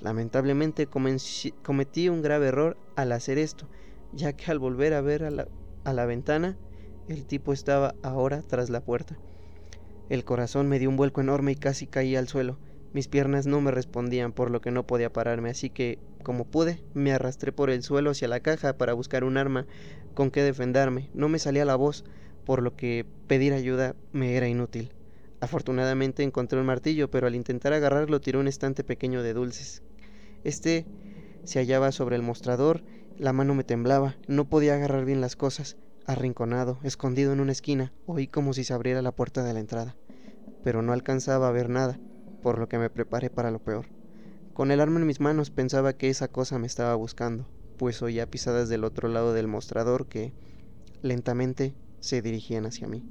Lamentablemente 0.02 0.88
cometí 0.88 2.10
un 2.10 2.22
grave 2.22 2.48
error 2.48 2.78
al 2.96 3.12
hacer 3.12 3.38
esto, 3.38 3.68
ya 4.14 4.34
que 4.34 4.50
al 4.50 4.60
volver 4.60 4.94
a 4.94 5.02
ver 5.02 5.24
a 5.24 5.30
la, 5.30 5.48
a 5.84 5.94
la 5.94 6.06
ventana, 6.06 6.58
el 7.08 7.26
tipo 7.26 7.52
estaba 7.52 7.96
ahora 8.02 8.42
tras 8.42 8.70
la 8.70 8.82
puerta. 8.82 9.20
El 10.10 10.24
corazón 10.24 10.70
me 10.70 10.80
dio 10.80 10.90
un 10.90 10.96
vuelco 10.96 11.22
enorme 11.22 11.52
y 11.52 11.56
casi 11.56 11.86
caí 11.86 12.16
al 12.16 12.28
suelo. 12.28 12.58
Mis 12.94 13.08
piernas 13.08 13.46
no 13.46 13.62
me 13.62 13.72
respondían, 13.72 14.32
por 14.32 14.50
lo 14.50 14.62
que 14.62 14.72
no 14.72 14.88
podía 14.88 15.12
pararme, 15.12 15.50
así 15.50 15.70
que, 15.70 16.00
como 16.24 16.46
pude, 16.46 16.82
me 16.94 17.12
arrastré 17.12 17.52
por 17.52 17.70
el 17.70 17.84
suelo 17.84 18.12
hacia 18.12 18.28
la 18.28 18.40
caja 18.40 18.78
para 18.78 18.94
buscar 18.94 19.24
un 19.24 19.38
arma 19.38 19.68
con 20.16 20.32
que 20.32 20.44
defenderme. 20.44 21.10
No 21.14 21.30
me 21.30 21.40
salía 21.40 21.66
la 21.66 21.76
voz, 21.76 22.04
por 22.46 22.64
lo 22.64 22.76
que 22.76 23.06
pedir 23.28 23.54
ayuda 23.54 23.96
me 24.12 24.36
era 24.36 24.48
inútil. 24.48 24.92
Afortunadamente 25.42 26.24
encontré 26.24 26.60
un 26.60 26.66
martillo, 26.66 27.10
pero 27.12 27.28
al 27.28 27.36
intentar 27.36 27.74
agarrarlo 27.74 28.20
tiré 28.20 28.38
un 28.38 28.48
estante 28.48 28.84
pequeño 28.84 29.22
de 29.22 29.34
dulces. 29.34 29.84
Este 30.44 30.86
se 31.44 31.60
hallaba 31.60 31.92
sobre 31.92 32.16
el 32.16 32.22
mostrador, 32.22 32.84
la 33.18 33.34
mano 33.34 33.56
me 33.56 33.64
temblaba, 33.64 34.18
no 34.28 34.46
podía 34.46 34.76
agarrar 34.76 35.06
bien 35.06 35.22
las 35.22 35.36
cosas. 35.36 35.78
Arrinconado, 36.06 36.80
escondido 36.84 37.34
en 37.34 37.40
una 37.40 37.52
esquina, 37.52 37.94
oí 38.06 38.28
como 38.28 38.54
si 38.54 38.64
se 38.64 38.74
abriera 38.74 39.02
la 39.02 39.12
puerta 39.12 39.44
de 39.44 39.54
la 39.54 39.60
entrada, 39.60 39.96
pero 40.64 40.82
no 40.82 40.94
alcanzaba 40.94 41.48
a 41.48 41.52
ver 41.52 41.70
nada 41.70 42.00
por 42.42 42.58
lo 42.58 42.68
que 42.68 42.80
me 42.80 42.90
preparé 42.90 43.30
para 43.30 43.52
lo 43.52 43.60
peor. 43.60 43.88
Con 44.54 44.72
el 44.72 44.82
arma 44.82 45.00
en 45.00 45.06
mis 45.06 45.20
manos 45.20 45.52
pensaba 45.52 45.94
que 45.94 46.10
esa 46.10 46.28
cosa 46.28 46.58
me 46.58 46.68
estaba 46.68 46.96
buscando, 46.96 47.48
pues 47.78 48.02
oía 48.02 48.30
pisadas 48.30 48.70
del 48.70 48.84
otro 48.84 49.08
lado 49.08 49.34
del 49.34 49.48
mostrador 49.48 50.08
que 50.08 50.34
lentamente 51.02 51.76
se 52.00 52.22
dirigían 52.22 52.66
hacia 52.66 52.88
mí. 52.88 53.04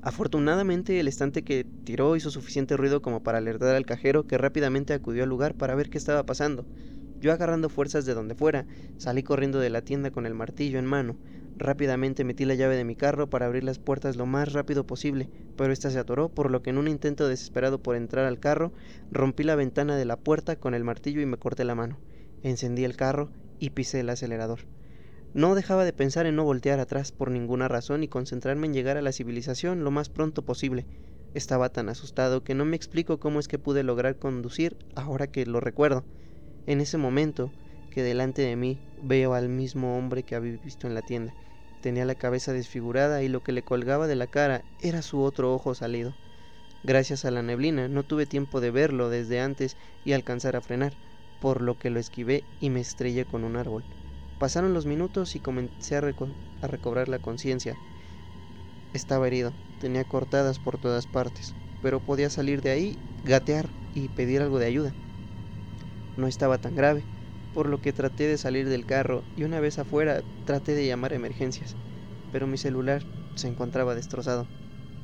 Afortunadamente 0.00 1.00
el 1.00 1.08
estante 1.08 1.42
que 1.42 1.66
tiró 1.84 2.16
hizo 2.16 2.30
suficiente 2.30 2.76
ruido 2.76 3.02
como 3.02 3.22
para 3.22 3.38
alertar 3.38 3.74
al 3.74 3.86
cajero 3.86 4.26
que 4.26 4.38
rápidamente 4.38 4.94
acudió 4.94 5.24
al 5.24 5.28
lugar 5.28 5.54
para 5.54 5.74
ver 5.74 5.90
qué 5.90 5.98
estaba 5.98 6.24
pasando. 6.24 6.66
Yo 7.20 7.32
agarrando 7.32 7.68
fuerzas 7.68 8.04
de 8.04 8.14
donde 8.14 8.34
fuera, 8.34 8.66
salí 8.96 9.22
corriendo 9.22 9.58
de 9.58 9.70
la 9.70 9.82
tienda 9.82 10.10
con 10.10 10.24
el 10.26 10.34
martillo 10.34 10.78
en 10.78 10.86
mano, 10.86 11.18
Rápidamente 11.58 12.22
metí 12.22 12.44
la 12.44 12.54
llave 12.54 12.76
de 12.76 12.84
mi 12.84 12.94
carro 12.94 13.28
para 13.28 13.46
abrir 13.46 13.64
las 13.64 13.80
puertas 13.80 14.14
lo 14.14 14.26
más 14.26 14.52
rápido 14.52 14.86
posible, 14.86 15.28
pero 15.56 15.72
ésta 15.72 15.90
se 15.90 15.98
atoró, 15.98 16.28
por 16.28 16.52
lo 16.52 16.62
que 16.62 16.70
en 16.70 16.78
un 16.78 16.86
intento 16.86 17.26
desesperado 17.26 17.82
por 17.82 17.96
entrar 17.96 18.26
al 18.26 18.38
carro, 18.38 18.72
rompí 19.10 19.42
la 19.42 19.56
ventana 19.56 19.96
de 19.96 20.04
la 20.04 20.16
puerta 20.16 20.54
con 20.54 20.72
el 20.74 20.84
martillo 20.84 21.20
y 21.20 21.26
me 21.26 21.36
corté 21.36 21.64
la 21.64 21.74
mano. 21.74 21.98
Encendí 22.42 22.84
el 22.84 22.94
carro 22.94 23.32
y 23.58 23.70
pisé 23.70 24.00
el 24.00 24.10
acelerador. 24.10 24.60
No 25.32 25.54
dejaba 25.54 25.84
de 25.84 25.92
pensar 25.92 26.26
en 26.26 26.36
no 26.36 26.44
voltear 26.44 26.80
atrás 26.80 27.12
por 27.12 27.30
ninguna 27.30 27.68
razón 27.68 28.02
y 28.02 28.08
concentrarme 28.08 28.66
en 28.66 28.72
llegar 28.72 28.96
a 28.96 29.02
la 29.02 29.12
civilización 29.12 29.84
lo 29.84 29.90
más 29.90 30.08
pronto 30.08 30.42
posible. 30.42 30.86
Estaba 31.34 31.68
tan 31.68 31.88
asustado 31.88 32.42
que 32.42 32.54
no 32.54 32.64
me 32.64 32.76
explico 32.76 33.20
cómo 33.20 33.38
es 33.38 33.48
que 33.48 33.58
pude 33.58 33.82
lograr 33.82 34.18
conducir 34.18 34.78
ahora 34.94 35.26
que 35.26 35.44
lo 35.44 35.60
recuerdo. 35.60 36.06
En 36.66 36.80
ese 36.80 36.96
momento, 36.96 37.52
que 37.90 38.02
delante 38.02 38.42
de 38.42 38.56
mí 38.56 38.80
veo 38.96 39.34
al 39.34 39.48
mismo 39.48 39.96
hombre 39.98 40.24
que 40.24 40.34
había 40.34 40.56
visto 40.58 40.86
en 40.86 40.94
la 40.94 41.02
tienda. 41.02 41.34
Tenía 41.80 42.04
la 42.04 42.14
cabeza 42.14 42.52
desfigurada 42.52 43.22
y 43.22 43.28
lo 43.28 43.42
que 43.42 43.52
le 43.52 43.62
colgaba 43.62 44.06
de 44.06 44.16
la 44.16 44.26
cara 44.26 44.64
era 44.78 45.02
su 45.02 45.20
otro 45.20 45.54
ojo 45.54 45.74
salido. 45.74 46.16
Gracias 46.82 47.24
a 47.24 47.30
la 47.30 47.42
neblina 47.42 47.88
no 47.88 48.04
tuve 48.04 48.26
tiempo 48.26 48.60
de 48.60 48.70
verlo 48.70 49.10
desde 49.10 49.40
antes 49.40 49.76
y 50.04 50.12
alcanzar 50.12 50.56
a 50.56 50.62
frenar, 50.62 50.98
por 51.38 51.62
lo 51.62 51.76
que 51.76 51.90
lo 51.90 52.00
esquivé 52.00 52.44
y 52.58 52.70
me 52.70 52.80
estrellé 52.80 53.26
con 53.26 53.44
un 53.44 53.56
árbol. 53.56 53.84
Pasaron 54.38 54.72
los 54.72 54.86
minutos 54.86 55.34
y 55.34 55.40
comencé 55.40 55.96
a, 55.96 56.00
recobrar 56.00 57.08
la 57.08 57.18
conciencia. 57.18 57.76
Estaba 58.92 59.26
herido, 59.26 59.52
tenía 59.78 60.04
cortadas 60.04 60.60
por 60.60 60.78
todas 60.78 61.06
partes, 61.06 61.56
pero 61.82 61.98
podía 61.98 62.30
salir 62.30 62.60
de 62.62 62.70
ahí, 62.70 62.98
gatear 63.24 63.70
y 63.92 64.08
pedir 64.10 64.40
algo 64.40 64.60
de 64.60 64.66
ayuda. 64.66 64.94
No 66.16 66.28
estaba 66.28 66.58
tan 66.58 66.76
grave, 66.76 67.04
por 67.52 67.68
lo 67.68 67.80
que 67.80 67.92
traté 67.92 68.28
de 68.28 68.38
salir 68.38 68.68
del 68.68 68.86
carro 68.86 69.24
y 69.34 69.42
una 69.42 69.58
vez 69.58 69.80
afuera 69.80 70.22
traté 70.44 70.74
de 70.74 70.86
llamar 70.86 71.12
a 71.12 71.16
emergencias, 71.16 71.76
pero 72.30 72.46
mi 72.46 72.58
celular 72.58 73.02
se 73.34 73.48
encontraba 73.48 73.96
destrozado. 73.96 74.48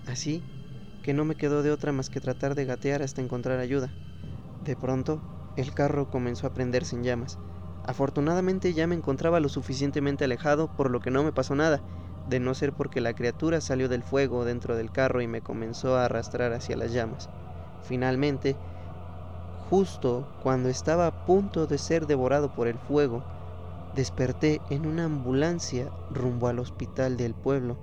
Así 0.07 0.45
que 1.03 1.13
no 1.13 1.25
me 1.25 1.35
quedó 1.35 1.65
de 1.65 1.73
otra 1.73 1.91
más 1.91 2.09
que 2.09 2.21
tratar 2.21 2.55
de 2.55 2.67
gatear 2.67 3.03
hasta 3.03 3.21
encontrar 3.21 3.59
ayuda. 3.59 3.93
De 4.61 4.77
pronto, 4.77 5.23
el 5.57 5.75
carro 5.75 6.09
comenzó 6.09 6.47
a 6.47 6.51
prenderse 6.51 6.95
en 6.95 7.03
llamas. 7.03 7.39
Afortunadamente 7.87 8.73
ya 8.73 8.87
me 8.87 8.95
encontraba 8.95 9.41
lo 9.41 9.49
suficientemente 9.49 10.25
alejado 10.25 10.69
por 10.69 10.91
lo 10.91 11.01
que 11.01 11.11
no 11.11 11.23
me 11.23 11.33
pasó 11.33 11.55
nada, 11.55 11.83
de 12.29 12.41
no 12.41 12.55
ser 12.55 12.73
porque 12.73 13.01
la 13.01 13.15
criatura 13.15 13.61
salió 13.61 13.89
del 13.89 14.03
fuego 14.03 14.45
dentro 14.45 14.77
del 14.77 14.91
carro 14.91 15.21
y 15.21 15.27
me 15.27 15.43
comenzó 15.43 15.97
a 15.97 16.07
arrastrar 16.07 16.53
hacia 16.53 16.77
las 16.77 16.93
llamas. 16.93 17.29
Finalmente, 17.83 18.57
Justo 19.71 20.29
cuando 20.43 20.69
estaba 20.69 21.07
a 21.07 21.27
punto 21.27 21.67
de 21.67 21.79
ser 21.79 22.07
devorado 22.07 22.51
por 22.51 22.69
el 22.69 22.79
fuego, 22.79 23.25
desperté 23.95 24.61
en 24.69 24.87
una 24.87 25.07
ambulancia 25.07 25.91
rumbo 26.11 26.49
al 26.49 26.59
hospital 26.59 27.17
del 27.17 27.35
pueblo. 27.35 27.79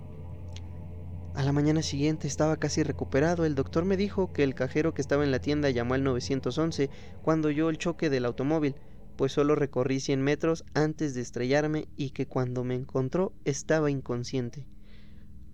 A 1.34 1.44
la 1.44 1.52
mañana 1.52 1.82
siguiente 1.82 2.28
estaba 2.28 2.56
casi 2.58 2.84
recuperado. 2.84 3.46
El 3.46 3.56
doctor 3.56 3.84
me 3.84 3.98
dijo 3.98 4.32
que 4.32 4.44
el 4.44 4.54
cajero 4.54 4.94
que 4.94 5.02
estaba 5.02 5.24
en 5.24 5.32
la 5.32 5.40
tienda 5.40 5.70
llamó 5.72 5.96
al 5.96 6.04
911 6.04 6.90
cuando 7.24 7.48
oyó 7.48 7.70
el 7.70 7.78
choque 7.78 8.10
del 8.10 8.26
automóvil, 8.26 8.76
pues 9.22 9.34
solo 9.34 9.54
recorrí 9.54 10.00
100 10.00 10.20
metros 10.20 10.66
antes 10.74 11.14
de 11.14 11.22
estrellarme 11.22 11.88
y 11.96 12.10
que 12.10 12.26
cuando 12.26 12.64
me 12.64 12.74
encontró 12.74 13.34
estaba 13.46 13.92
inconsciente. 13.92 14.66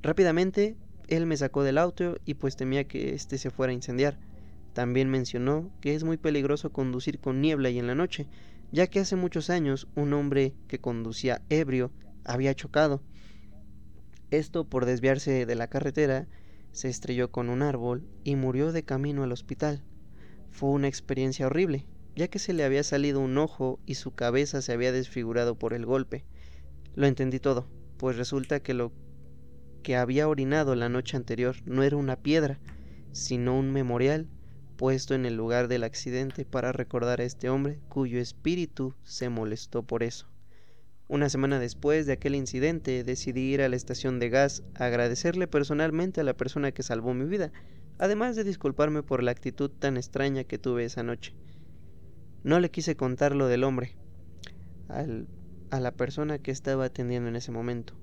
Rápidamente, 0.02 0.78
él 1.10 1.26
me 1.26 1.36
sacó 1.36 1.64
del 1.64 1.78
auto 1.78 2.16
y 2.24 2.36
pues 2.36 2.56
temía 2.56 2.88
que 2.88 3.14
éste 3.14 3.38
se 3.38 3.50
fuera 3.50 3.72
a 3.72 3.74
incendiar. 3.74 4.20
También 4.72 5.10
mencionó 5.10 5.70
que 5.82 5.96
es 5.96 6.06
muy 6.06 6.16
peligroso 6.16 6.72
conducir 6.72 7.20
con 7.20 7.42
niebla 7.42 7.70
y 7.70 7.78
en 7.78 7.88
la 7.88 7.94
noche, 7.94 8.30
ya 8.72 8.88
que 8.88 9.02
hace 9.02 9.18
muchos 9.18 9.50
años 9.50 9.90
un 9.96 10.14
hombre 10.14 10.54
que 10.70 10.80
conducía 10.80 11.42
ebrio 11.50 11.92
había 12.24 12.56
chocado. 12.56 13.04
Esto 14.32 14.64
por 14.64 14.86
desviarse 14.86 15.46
de 15.46 15.56
la 15.56 15.68
carretera, 15.68 16.30
se 16.72 16.88
estrelló 16.88 17.32
con 17.32 17.50
un 17.50 17.62
árbol 17.62 18.08
y 18.24 18.38
murió 18.38 18.72
de 18.72 18.84
camino 18.84 19.24
al 19.24 19.34
hospital. 19.34 19.84
Fue 20.52 20.70
una 20.70 20.88
experiencia 20.88 21.48
horrible, 21.48 21.86
ya 22.18 22.28
que 22.30 22.40
se 22.40 22.52
le 22.52 22.64
había 22.64 22.82
salido 22.82 23.20
un 23.20 23.38
ojo 23.38 23.80
y 23.86 23.94
su 23.94 24.16
cabeza 24.16 24.64
se 24.64 24.74
había 24.74 24.92
desfigurado 24.92 25.54
por 25.54 25.74
el 25.74 25.86
golpe. 25.86 26.26
Lo 26.96 27.06
entendí 27.06 27.40
todo, 27.40 27.70
pues 27.98 28.18
resulta 28.18 28.60
que 28.60 28.74
lo 28.74 28.92
que 29.84 29.96
había 29.96 30.28
orinado 30.28 30.74
la 30.74 30.90
noche 30.90 31.16
anterior 31.16 31.58
no 31.66 31.84
era 31.84 31.96
una 31.96 32.16
piedra, 32.16 32.60
sino 33.12 33.56
un 33.56 33.72
memorial 33.72 34.28
puesto 34.78 35.14
en 35.14 35.28
el 35.28 35.36
lugar 35.36 35.68
del 35.68 35.84
accidente 35.84 36.44
para 36.44 36.72
recordar 36.72 37.22
a 37.22 37.24
este 37.24 37.50
hombre 37.50 37.80
cuyo 37.88 38.20
espíritu 38.20 38.96
se 39.04 39.30
molestó 39.30 39.84
por 39.84 40.02
eso. 40.02 40.28
Una 41.08 41.30
semana 41.30 41.60
después 41.60 42.08
de 42.08 42.14
aquel 42.14 42.34
incidente 42.34 43.04
decidí 43.04 43.42
ir 43.54 43.62
a 43.62 43.70
la 43.70 43.76
estación 43.76 44.18
de 44.18 44.30
gas 44.30 44.64
a 44.74 44.86
agradecerle 44.86 45.48
personalmente 45.48 46.22
a 46.22 46.24
la 46.24 46.34
persona 46.34 46.72
que 46.72 46.82
salvó 46.82 47.14
mi 47.14 47.26
vida, 47.26 47.52
además 48.00 48.36
de 48.36 48.44
disculparme 48.44 49.04
por 49.04 49.22
la 49.22 49.32
actitud 49.32 49.70
tan 49.70 49.98
extraña 49.98 50.46
que 50.46 50.58
tuve 50.58 50.84
esa 50.84 51.04
noche. 51.04 51.36
No 52.44 52.60
le 52.60 52.72
quise 52.72 52.96
contar 52.96 53.36
lo 53.36 53.48
del 53.48 53.64
hombre 53.64 53.96
al, 54.88 55.28
a 55.70 55.80
la 55.80 55.92
persona 55.92 56.40
que 56.40 56.52
estaba 56.52 56.86
atendiendo 56.86 57.30
en 57.30 57.36
ese 57.36 57.52
momento. 57.52 57.94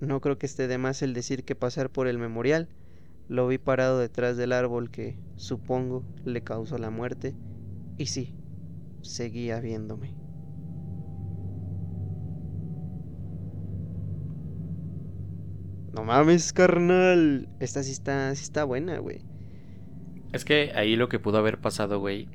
No 0.00 0.20
creo 0.20 0.38
que 0.38 0.46
esté 0.46 0.68
de 0.68 0.78
más 0.78 1.02
el 1.02 1.12
decir 1.12 1.44
que 1.44 1.54
pasar 1.54 1.90
por 1.90 2.06
el 2.06 2.18
memorial 2.18 2.68
lo 3.30 3.46
vi 3.46 3.58
parado 3.58 4.00
detrás 4.00 4.36
del 4.36 4.52
árbol 4.52 4.90
que, 4.90 5.16
supongo, 5.36 6.04
le 6.24 6.42
causó 6.42 6.78
la 6.78 6.90
muerte, 6.90 7.36
y 7.96 8.06
sí, 8.06 8.34
seguía 9.02 9.60
viéndome. 9.60 10.16
No 15.94 16.02
mames, 16.02 16.52
carnal. 16.52 17.48
Esta 17.60 17.84
sí 17.84 17.92
está, 17.92 18.34
sí 18.34 18.42
está 18.42 18.64
buena, 18.64 18.98
güey. 18.98 19.24
Es 20.32 20.44
que 20.44 20.72
ahí 20.74 20.96
lo 20.96 21.08
que 21.08 21.20
pudo 21.20 21.38
haber 21.38 21.60
pasado, 21.60 22.00
güey, 22.00 22.28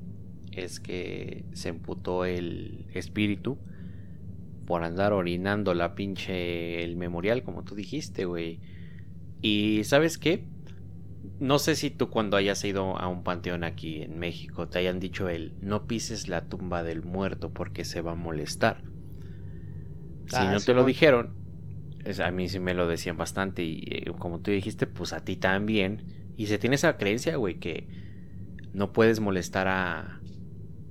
es 0.58 0.80
que 0.80 1.48
se 1.54 1.70
emputó 1.70 2.26
el 2.26 2.88
espíritu 2.94 3.64
por 4.66 4.84
andar 4.84 5.14
orinando 5.14 5.74
la 5.74 5.96
pinche 5.96 6.84
el 6.84 6.96
memorial, 6.98 7.44
como 7.44 7.64
tú 7.64 7.76
dijiste, 7.76 8.26
güey. 8.26 8.62
Y 9.42 9.84
¿sabes 9.86 10.18
qué? 10.18 10.52
No 11.40 11.60
sé 11.60 11.76
si 11.76 11.92
tú 11.92 12.10
cuando 12.10 12.38
hayas 12.38 12.64
ido 12.66 12.98
a 13.00 13.08
un 13.10 13.24
panteón 13.24 13.64
aquí 13.64 14.04
en 14.04 14.20
México 14.20 14.70
te 14.70 14.80
hayan 14.80 15.00
dicho 15.00 15.30
el 15.30 15.58
no 15.62 15.88
pises 15.88 16.28
la 16.30 16.48
tumba 16.50 16.84
del 16.84 17.04
muerto 17.04 17.54
porque 17.54 17.86
se 17.86 18.02
va 18.02 18.14
a 18.14 18.16
molestar. 18.16 18.86
Si 20.28 20.48
Ah, 20.48 20.50
no 20.50 20.60
sí, 20.60 20.66
te 20.66 20.74
lo 20.74 20.84
bueno. 20.84 20.86
dijeron, 20.86 21.36
es- 22.06 22.20
a 22.20 22.32
mí 22.32 22.50
sí 22.50 22.60
me 22.60 22.74
lo 22.74 22.88
decían 22.88 23.18
bastante 23.18 23.64
y 23.64 23.84
eh, 23.88 24.14
como 24.20 24.42
tú 24.42 24.52
dijiste, 24.52 24.88
pues 24.88 25.14
a 25.14 25.24
ti 25.26 25.38
también. 25.38 26.06
Y 26.36 26.48
se 26.48 26.60
tiene 26.60 26.76
esa 26.78 26.98
creencia, 26.98 27.38
güey, 27.38 27.60
que 27.60 27.90
no 28.74 28.94
puedes 28.94 29.20
molestar 29.22 29.68
a, 29.70 30.25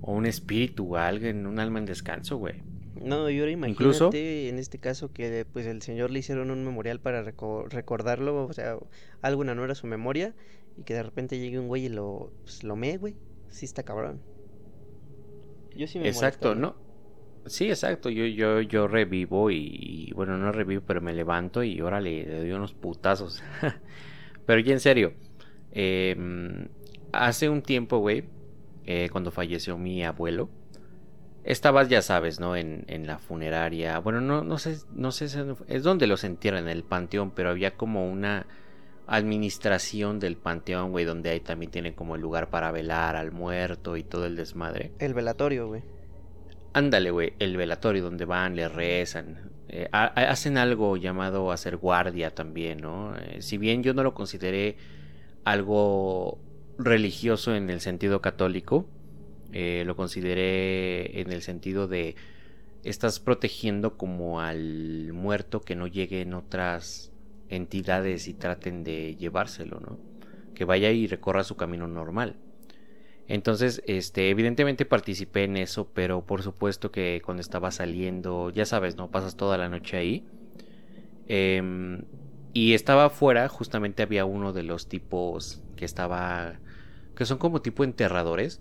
a 0.06 0.10
un 0.10 0.26
espíritu, 0.26 0.96
a 0.96 1.06
alguien, 1.08 1.46
un 1.46 1.58
alma 1.58 1.78
en 1.78 1.86
descanso, 1.86 2.36
güey. 2.36 2.62
No, 3.02 3.28
y 3.28 3.38
ahora 3.40 3.50
imagínate 3.50 3.82
Incluso- 3.82 4.10
en 4.14 4.58
este 4.58 4.78
caso 4.78 5.12
que 5.12 5.44
pues 5.52 5.66
el 5.66 5.82
señor 5.82 6.10
le 6.10 6.20
hicieron 6.20 6.50
un 6.50 6.64
memorial 6.64 7.00
para 7.00 7.22
reco- 7.24 7.68
recordarlo, 7.68 8.44
o 8.46 8.52
sea, 8.52 8.76
algo 9.20 9.42
en 9.42 9.48
honor 9.50 9.70
a 9.70 9.74
su 9.74 9.86
memoria 9.86 10.34
y 10.78 10.82
que 10.84 10.94
de 10.94 11.02
repente 11.02 11.38
llegue 11.38 11.58
un 11.58 11.66
güey 11.68 11.86
y 11.86 11.88
lo, 11.88 12.32
pues, 12.44 12.62
lo 12.62 12.76
mee, 12.76 12.96
güey. 12.98 13.16
Sí 13.48 13.64
está 13.64 13.82
cabrón. 13.82 14.20
Yo 15.76 15.86
sí 15.86 15.98
me 15.98 16.08
Exacto. 16.08 16.54
¿no? 16.54 16.76
Sí, 17.46 17.68
exacto. 17.68 18.08
Yo, 18.10 18.24
yo, 18.26 18.60
yo 18.62 18.88
revivo 18.88 19.50
y, 19.50 19.68
y, 20.08 20.12
bueno, 20.12 20.38
no 20.38 20.50
revivo, 20.52 20.82
pero 20.86 21.00
me 21.00 21.12
levanto 21.12 21.62
y 21.62 21.80
órale, 21.80 22.24
le 22.24 22.38
doy 22.38 22.52
unos 22.52 22.74
putazos. 22.74 23.42
pero 24.46 24.60
ya 24.60 24.72
en 24.72 24.80
serio, 24.80 25.12
em, 25.72 26.68
hace 27.12 27.48
un 27.48 27.60
tiempo, 27.62 27.98
güey, 27.98 28.24
eh, 28.86 29.08
cuando 29.10 29.30
falleció 29.30 29.76
mi 29.78 30.04
abuelo, 30.04 30.48
estabas, 31.44 31.88
ya 31.88 32.02
sabes, 32.02 32.40
¿no? 32.40 32.56
En, 32.56 32.84
en 32.88 33.06
la 33.06 33.18
funeraria. 33.18 33.98
Bueno, 33.98 34.20
no, 34.20 34.42
no 34.44 34.58
sé, 34.58 34.78
no 34.94 35.12
sé, 35.12 35.26
es 35.68 35.82
donde 35.82 36.06
los 36.06 36.24
entierran, 36.24 36.64
en 36.64 36.70
el 36.70 36.84
panteón, 36.84 37.30
pero 37.32 37.50
había 37.50 37.76
como 37.76 38.10
una 38.10 38.46
administración 39.06 40.18
del 40.18 40.36
panteón, 40.36 40.90
güey, 40.90 41.04
donde 41.04 41.30
ahí 41.30 41.40
también 41.40 41.70
tienen 41.70 41.92
como 41.92 42.14
el 42.16 42.22
lugar 42.22 42.48
para 42.48 42.72
velar 42.72 43.16
al 43.16 43.32
muerto 43.32 43.96
y 43.96 44.02
todo 44.02 44.24
el 44.26 44.36
desmadre. 44.36 44.92
El 44.98 45.12
velatorio, 45.14 45.68
güey. 45.68 45.82
Ándale, 46.72 47.10
güey, 47.10 47.34
el 47.38 47.56
velatorio 47.56 48.02
donde 48.02 48.24
van, 48.24 48.56
le 48.56 48.68
rezan. 48.68 49.50
eh, 49.68 49.88
ha- 49.92 50.12
ha- 50.14 50.30
hacen 50.30 50.56
algo 50.58 50.96
llamado 50.96 51.50
hacer 51.52 51.76
guardia 51.76 52.30
también, 52.34 52.78
¿no? 52.80 53.14
Eh, 53.16 53.42
si 53.42 53.58
bien 53.58 53.82
yo 53.82 53.92
no 53.94 54.02
lo 54.02 54.14
consideré 54.14 54.76
algo 55.44 56.38
religioso 56.78 57.54
en 57.54 57.70
el 57.70 57.80
sentido 57.80 58.20
católico, 58.20 58.86
eh, 59.52 59.84
lo 59.86 59.96
consideré 59.96 61.20
en 61.20 61.32
el 61.32 61.42
sentido 61.42 61.86
de 61.86 62.16
estás 62.82 63.20
protegiendo 63.20 63.96
como 63.96 64.40
al 64.40 65.12
muerto 65.12 65.60
que 65.60 65.76
no 65.76 65.86
lleguen 65.86 66.34
otras 66.34 67.12
entidades 67.48 68.28
y 68.28 68.34
traten 68.34 68.84
de 68.84 69.16
llevárselo, 69.16 69.80
¿no? 69.80 69.98
Que 70.54 70.64
vaya 70.64 70.90
y 70.90 71.06
recorra 71.06 71.44
su 71.44 71.56
camino 71.56 71.86
normal. 71.86 72.36
Entonces, 73.26 73.82
este, 73.86 74.28
evidentemente 74.28 74.84
participé 74.84 75.44
en 75.44 75.56
eso, 75.56 75.88
pero 75.94 76.26
por 76.26 76.42
supuesto 76.42 76.90
que 76.90 77.22
cuando 77.24 77.40
estaba 77.40 77.70
saliendo, 77.70 78.50
ya 78.50 78.66
sabes, 78.66 78.96
¿no? 78.96 79.10
Pasas 79.10 79.36
toda 79.36 79.56
la 79.56 79.68
noche 79.68 79.96
ahí. 79.96 80.24
Em, 81.26 82.02
y 82.52 82.74
estaba 82.74 83.06
afuera, 83.06 83.48
justamente 83.48 84.02
había 84.02 84.26
uno 84.26 84.52
de 84.52 84.62
los 84.62 84.88
tipos 84.88 85.62
que 85.76 85.84
estaba, 85.86 86.60
que 87.14 87.24
son 87.24 87.38
como 87.38 87.62
tipo 87.62 87.84
enterradores, 87.84 88.60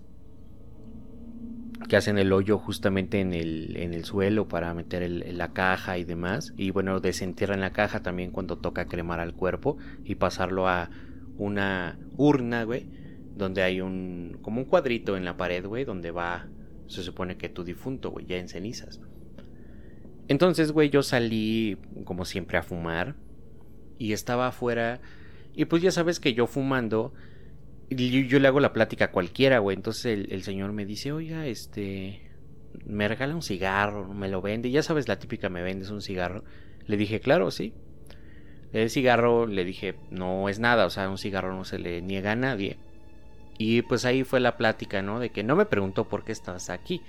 que 1.88 1.96
hacen 1.96 2.18
el 2.18 2.32
hoyo 2.32 2.58
justamente 2.58 3.20
en 3.20 3.34
el, 3.34 3.76
en 3.76 3.92
el 3.92 4.04
suelo 4.04 4.48
para 4.48 4.72
meter 4.72 5.08
la 5.10 5.52
caja 5.52 5.98
y 5.98 6.04
demás. 6.04 6.54
Y 6.56 6.70
bueno, 6.70 7.00
desentierran 7.00 7.60
la 7.60 7.72
caja 7.72 8.02
también 8.02 8.30
cuando 8.30 8.56
toca 8.56 8.86
cremar 8.86 9.20
al 9.20 9.34
cuerpo 9.34 9.76
y 10.04 10.14
pasarlo 10.14 10.68
a 10.68 10.90
una 11.36 11.98
urna, 12.16 12.64
güey 12.64 12.88
donde 13.36 13.62
hay 13.62 13.80
un 13.80 14.38
como 14.42 14.60
un 14.60 14.66
cuadrito 14.66 15.16
en 15.16 15.24
la 15.24 15.36
pared, 15.36 15.66
güey, 15.66 15.84
donde 15.84 16.10
va 16.10 16.46
se 16.86 17.02
supone 17.02 17.36
que 17.36 17.48
tu 17.48 17.64
difunto, 17.64 18.10
güey, 18.10 18.26
ya 18.26 18.36
en 18.36 18.48
cenizas. 18.48 19.00
Entonces, 20.28 20.72
güey, 20.72 20.90
yo 20.90 21.02
salí 21.02 21.78
como 22.04 22.24
siempre 22.24 22.58
a 22.58 22.62
fumar 22.62 23.16
y 23.98 24.12
estaba 24.12 24.48
afuera 24.48 25.00
y 25.54 25.64
pues 25.66 25.82
ya 25.82 25.90
sabes 25.90 26.20
que 26.20 26.34
yo 26.34 26.46
fumando 26.46 27.12
yo, 27.94 28.38
le 28.38 28.48
hago 28.48 28.60
la 28.60 28.72
plática 28.72 29.06
a 29.06 29.10
cualquiera, 29.10 29.58
güey. 29.58 29.76
Entonces 29.76 30.06
el, 30.06 30.32
el 30.32 30.42
señor 30.42 30.72
me 30.72 30.86
dice, 30.86 31.12
oiga, 31.12 31.46
este, 31.46 32.20
me 32.86 33.08
regala 33.08 33.34
un 33.34 33.42
cigarro, 33.42 34.12
me 34.12 34.28
lo 34.28 34.42
vende. 34.42 34.70
Ya 34.70 34.82
sabes, 34.82 35.08
la 35.08 35.18
típica 35.18 35.48
me 35.48 35.62
vendes 35.62 35.90
un 35.90 36.02
cigarro. 36.02 36.44
Le 36.86 36.96
dije, 36.96 37.20
claro, 37.20 37.50
sí. 37.50 37.72
El 38.72 38.90
cigarro 38.90 39.46
le 39.46 39.64
dije, 39.64 39.94
no 40.10 40.48
es 40.48 40.58
nada, 40.58 40.86
o 40.86 40.90
sea, 40.90 41.08
un 41.08 41.18
cigarro 41.18 41.54
no 41.54 41.64
se 41.64 41.78
le 41.78 42.02
niega 42.02 42.32
a 42.32 42.36
nadie. 42.36 42.76
Y 43.56 43.82
pues 43.82 44.04
ahí 44.04 44.24
fue 44.24 44.40
la 44.40 44.56
plática, 44.56 45.00
¿no? 45.00 45.20
De 45.20 45.30
que 45.30 45.44
no 45.44 45.54
me 45.54 45.66
preguntó 45.66 46.08
por 46.08 46.24
qué 46.24 46.32
estás 46.32 46.70
aquí. 46.70 47.00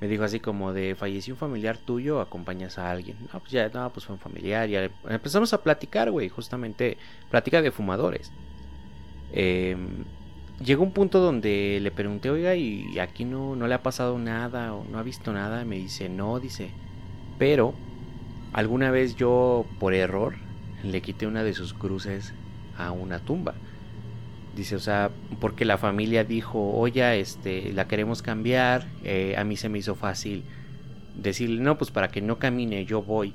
Me 0.00 0.08
dijo 0.08 0.24
así 0.24 0.40
como 0.40 0.72
de, 0.72 0.94
falleció 0.94 1.34
un 1.34 1.38
familiar 1.38 1.78
tuyo, 1.78 2.20
acompañas 2.20 2.78
a 2.78 2.90
alguien. 2.90 3.16
No, 3.32 3.40
pues 3.40 3.50
ya, 3.50 3.68
no, 3.68 3.92
pues 3.92 4.06
fue 4.06 4.14
un 4.14 4.20
familiar. 4.20 4.68
Ya 4.68 4.90
empezamos 5.08 5.52
a 5.52 5.62
platicar, 5.62 6.10
güey, 6.10 6.28
justamente, 6.28 6.98
plática 7.30 7.62
de 7.62 7.70
fumadores. 7.70 8.32
Eh, 9.32 9.76
llegó 10.64 10.82
un 10.82 10.92
punto 10.92 11.20
donde 11.20 11.78
le 11.80 11.90
pregunté, 11.90 12.30
oiga, 12.30 12.54
y 12.54 12.98
aquí 12.98 13.24
no, 13.24 13.56
no 13.56 13.66
le 13.66 13.74
ha 13.74 13.82
pasado 13.82 14.18
nada 14.18 14.74
o 14.74 14.84
no 14.84 14.98
ha 14.98 15.02
visto 15.02 15.32
nada. 15.32 15.64
Me 15.64 15.76
dice, 15.76 16.08
no, 16.08 16.38
dice, 16.40 16.70
pero 17.38 17.74
alguna 18.52 18.90
vez 18.90 19.16
yo, 19.16 19.66
por 19.78 19.94
error, 19.94 20.34
le 20.84 21.00
quité 21.00 21.26
una 21.26 21.42
de 21.42 21.54
sus 21.54 21.74
cruces 21.74 22.34
a 22.76 22.92
una 22.92 23.18
tumba. 23.18 23.54
Dice, 24.56 24.76
o 24.76 24.80
sea, 24.80 25.10
porque 25.40 25.64
la 25.64 25.78
familia 25.78 26.24
dijo, 26.24 26.60
oye, 26.74 27.18
este, 27.20 27.72
la 27.72 27.88
queremos 27.88 28.20
cambiar. 28.22 28.86
eh, 29.02 29.34
a 29.38 29.44
mí 29.44 29.56
se 29.56 29.68
me 29.68 29.78
hizo 29.78 29.94
fácil 29.94 30.44
decirle, 31.16 31.60
no, 31.60 31.78
pues 31.78 31.90
para 31.90 32.08
que 32.08 32.20
no 32.20 32.38
camine, 32.38 32.84
yo 32.84 33.02
voy, 33.02 33.32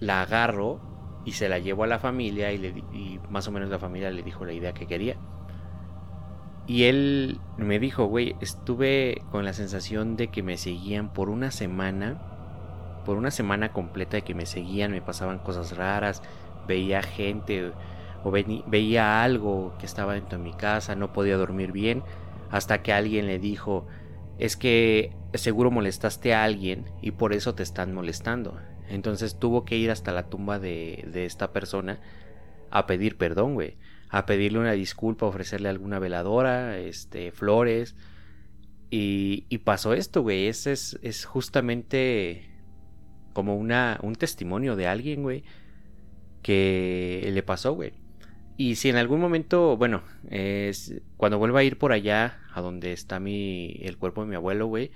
la 0.00 0.22
agarro 0.22 0.80
y 1.24 1.32
se 1.32 1.48
la 1.48 1.58
llevo 1.58 1.84
a 1.84 1.86
la 1.86 1.98
familia 1.98 2.52
y, 2.52 2.58
le, 2.58 2.74
más 3.30 3.46
o 3.48 3.52
menos 3.52 3.70
la 3.70 3.78
familia 3.78 4.10
le 4.10 4.22
dijo 4.22 4.44
la 4.44 4.52
idea 4.52 4.72
que 4.72 4.86
quería. 4.86 5.16
Y 6.66 6.84
él 6.84 7.40
me 7.56 7.78
dijo, 7.78 8.04
güey, 8.06 8.36
estuve 8.40 9.22
con 9.30 9.44
la 9.44 9.52
sensación 9.52 10.16
de 10.16 10.28
que 10.28 10.42
me 10.42 10.56
seguían 10.56 11.12
por 11.12 11.28
una 11.28 11.50
semana, 11.50 13.02
por 13.04 13.16
una 13.16 13.30
semana 13.30 13.72
completa 13.72 14.16
de 14.16 14.22
que 14.22 14.34
me 14.34 14.46
seguían, 14.46 14.92
me 14.92 15.02
pasaban 15.02 15.38
cosas 15.38 15.76
raras, 15.76 16.22
veía 16.66 17.02
gente 17.02 17.72
o 18.24 18.30
veía 18.30 19.24
algo 19.24 19.74
que 19.78 19.86
estaba 19.86 20.14
dentro 20.14 20.38
de 20.38 20.44
mi 20.44 20.52
casa, 20.52 20.94
no 20.94 21.12
podía 21.12 21.36
dormir 21.36 21.72
bien, 21.72 22.04
hasta 22.50 22.82
que 22.82 22.92
alguien 22.92 23.26
le 23.26 23.40
dijo, 23.40 23.86
es 24.38 24.56
que 24.56 25.16
seguro 25.34 25.70
molestaste 25.70 26.34
a 26.34 26.44
alguien 26.44 26.90
y 27.00 27.12
por 27.12 27.32
eso 27.32 27.54
te 27.54 27.64
están 27.64 27.92
molestando. 27.92 28.56
Entonces 28.88 29.38
tuvo 29.38 29.64
que 29.64 29.76
ir 29.76 29.90
hasta 29.90 30.12
la 30.12 30.28
tumba 30.28 30.58
de, 30.58 31.04
esta 31.14 31.52
persona 31.52 32.00
a 32.70 32.86
pedir 32.86 33.16
perdón, 33.16 33.54
güey. 33.54 33.76
A 34.08 34.26
pedirle 34.26 34.58
una 34.58 34.72
disculpa, 34.72 35.26
ofrecerle 35.26 35.68
alguna 35.68 35.98
veladora, 35.98 36.78
este, 36.78 37.32
flores. 37.32 37.96
Y, 38.90 39.58
pasó 39.64 39.94
esto, 39.94 40.22
güey. 40.22 40.48
Ese 40.48 40.72
es, 40.72 41.24
justamente 41.24 42.50
como 43.32 43.56
una, 43.56 43.98
un 44.02 44.14
testimonio 44.14 44.76
de 44.76 44.86
alguien, 44.86 45.22
güey, 45.22 45.44
que 46.42 47.30
le 47.32 47.42
pasó, 47.42 47.72
güey. 47.72 47.94
Y 48.58 48.76
si 48.76 48.90
en 48.90 48.96
algún 48.96 49.20
momento, 49.20 49.78
bueno, 49.78 50.02
cuando 51.16 51.38
vuelva 51.38 51.60
a 51.60 51.64
ir 51.64 51.78
por 51.78 51.92
allá 51.92 52.40
a 52.52 52.60
donde 52.60 52.92
está 52.92 53.18
mi, 53.18 53.80
el 53.82 53.96
cuerpo 53.96 54.22
de 54.22 54.28
mi 54.28 54.36
abuelo, 54.36 54.66
güey. 54.66 54.90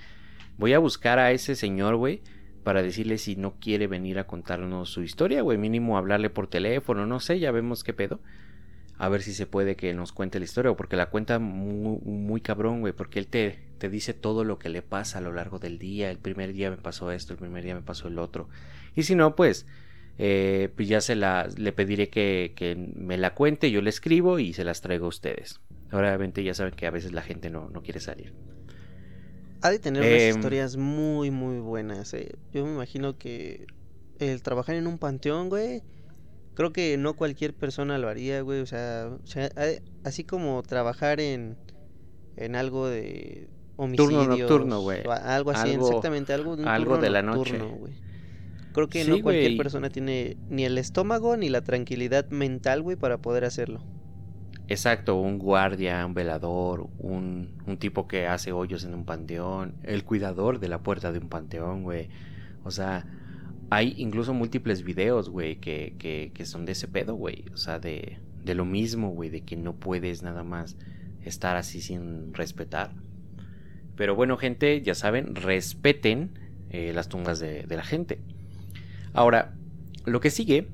Voy 0.58 0.72
a 0.72 0.78
buscar 0.78 1.18
a 1.18 1.32
ese 1.32 1.54
señor, 1.54 1.96
güey, 1.96 2.22
para 2.66 2.82
decirle 2.82 3.16
si 3.16 3.36
no 3.36 3.60
quiere 3.60 3.86
venir 3.86 4.18
a 4.18 4.26
contarnos 4.26 4.90
su 4.90 5.04
historia, 5.04 5.40
güey. 5.40 5.56
Mínimo 5.56 5.96
hablarle 5.96 6.30
por 6.30 6.48
teléfono, 6.48 7.06
no 7.06 7.20
sé, 7.20 7.38
ya 7.38 7.52
vemos 7.52 7.84
qué 7.84 7.92
pedo. 7.92 8.18
A 8.98 9.08
ver 9.08 9.22
si 9.22 9.34
se 9.34 9.46
puede 9.46 9.76
que 9.76 9.94
nos 9.94 10.10
cuente 10.10 10.40
la 10.40 10.46
historia, 10.46 10.74
porque 10.74 10.96
la 10.96 11.06
cuenta 11.06 11.38
muy, 11.38 12.00
muy 12.02 12.40
cabrón, 12.40 12.80
güey, 12.80 12.92
porque 12.92 13.20
él 13.20 13.28
te, 13.28 13.60
te 13.78 13.88
dice 13.88 14.14
todo 14.14 14.42
lo 14.42 14.58
que 14.58 14.68
le 14.68 14.82
pasa 14.82 15.18
a 15.18 15.20
lo 15.20 15.32
largo 15.32 15.60
del 15.60 15.78
día. 15.78 16.10
El 16.10 16.18
primer 16.18 16.54
día 16.54 16.68
me 16.68 16.76
pasó 16.76 17.12
esto, 17.12 17.34
el 17.34 17.38
primer 17.38 17.62
día 17.62 17.76
me 17.76 17.82
pasó 17.82 18.08
el 18.08 18.18
otro. 18.18 18.48
Y 18.96 19.04
si 19.04 19.14
no, 19.14 19.36
pues, 19.36 19.64
eh, 20.18 20.68
pues 20.74 20.88
ya 20.88 21.00
se 21.00 21.14
la, 21.14 21.46
le 21.56 21.70
pediré 21.70 22.08
que, 22.08 22.52
que 22.56 22.74
me 22.74 23.16
la 23.16 23.34
cuente, 23.34 23.70
yo 23.70 23.80
le 23.80 23.90
escribo 23.90 24.40
y 24.40 24.54
se 24.54 24.64
las 24.64 24.80
traigo 24.80 25.06
a 25.06 25.10
ustedes. 25.10 25.60
Obviamente 25.92 26.42
ya 26.42 26.52
saben 26.52 26.74
que 26.74 26.88
a 26.88 26.90
veces 26.90 27.12
la 27.12 27.22
gente 27.22 27.48
no, 27.48 27.70
no 27.70 27.84
quiere 27.84 28.00
salir. 28.00 28.34
Ha 29.66 29.70
de 29.70 29.78
tener 29.80 30.02
unas 30.02 30.22
Em, 30.22 30.36
historias 30.36 30.76
muy, 30.76 31.30
muy 31.30 31.58
buenas. 31.58 32.14
eh. 32.14 32.32
Yo 32.52 32.64
me 32.64 32.72
imagino 32.72 33.18
que 33.18 33.66
el 34.20 34.42
trabajar 34.42 34.76
en 34.76 34.86
un 34.86 34.98
panteón, 34.98 35.48
güey, 35.48 35.82
creo 36.54 36.72
que 36.72 36.96
no 36.96 37.14
cualquier 37.14 37.52
persona 37.52 37.98
lo 37.98 38.08
haría, 38.08 38.40
güey. 38.42 38.60
O 38.60 38.66
sea, 38.66 39.10
o 39.22 39.26
sea, 39.26 39.50
ha- 39.56 39.82
así 40.08 40.22
como 40.24 40.62
trabajar 40.62 41.20
en, 41.20 41.56
en 42.36 42.54
algo 42.54 42.88
de 42.88 43.48
homicidios. 43.76 44.28
nocturno, 44.28 44.80
güey. 44.82 45.02
Algo 45.08 45.50
así, 45.50 45.72
Algo- 45.72 45.88
exactamente, 45.88 46.32
algo 46.32 46.56
de 46.56 46.62
un 46.62 46.68
algo 46.68 46.92
turno 46.92 47.02
de 47.02 47.10
la 47.10 47.22
noche. 47.22 47.58
nocturno, 47.58 47.76
güey. 47.76 47.94
Creo 48.72 48.88
que 48.88 49.04
Sí, 49.04 49.10
no 49.10 49.20
cualquier 49.22 49.48
güey. 49.52 49.56
persona 49.58 49.90
tiene 49.90 50.36
ni 50.48 50.64
el 50.64 50.78
estómago 50.78 51.36
ni 51.36 51.48
la 51.48 51.62
tranquilidad 51.62 52.28
mental, 52.30 52.82
güey, 52.82 52.96
para 52.96 53.18
poder 53.18 53.44
hacerlo. 53.44 53.82
Exacto, 54.68 55.14
un 55.20 55.38
guardia, 55.38 56.04
un 56.04 56.14
velador, 56.14 56.88
un, 56.98 57.50
un 57.66 57.76
tipo 57.76 58.08
que 58.08 58.26
hace 58.26 58.50
hoyos 58.50 58.84
en 58.84 58.94
un 58.94 59.04
panteón, 59.04 59.74
el 59.84 60.02
cuidador 60.02 60.58
de 60.58 60.68
la 60.68 60.82
puerta 60.82 61.12
de 61.12 61.20
un 61.20 61.28
panteón, 61.28 61.84
güey. 61.84 62.08
O 62.64 62.72
sea, 62.72 63.06
hay 63.70 63.94
incluso 63.96 64.34
múltiples 64.34 64.82
videos, 64.82 65.28
güey, 65.28 65.56
que, 65.56 65.94
que, 65.98 66.32
que 66.34 66.44
son 66.44 66.64
de 66.64 66.72
ese 66.72 66.88
pedo, 66.88 67.14
güey. 67.14 67.44
O 67.52 67.56
sea, 67.56 67.78
de, 67.78 68.18
de 68.44 68.54
lo 68.56 68.64
mismo, 68.64 69.10
güey, 69.10 69.30
de 69.30 69.42
que 69.42 69.56
no 69.56 69.76
puedes 69.76 70.24
nada 70.24 70.42
más 70.42 70.76
estar 71.24 71.56
así 71.56 71.80
sin 71.80 72.34
respetar. 72.34 72.90
Pero 73.94 74.16
bueno, 74.16 74.36
gente, 74.36 74.82
ya 74.82 74.96
saben, 74.96 75.36
respeten 75.36 76.38
eh, 76.70 76.92
las 76.92 77.08
tumbas 77.08 77.38
de, 77.38 77.62
de 77.62 77.76
la 77.76 77.84
gente. 77.84 78.18
Ahora, 79.12 79.54
lo 80.04 80.20
que 80.20 80.30
sigue 80.30 80.68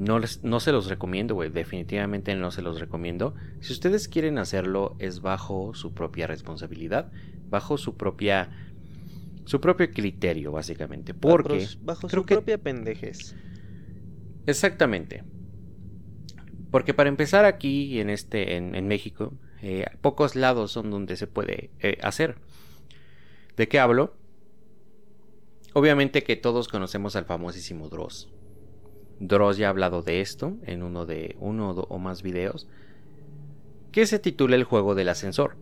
no, 0.00 0.18
les- 0.18 0.42
no 0.42 0.60
se 0.60 0.72
los 0.72 0.88
recomiendo, 0.88 1.34
güey. 1.34 1.50
Definitivamente 1.50 2.34
no 2.34 2.50
se 2.50 2.62
los 2.62 2.80
recomiendo. 2.80 3.34
Si 3.60 3.72
ustedes 3.72 4.08
quieren 4.08 4.38
hacerlo, 4.38 4.96
es 4.98 5.20
bajo 5.20 5.74
su 5.74 5.92
propia 5.94 6.26
responsabilidad, 6.26 7.12
bajo 7.48 7.76
su 7.78 7.96
propia. 7.96 8.50
su 9.44 9.60
propio 9.60 9.90
criterio, 9.90 10.52
básicamente. 10.52 11.12
Porque. 11.14 11.66
Bajo, 11.82 12.08
creo 12.08 12.20
su 12.22 12.26
que- 12.26 12.34
propia 12.34 12.58
pendejez. 12.58 13.34
Exactamente. 14.46 15.24
Porque 16.70 16.94
para 16.94 17.08
empezar 17.08 17.44
aquí 17.44 18.00
en 18.00 18.10
este. 18.10 18.56
en, 18.56 18.74
en 18.74 18.86
México. 18.88 19.34
eh, 19.62 19.84
pocos 20.00 20.36
lados 20.36 20.72
son 20.72 20.90
donde 20.90 21.16
se 21.16 21.26
puede 21.26 21.70
eh, 21.80 21.98
hacer. 22.02 22.36
¿De 23.56 23.68
qué 23.68 23.78
hablo? 23.78 24.14
Obviamente 25.74 26.22
que 26.22 26.36
todos 26.36 26.68
conocemos 26.68 27.14
al 27.16 27.26
famosísimo 27.26 27.88
Dross. 27.88 28.28
Dross 29.20 29.58
ya 29.58 29.66
ha 29.66 29.70
hablado 29.70 30.02
de 30.02 30.20
esto 30.22 30.56
en 30.64 30.82
uno 30.82 31.06
de 31.06 31.36
uno 31.38 31.70
o 31.70 31.98
más 31.98 32.22
videos. 32.22 32.66
Que 33.92 34.06
se 34.06 34.18
titula 34.18 34.56
El 34.56 34.64
juego 34.64 34.94
del 34.94 35.10
ascensor. 35.10 35.56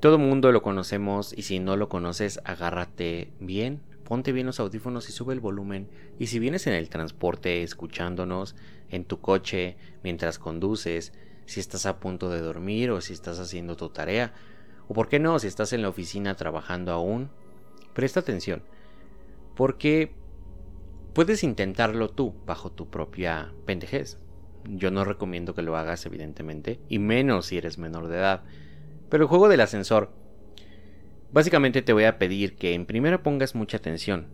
Todo 0.00 0.18
mundo 0.18 0.50
lo 0.50 0.62
conocemos 0.62 1.32
y 1.36 1.42
si 1.42 1.60
no 1.60 1.76
lo 1.76 1.88
conoces, 1.88 2.40
agárrate 2.44 3.32
bien, 3.38 3.80
ponte 4.02 4.32
bien 4.32 4.46
los 4.46 4.58
audífonos 4.58 5.08
y 5.08 5.12
sube 5.12 5.32
el 5.32 5.38
volumen. 5.38 5.88
Y 6.18 6.26
si 6.26 6.40
vienes 6.40 6.66
en 6.66 6.74
el 6.74 6.88
transporte 6.88 7.62
escuchándonos, 7.62 8.56
en 8.90 9.04
tu 9.04 9.20
coche, 9.20 9.76
mientras 10.02 10.40
conduces, 10.40 11.12
si 11.46 11.60
estás 11.60 11.86
a 11.86 12.00
punto 12.00 12.30
de 12.30 12.40
dormir 12.40 12.90
o 12.90 13.00
si 13.00 13.12
estás 13.12 13.38
haciendo 13.38 13.76
tu 13.76 13.90
tarea, 13.90 14.34
o 14.88 14.94
por 14.94 15.08
qué 15.08 15.20
no, 15.20 15.38
si 15.38 15.46
estás 15.46 15.72
en 15.72 15.82
la 15.82 15.88
oficina 15.88 16.34
trabajando 16.34 16.90
aún, 16.90 17.30
presta 17.94 18.20
atención. 18.20 18.64
Porque 19.54 20.14
puedes 21.12 21.44
intentarlo 21.44 22.08
tú 22.08 22.34
bajo 22.46 22.70
tu 22.72 22.88
propia 22.88 23.52
pendejez. 23.66 24.18
Yo 24.64 24.90
no 24.90 25.04
recomiendo 25.04 25.54
que 25.54 25.62
lo 25.62 25.76
hagas, 25.76 26.06
evidentemente, 26.06 26.80
y 26.88 26.98
menos 26.98 27.46
si 27.46 27.58
eres 27.58 27.78
menor 27.78 28.08
de 28.08 28.18
edad. 28.18 28.44
Pero 29.08 29.24
el 29.24 29.28
juego 29.28 29.48
del 29.48 29.60
ascensor, 29.60 30.10
básicamente 31.32 31.82
te 31.82 31.92
voy 31.92 32.04
a 32.04 32.18
pedir 32.18 32.56
que 32.56 32.74
en 32.74 32.86
primera 32.86 33.22
pongas 33.22 33.54
mucha 33.54 33.76
atención. 33.76 34.28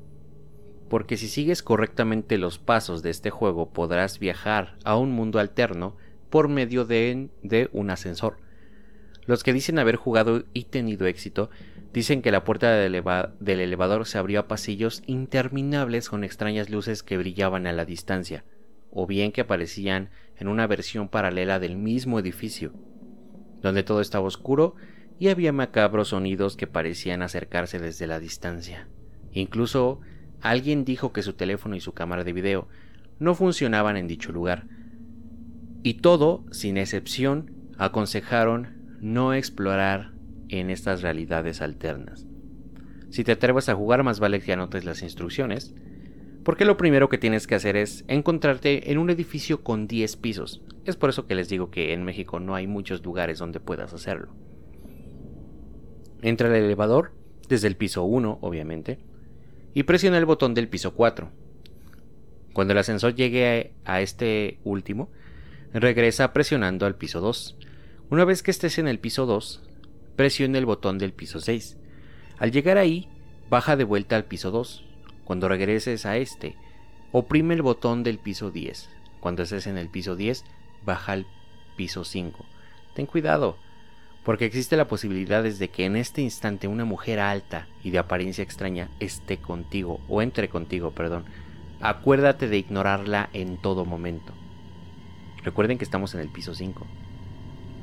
Porque 0.89 1.17
si 1.17 1.29
sigues 1.29 1.63
correctamente 1.63 2.39
los 2.39 2.59
pasos 2.59 3.03
de 3.03 3.11
este 3.11 3.31
juego 3.31 3.71
podrás 3.71 4.19
viajar 4.19 4.77
a 4.85 4.97
un 4.97 5.13
mundo 5.13 5.39
alterno 5.39 5.97
por 6.31 6.49
medio 6.49 6.85
de, 6.85 7.31
de 7.43 7.69
un 7.73 7.91
ascensor. 7.91 8.39
Los 9.27 9.43
que 9.43 9.53
dicen 9.53 9.79
haber 9.79 9.97
jugado 9.97 10.45
y 10.55 10.65
tenido 10.65 11.07
éxito 11.07 11.51
dicen 11.93 12.23
que 12.23 12.33
la 12.33 12.45
puerta 12.45 12.71
del, 12.73 12.95
eleva- 12.95 13.35
del 13.41 13.61
elevador 13.61 14.07
se 14.07 14.19
abrió 14.19 14.41
a 14.41 14.49
pasillos 14.49 15.03
interminables 15.07 16.09
con 16.09 16.25
extrañas 16.25 16.71
luces 16.71 17.03
que 17.03 17.17
brillaban 17.17 17.67
a 17.67 17.73
la 17.73 17.85
distancia, 17.85 18.45
o 18.91 19.07
bien 19.07 19.33
que 19.33 19.43
aparecían 19.43 20.11
en 20.37 20.49
una 20.49 20.67
versión 20.67 21.09
paralela 21.09 21.59
del 21.59 21.77
mismo 21.77 22.19
edificio, 22.19 22.73
donde 23.61 23.83
todo 23.83 24.01
estaba 24.01 24.27
oscuro 24.27 24.75
y 25.19 25.29
había 25.29 25.53
macabros 25.53 26.09
sonidos 26.09 26.57
que 26.57 26.67
parecían 26.67 27.23
acercarse 27.23 27.79
desde 27.79 28.07
la 28.07 28.21
distancia. 28.21 28.89
Incluso 29.33 30.01
alguien 30.41 30.85
dijo 30.85 31.13
que 31.13 31.23
su 31.23 31.33
teléfono 31.33 31.75
y 31.75 31.81
su 31.81 31.93
cámara 31.93 32.23
de 32.23 32.33
video 32.33 32.69
no 33.19 33.35
funcionaban 33.35 33.97
en 33.97 34.07
dicho 34.07 34.31
lugar. 34.31 34.67
Y 35.83 35.95
todo, 35.95 36.45
sin 36.53 36.77
excepción, 36.77 37.53
aconsejaron 37.79 38.97
no 39.01 39.35
explorar 39.35 40.13
en 40.49 40.71
estas 40.71 41.03
realidades 41.03 41.61
alternas. 41.61 42.27
Si 43.11 43.25
te 43.25 43.33
atreves 43.33 43.69
a 43.69 43.75
jugar, 43.75 44.03
más 44.03 44.21
vale 44.21 44.41
que 44.41 44.53
anotes 44.53 44.85
las 44.85 45.03
instrucciones, 45.03 45.75
porque 46.45 46.65
lo 46.65 46.77
primero 46.77 47.09
que 47.09 47.19
tienes 47.19 47.47
que 47.47 47.55
hacer 47.55 47.77
es 47.77 48.05
encontrarte 48.09 48.91
en 48.91 48.99
un 48.99 49.11
edificio 49.11 49.63
con 49.63 49.87
10 49.87 50.17
pisos. 50.17 50.63
Es 50.85 50.97
por 50.97 51.11
eso 51.11 51.27
que 51.27 51.35
les 51.35 51.49
digo 51.49 51.71
que 51.71 51.93
en 51.93 52.05
México 52.05 52.41
no 52.41 52.55
hay 52.55 52.67
muchos 52.67 53.05
lugares 53.05 53.39
donde 53.39 53.61
puedas 53.61 53.93
hacerlo. 53.93 54.35
Entra 56.23 56.49
al 56.49 56.55
elevador, 56.55 57.13
desde 57.49 57.69
el 57.69 57.77
piso 57.77 58.05
1, 58.05 58.39
obviamente, 58.41 58.99
y 59.75 59.85
presiona 59.85 60.19
el 60.19 60.25
botón 60.25 60.55
del 60.55 60.69
piso 60.69 60.95
4. 60.95 61.31
Cuando 62.53 62.73
el 62.73 62.79
ascensor 62.79 63.15
llegue 63.15 63.75
a 63.85 64.01
este 64.01 64.59
último, 64.65 65.11
regresa 65.73 66.33
presionando 66.33 66.87
al 66.87 66.97
piso 66.97 67.21
2. 67.21 67.59
Una 68.11 68.25
vez 68.25 68.43
que 68.43 68.51
estés 68.51 68.79
en 68.79 68.89
el 68.89 68.99
piso 68.99 69.27
2, 69.27 69.68
presiona 70.19 70.59
el 70.59 70.67
botón 70.67 70.99
del 70.99 71.13
piso 71.13 71.39
6. 71.39 71.77
Al 72.41 72.51
llegar 72.51 72.77
ahí, 72.77 73.09
baja 73.49 73.77
de 73.77 73.85
vuelta 73.85 74.17
al 74.17 74.25
piso 74.25 74.51
2. 74.51 74.85
Cuando 75.25 75.47
regreses 75.47 76.07
a 76.07 76.17
este, 76.17 76.57
oprime 77.13 77.55
el 77.55 77.63
botón 77.63 78.03
del 78.03 78.19
piso 78.19 78.51
10. 78.51 78.91
Cuando 79.21 79.45
estés 79.45 79.69
en 79.69 79.79
el 79.79 79.89
piso 79.89 80.17
10, 80.17 80.45
baja 80.85 81.13
al 81.13 81.27
piso 81.77 82.03
5. 82.03 82.45
Ten 82.97 83.07
cuidado, 83.07 83.59
porque 84.25 84.45
existe 84.45 84.77
la 84.77 84.89
posibilidad 84.89 85.45
de 85.45 85.69
que 85.69 85.85
en 85.85 85.95
este 85.95 86.21
instante 86.21 86.67
una 86.67 86.85
mujer 86.85 87.21
alta 87.21 87.69
y 87.85 87.91
de 87.91 88.01
apariencia 88.01 88.43
extraña 88.43 88.91
esté 88.99 89.37
contigo, 89.37 90.01
o 90.09 90.21
entre 90.21 90.49
contigo, 90.49 90.91
perdón. 90.91 91.27
Acuérdate 91.81 92.49
de 92.49 92.59
ignorarla 92.59 93.31
en 93.35 93.57
todo 93.57 93.85
momento. 93.85 94.33
Recuerden 95.45 95.79
que 95.79 95.85
estamos 95.85 96.13
en 96.17 96.23
el 96.23 96.29
piso 96.29 96.57
5. 96.57 96.85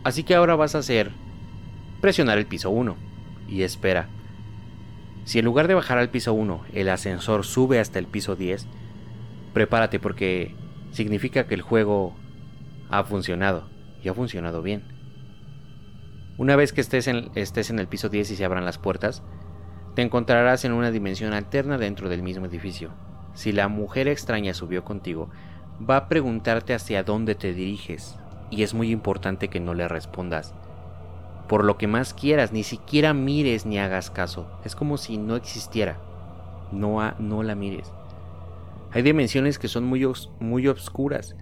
Así 0.03 0.23
que 0.23 0.35
ahora 0.35 0.57
vas 0.57 0.75
a 0.75 0.79
hacer 0.79 1.13
presionar 2.01 2.37
el 2.37 2.45
piso 2.45 2.69
1 2.69 2.95
y 3.47 3.63
espera. 3.63 4.09
Si 5.23 5.39
en 5.39 5.45
lugar 5.45 5.67
de 5.67 5.73
bajar 5.73 5.97
al 5.97 6.09
piso 6.09 6.33
1 6.33 6.65
el 6.73 6.89
ascensor 6.89 7.45
sube 7.45 7.79
hasta 7.79 7.99
el 7.99 8.07
piso 8.07 8.35
10, 8.35 8.67
prepárate 9.53 9.99
porque 9.99 10.55
significa 10.91 11.47
que 11.47 11.55
el 11.55 11.61
juego 11.61 12.15
ha 12.89 13.03
funcionado 13.03 13.67
y 14.03 14.09
ha 14.09 14.13
funcionado 14.13 14.61
bien. 14.61 14.83
Una 16.37 16.55
vez 16.55 16.73
que 16.73 16.81
estés 16.81 17.07
en, 17.07 17.31
estés 17.35 17.69
en 17.69 17.79
el 17.79 17.87
piso 17.87 18.09
10 18.09 18.31
y 18.31 18.35
se 18.35 18.45
abran 18.45 18.65
las 18.65 18.77
puertas, 18.77 19.23
te 19.95 20.01
encontrarás 20.01 20.65
en 20.65 20.73
una 20.73 20.91
dimensión 20.91 21.33
alterna 21.33 21.77
dentro 21.77 22.09
del 22.09 22.21
mismo 22.21 22.45
edificio. 22.45 22.91
Si 23.33 23.51
la 23.51 23.67
mujer 23.67 24.07
extraña 24.07 24.53
subió 24.53 24.83
contigo, 24.83 25.29
va 25.89 25.97
a 25.97 26.07
preguntarte 26.07 26.73
hacia 26.73 27.03
dónde 27.03 27.35
te 27.35 27.53
diriges 27.53 28.17
y 28.51 28.63
es 28.63 28.73
muy 28.73 28.91
importante 28.91 29.49
que 29.49 29.59
no 29.59 29.73
le 29.73 29.87
respondas. 29.87 30.53
Por 31.47 31.63
lo 31.63 31.77
que 31.77 31.87
más 31.87 32.13
quieras, 32.13 32.51
ni 32.51 32.63
siquiera 32.63 33.13
mires 33.13 33.65
ni 33.65 33.77
hagas 33.79 34.09
caso. 34.09 34.49
Es 34.63 34.75
como 34.75 34.97
si 34.97 35.17
no 35.17 35.35
existiera. 35.35 36.01
No, 36.71 36.99
no 37.19 37.43
la 37.43 37.55
mires. 37.55 37.91
Hay 38.91 39.01
dimensiones 39.01 39.59
que 39.59 39.67
son 39.67 39.83
muy, 39.83 40.07
muy 40.39 40.67
obscuras, 40.67 41.35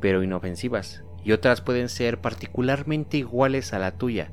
pero 0.00 0.22
inofensivas, 0.22 1.04
y 1.24 1.32
otras 1.32 1.60
pueden 1.60 1.88
ser 1.88 2.20
particularmente 2.20 3.18
iguales 3.18 3.72
a 3.72 3.78
la 3.78 3.98
tuya. 3.98 4.32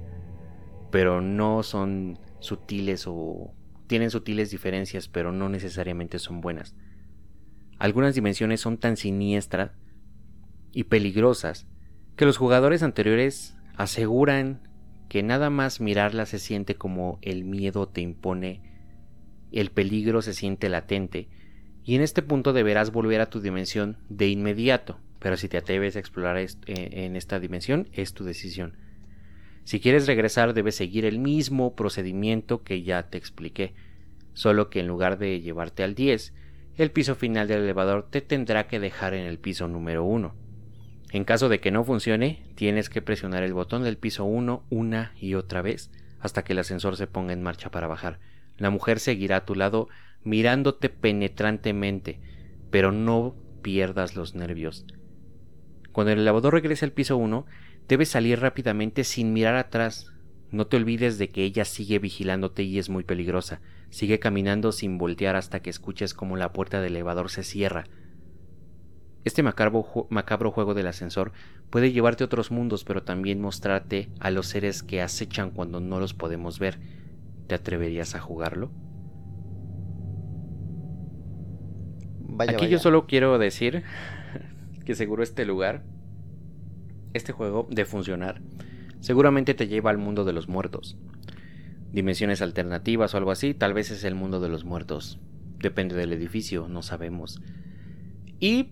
pero 0.91 1.21
no 1.21 1.63
son 1.63 2.19
sutiles 2.39 3.05
o 3.07 3.53
tienen 3.87 4.11
sutiles 4.11 4.51
diferencias, 4.51 5.07
pero 5.07 5.31
no 5.31 5.49
necesariamente 5.49 6.19
son 6.19 6.41
buenas. 6.41 6.75
Algunas 7.79 8.15
dimensiones 8.15 8.61
son 8.61 8.77
tan 8.77 8.97
siniestras 8.97 9.71
y 10.71 10.85
peligrosas 10.85 11.67
que 12.15 12.25
los 12.25 12.37
jugadores 12.37 12.83
anteriores 12.83 13.57
aseguran 13.75 14.68
que 15.09 15.23
nada 15.23 15.49
más 15.49 15.81
mirarla 15.81 16.25
se 16.25 16.39
siente 16.39 16.75
como 16.75 17.19
el 17.21 17.43
miedo 17.43 17.87
te 17.87 18.01
impone, 18.01 18.61
el 19.51 19.71
peligro 19.71 20.21
se 20.21 20.33
siente 20.33 20.69
latente, 20.69 21.27
y 21.83 21.95
en 21.95 22.01
este 22.01 22.21
punto 22.21 22.53
deberás 22.53 22.91
volver 22.91 23.19
a 23.19 23.29
tu 23.29 23.41
dimensión 23.41 23.97
de 24.09 24.29
inmediato, 24.29 24.99
pero 25.17 25.35
si 25.35 25.49
te 25.49 25.57
atreves 25.57 25.95
a 25.95 25.99
explorar 25.99 26.37
eh, 26.37 26.47
en 26.67 27.15
esta 27.15 27.39
dimensión 27.39 27.89
es 27.91 28.13
tu 28.13 28.23
decisión. 28.23 28.77
Si 29.63 29.79
quieres 29.79 30.07
regresar 30.07 30.53
debes 30.53 30.75
seguir 30.75 31.05
el 31.05 31.19
mismo 31.19 31.75
procedimiento 31.75 32.63
que 32.63 32.83
ya 32.83 33.09
te 33.09 33.17
expliqué, 33.17 33.73
solo 34.33 34.69
que 34.69 34.79
en 34.79 34.87
lugar 34.87 35.17
de 35.17 35.41
llevarte 35.41 35.83
al 35.83 35.95
10, 35.95 36.33
el 36.77 36.91
piso 36.91 37.15
final 37.15 37.47
del 37.47 37.63
elevador 37.63 38.07
te 38.09 38.21
tendrá 38.21 38.67
que 38.67 38.79
dejar 38.79 39.13
en 39.13 39.25
el 39.25 39.39
piso 39.39 39.67
número 39.67 40.05
1. 40.05 40.48
En 41.11 41.23
caso 41.23 41.49
de 41.49 41.59
que 41.59 41.71
no 41.71 41.83
funcione, 41.83 42.43
tienes 42.55 42.89
que 42.89 43.01
presionar 43.01 43.43
el 43.43 43.53
botón 43.53 43.83
del 43.83 43.97
piso 43.97 44.25
1 44.25 44.63
una 44.69 45.13
y 45.19 45.33
otra 45.33 45.61
vez 45.61 45.91
hasta 46.19 46.43
que 46.43 46.53
el 46.53 46.59
ascensor 46.59 46.97
se 46.97 47.07
ponga 47.07 47.33
en 47.33 47.41
marcha 47.41 47.71
para 47.71 47.87
bajar. 47.87 48.19
La 48.57 48.69
mujer 48.69 48.99
seguirá 48.99 49.37
a 49.37 49.45
tu 49.45 49.55
lado 49.55 49.87
mirándote 50.23 50.89
penetrantemente, 50.89 52.19
pero 52.69 52.91
no 52.91 53.35
pierdas 53.61 54.15
los 54.15 54.35
nervios. 54.35 54.85
Cuando 55.91 56.11
el 56.11 56.19
elevador 56.19 56.53
regrese 56.53 56.85
al 56.85 56.91
piso 56.91 57.17
1, 57.17 57.45
debes 57.87 58.09
salir 58.09 58.39
rápidamente 58.39 59.03
sin 59.03 59.33
mirar 59.33 59.55
atrás. 59.55 60.13
No 60.51 60.67
te 60.67 60.77
olvides 60.77 61.17
de 61.17 61.29
que 61.29 61.43
ella 61.43 61.65
sigue 61.65 61.99
vigilándote 61.99 62.63
y 62.63 62.79
es 62.79 62.89
muy 62.89 63.03
peligrosa. 63.03 63.61
Sigue 63.89 64.19
caminando 64.19 64.71
sin 64.71 64.97
voltear 64.97 65.35
hasta 65.35 65.61
que 65.61 65.69
escuches 65.69 66.13
como 66.13 66.37
la 66.37 66.53
puerta 66.53 66.81
del 66.81 66.95
elevador 66.95 67.31
se 67.31 67.43
cierra. 67.43 67.85
Este 69.25 69.43
macabro, 69.43 70.07
macabro, 70.09 70.51
juego 70.51 70.73
del 70.73 70.87
ascensor 70.87 71.33
puede 71.69 71.91
llevarte 71.91 72.23
a 72.23 72.25
otros 72.25 72.51
mundos, 72.51 72.83
pero 72.85 73.03
también 73.03 73.41
mostrarte 73.41 74.09
a 74.19 74.31
los 74.31 74.47
seres 74.47 74.81
que 74.81 75.01
acechan 75.01 75.51
cuando 75.51 75.79
no 75.79 75.99
los 75.99 76.13
podemos 76.13 76.57
ver. 76.57 76.79
¿Te 77.47 77.55
atreverías 77.55 78.15
a 78.15 78.19
jugarlo? 78.19 78.71
Aquí 82.39 82.69
yo 82.69 82.79
solo 82.79 83.05
quiero 83.07 83.37
decir 83.37 83.83
que 84.85 84.95
seguro 84.95 85.23
este 85.23 85.45
lugar, 85.45 85.83
este 87.13 87.33
juego 87.33 87.67
de 87.69 87.83
funcionar, 87.85 88.41
seguramente 89.01 89.53
te 89.53 89.67
lleva 89.67 89.89
al 89.89 89.97
mundo 89.97 90.23
de 90.23 90.31
los 90.31 90.47
muertos. 90.47 90.97
Dimensiones 91.91 92.41
alternativas 92.41 93.13
o 93.13 93.17
algo 93.17 93.31
así, 93.31 93.53
tal 93.53 93.73
vez 93.73 93.91
es 93.91 94.05
el 94.05 94.15
mundo 94.15 94.39
de 94.39 94.47
los 94.47 94.63
muertos. 94.63 95.19
Depende 95.57 95.95
del 95.95 96.13
edificio, 96.13 96.69
no 96.69 96.83
sabemos. 96.83 97.41
Y 98.39 98.69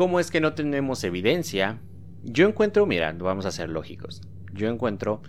¿Cómo 0.00 0.18
es 0.18 0.30
que 0.30 0.40
no 0.40 0.54
tenemos 0.54 1.04
evidencia? 1.04 1.78
Yo 2.24 2.48
encuentro, 2.48 2.86
mira, 2.86 3.12
vamos 3.12 3.44
a 3.44 3.50
ser 3.50 3.68
lógicos. 3.68 4.22
Yo 4.54 4.70
encuentro 4.70 5.20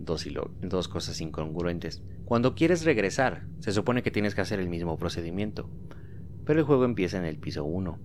dos, 0.00 0.26
dos 0.60 0.88
cosas 0.88 1.20
incongruentes. 1.20 2.02
Cuando 2.24 2.56
quieres 2.56 2.84
regresar, 2.84 3.46
se 3.60 3.70
supone 3.70 4.02
que 4.02 4.10
tienes 4.10 4.34
que 4.34 4.40
hacer 4.40 4.58
el 4.58 4.68
mismo 4.68 4.98
procedimiento. 4.98 5.70
Pero 6.44 6.58
el 6.58 6.66
juego 6.66 6.86
empieza 6.86 7.18
en 7.18 7.24
el 7.24 7.38
piso 7.38 7.62
1. 7.62 8.00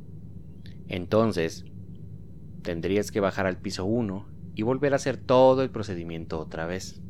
Entonces, 0.89 1.65
tendrías 2.61 3.09
que 3.09 3.19
bajar 3.19 3.47
al 3.47 3.57
piso 3.57 3.85
1 3.85 4.27
y 4.53 4.61
volver 4.61 4.93
a 4.93 4.97
hacer 4.97 5.17
todo 5.17 5.63
el 5.63 5.71
procedimiento 5.71 6.39
otra 6.39 6.67
vez. 6.67 7.01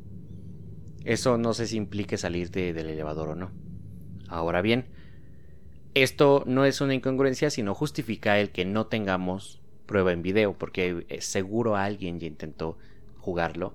Eso 1.03 1.37
no 1.37 1.53
sé 1.53 1.67
si 1.67 1.75
implique 1.75 2.15
salirte 2.15 2.71
del 2.71 2.87
elevador 2.87 3.27
o 3.27 3.35
no. 3.35 3.51
Ahora 4.29 4.61
bien, 4.61 4.85
esto 5.95 6.43
no 6.45 6.65
es 6.65 6.81
una 6.81 6.93
incongruencia, 6.93 7.49
sino 7.49 7.73
justifica 7.73 8.37
el 8.39 8.51
que 8.51 8.65
no 8.65 8.87
tengamos 8.87 9.61
prueba 9.85 10.11
en 10.11 10.21
video, 10.21 10.53
porque 10.53 11.05
eh, 11.09 11.21
seguro 11.21 11.77
alguien 11.77 12.19
ya 12.19 12.27
intentó 12.27 12.77
jugarlo. 13.17 13.73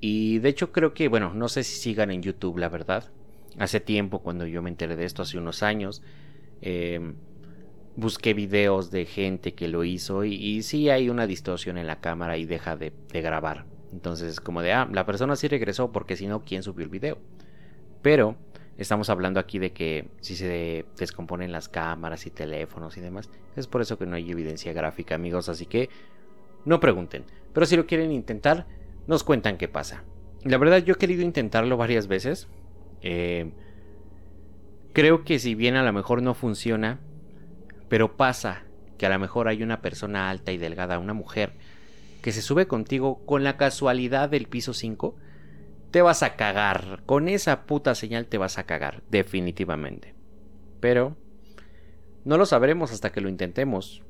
Y 0.00 0.38
de 0.38 0.48
hecho 0.48 0.72
creo 0.72 0.94
que, 0.94 1.08
bueno, 1.08 1.34
no 1.34 1.48
sé 1.48 1.62
si 1.62 1.78
sigan 1.78 2.10
en 2.10 2.22
YouTube, 2.22 2.58
la 2.58 2.70
verdad. 2.70 3.10
Hace 3.58 3.80
tiempo, 3.80 4.20
cuando 4.20 4.46
yo 4.46 4.62
me 4.62 4.70
enteré 4.70 4.96
de 4.96 5.04
esto, 5.04 5.22
hace 5.22 5.38
unos 5.38 5.62
años, 5.62 6.02
em, 6.62 7.14
busqué 7.96 8.32
videos 8.34 8.90
de 8.90 9.04
gente 9.04 9.54
que 9.54 9.68
lo 9.68 9.84
hizo 9.84 10.24
y, 10.24 10.62
sí 10.62 10.90
hay 10.90 11.08
una 11.10 11.26
distorsión 11.26 11.78
en 11.78 11.86
la 11.86 12.00
cámara 12.00 12.38
y 12.38 12.46
deja 12.46 12.76
de, 12.76 12.92
de 13.12 13.20
grabar. 13.20 13.66
Entonces, 13.92 14.40
como 14.40 14.62
de, 14.62 14.72
ah, 14.72 14.88
la 14.90 15.06
persona 15.06 15.36
sí 15.36 15.48
regresó 15.48 15.92
porque 15.92 16.16
si 16.16 16.26
no, 16.26 16.44
¿quién 16.44 16.62
subió 16.62 16.84
el 16.84 16.90
video? 16.90 17.18
Pero 18.02 18.36
Estamos 18.78 19.08
hablando 19.08 19.40
aquí 19.40 19.58
de 19.58 19.72
que 19.72 20.08
si 20.20 20.36
se 20.36 20.84
descomponen 20.98 21.50
las 21.50 21.68
cámaras 21.68 22.26
y 22.26 22.30
teléfonos 22.30 22.96
y 22.96 23.00
demás, 23.00 23.30
es 23.56 23.66
por 23.66 23.80
eso 23.80 23.98
que 23.98 24.06
no 24.06 24.16
hay 24.16 24.30
evidencia 24.30 24.72
gráfica, 24.74 25.14
amigos, 25.14 25.48
así 25.48 25.64
que 25.64 25.88
no 26.66 26.78
pregunten. 26.78 27.24
Pero 27.54 27.64
si 27.64 27.76
lo 27.76 27.86
quieren 27.86 28.12
intentar, 28.12 28.66
nos 29.06 29.24
cuentan 29.24 29.56
qué 29.56 29.68
pasa. 29.68 30.04
La 30.44 30.58
verdad, 30.58 30.78
yo 30.78 30.94
he 30.94 30.98
querido 30.98 31.22
intentarlo 31.22 31.78
varias 31.78 32.06
veces. 32.06 32.48
Eh, 33.00 33.50
creo 34.92 35.24
que 35.24 35.38
si 35.38 35.54
bien 35.54 35.76
a 35.76 35.82
lo 35.82 35.92
mejor 35.92 36.22
no 36.22 36.34
funciona, 36.34 37.00
pero 37.88 38.16
pasa 38.16 38.64
que 38.98 39.06
a 39.06 39.10
lo 39.10 39.18
mejor 39.18 39.48
hay 39.48 39.62
una 39.62 39.80
persona 39.80 40.28
alta 40.28 40.52
y 40.52 40.58
delgada, 40.58 40.98
una 40.98 41.14
mujer, 41.14 41.52
que 42.20 42.32
se 42.32 42.42
sube 42.42 42.66
contigo 42.66 43.24
con 43.24 43.42
la 43.42 43.56
casualidad 43.56 44.28
del 44.28 44.48
piso 44.48 44.74
5 44.74 45.16
te 45.90 46.02
vas 46.02 46.22
a 46.22 46.36
cagar. 46.36 47.02
Con 47.06 47.28
esa 47.28 47.66
puta 47.66 47.94
señal 47.94 48.26
te 48.26 48.38
vas 48.38 48.58
a 48.58 48.64
cagar, 48.64 49.02
definitivamente. 49.10 50.14
Pero 50.80 51.16
no 52.24 52.38
lo 52.38 52.46
sabremos 52.46 52.92
hasta 52.92 53.12
que 53.12 53.20
lo 53.20 53.28
intentemos. 53.28 54.02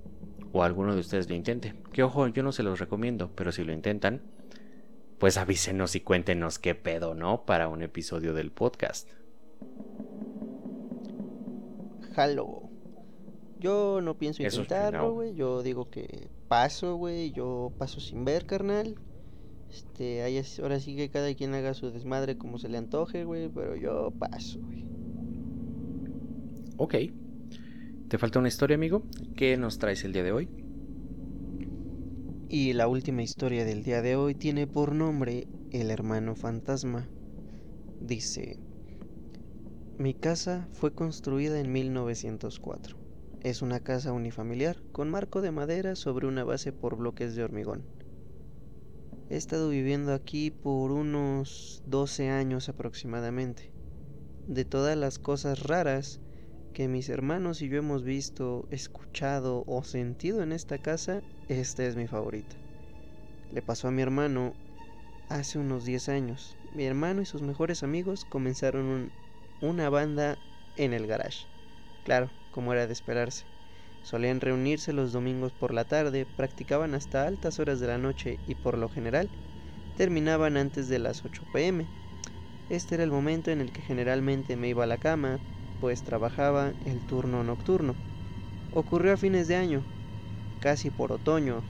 O 0.52 0.62
alguno 0.62 0.94
de 0.94 1.00
ustedes 1.00 1.28
lo 1.28 1.34
intente. 1.34 1.74
Que 1.92 2.02
ojo, 2.02 2.28
yo 2.28 2.42
no 2.42 2.52
se 2.52 2.62
los 2.62 2.78
recomiendo, 2.78 3.30
pero 3.34 3.52
si 3.52 3.62
lo 3.62 3.72
intentan, 3.72 4.22
pues 5.18 5.36
avísenos 5.36 5.94
y 5.96 6.00
cuéntenos 6.00 6.58
qué 6.58 6.74
pedo, 6.74 7.14
¿no? 7.14 7.44
Para 7.44 7.68
un 7.68 7.82
episodio 7.82 8.32
del 8.32 8.52
podcast. 8.52 9.10
Halo. 12.16 12.70
Yo 13.58 14.00
no 14.02 14.16
pienso 14.16 14.42
intentarlo, 14.42 15.12
güey. 15.12 15.34
Yo 15.34 15.62
digo 15.62 15.90
que 15.90 16.30
paso, 16.48 16.96
güey. 16.96 17.32
Yo 17.32 17.72
paso 17.78 18.00
sin 18.00 18.24
ver, 18.24 18.46
carnal. 18.46 18.96
Este, 19.70 20.22
ahora 20.62 20.80
sí 20.80 20.96
que 20.96 21.10
cada 21.10 21.34
quien 21.34 21.54
haga 21.54 21.74
su 21.74 21.90
desmadre 21.90 22.36
como 22.36 22.58
se 22.58 22.68
le 22.68 22.78
antoje, 22.78 23.24
güey, 23.24 23.48
pero 23.48 23.76
yo 23.76 24.12
paso, 24.18 24.60
güey. 24.60 24.84
Ok. 26.78 26.94
¿Te 28.08 28.18
falta 28.18 28.38
una 28.38 28.48
historia, 28.48 28.76
amigo? 28.76 29.02
¿Qué 29.34 29.56
nos 29.56 29.78
traes 29.78 30.04
el 30.04 30.12
día 30.12 30.22
de 30.22 30.32
hoy? 30.32 30.48
Y 32.48 32.74
la 32.74 32.86
última 32.86 33.22
historia 33.22 33.64
del 33.64 33.82
día 33.82 34.02
de 34.02 34.14
hoy 34.14 34.34
tiene 34.34 34.66
por 34.66 34.94
nombre 34.94 35.48
El 35.72 35.90
hermano 35.90 36.36
fantasma. 36.36 37.08
Dice, 38.00 38.60
mi 39.98 40.14
casa 40.14 40.68
fue 40.72 40.92
construida 40.92 41.58
en 41.58 41.72
1904. 41.72 42.96
Es 43.40 43.62
una 43.62 43.80
casa 43.80 44.12
unifamiliar 44.12 44.76
con 44.92 45.10
marco 45.10 45.40
de 45.40 45.50
madera 45.50 45.96
sobre 45.96 46.26
una 46.26 46.44
base 46.44 46.72
por 46.72 46.96
bloques 46.96 47.34
de 47.34 47.42
hormigón. 47.42 47.82
He 49.28 49.36
estado 49.36 49.70
viviendo 49.70 50.14
aquí 50.14 50.52
por 50.52 50.92
unos 50.92 51.82
12 51.86 52.30
años 52.30 52.68
aproximadamente. 52.68 53.72
De 54.46 54.64
todas 54.64 54.96
las 54.96 55.18
cosas 55.18 55.64
raras 55.64 56.20
que 56.72 56.86
mis 56.86 57.08
hermanos 57.08 57.60
y 57.60 57.68
yo 57.68 57.78
hemos 57.78 58.04
visto, 58.04 58.68
escuchado 58.70 59.64
o 59.66 59.82
sentido 59.82 60.44
en 60.44 60.52
esta 60.52 60.78
casa, 60.78 61.22
esta 61.48 61.84
es 61.84 61.96
mi 61.96 62.06
favorita. 62.06 62.54
Le 63.52 63.62
pasó 63.62 63.88
a 63.88 63.90
mi 63.90 64.00
hermano 64.00 64.54
hace 65.28 65.58
unos 65.58 65.84
10 65.84 66.08
años. 66.08 66.56
Mi 66.72 66.84
hermano 66.84 67.20
y 67.20 67.26
sus 67.26 67.42
mejores 67.42 67.82
amigos 67.82 68.24
comenzaron 68.24 69.10
una 69.60 69.90
banda 69.90 70.38
en 70.76 70.92
el 70.92 71.08
garage. 71.08 71.48
Claro, 72.04 72.30
como 72.52 72.72
era 72.72 72.86
de 72.86 72.92
esperarse. 72.92 73.55
Solían 74.06 74.40
reunirse 74.40 74.92
los 74.92 75.10
domingos 75.10 75.52
por 75.52 75.74
la 75.74 75.84
tarde, 75.84 76.26
practicaban 76.26 76.94
hasta 76.94 77.26
altas 77.26 77.58
horas 77.58 77.80
de 77.80 77.88
la 77.88 77.98
noche 77.98 78.38
y 78.46 78.54
por 78.54 78.78
lo 78.78 78.88
general 78.88 79.32
terminaban 79.94 80.56
antes 80.56 80.88
de 80.88 81.00
las 81.00 81.24
8 81.24 81.44
pm. 81.52 81.88
Este 82.68 82.94
era 82.94 83.02
el 83.02 83.10
momento 83.10 83.50
en 83.50 83.60
el 83.60 83.72
que 83.72 83.82
generalmente 83.82 84.54
me 84.54 84.68
iba 84.68 84.84
a 84.84 84.86
la 84.86 84.98
cama, 84.98 85.40
pues 85.80 86.04
trabajaba 86.04 86.74
el 86.84 87.02
turno 87.02 87.42
nocturno. 87.42 87.96
Ocurrió 88.70 89.12
a 89.12 89.16
fines 89.16 89.48
de 89.48 89.56
año, 89.56 89.88
casi 90.60 90.92
por 90.92 91.10
otoño, 91.10 91.66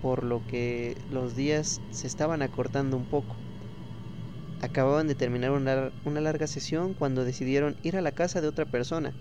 por 0.00 0.22
lo 0.22 0.46
que 0.46 0.94
los 1.08 1.34
días 1.34 1.80
se 1.90 2.06
estaban 2.06 2.42
acortando 2.42 2.96
un 2.96 3.06
poco. 3.06 3.40
Acababan 4.60 5.08
de 5.08 5.16
terminar 5.16 5.50
una, 5.50 5.92
larga 6.04 6.46
sesión 6.46 6.94
cuando 6.94 7.24
decidieron 7.24 7.74
ir 7.82 7.96
a 7.96 8.02
la 8.02 8.12
casa 8.12 8.40
de 8.40 8.46
otra 8.46 8.66
persona 8.66 9.16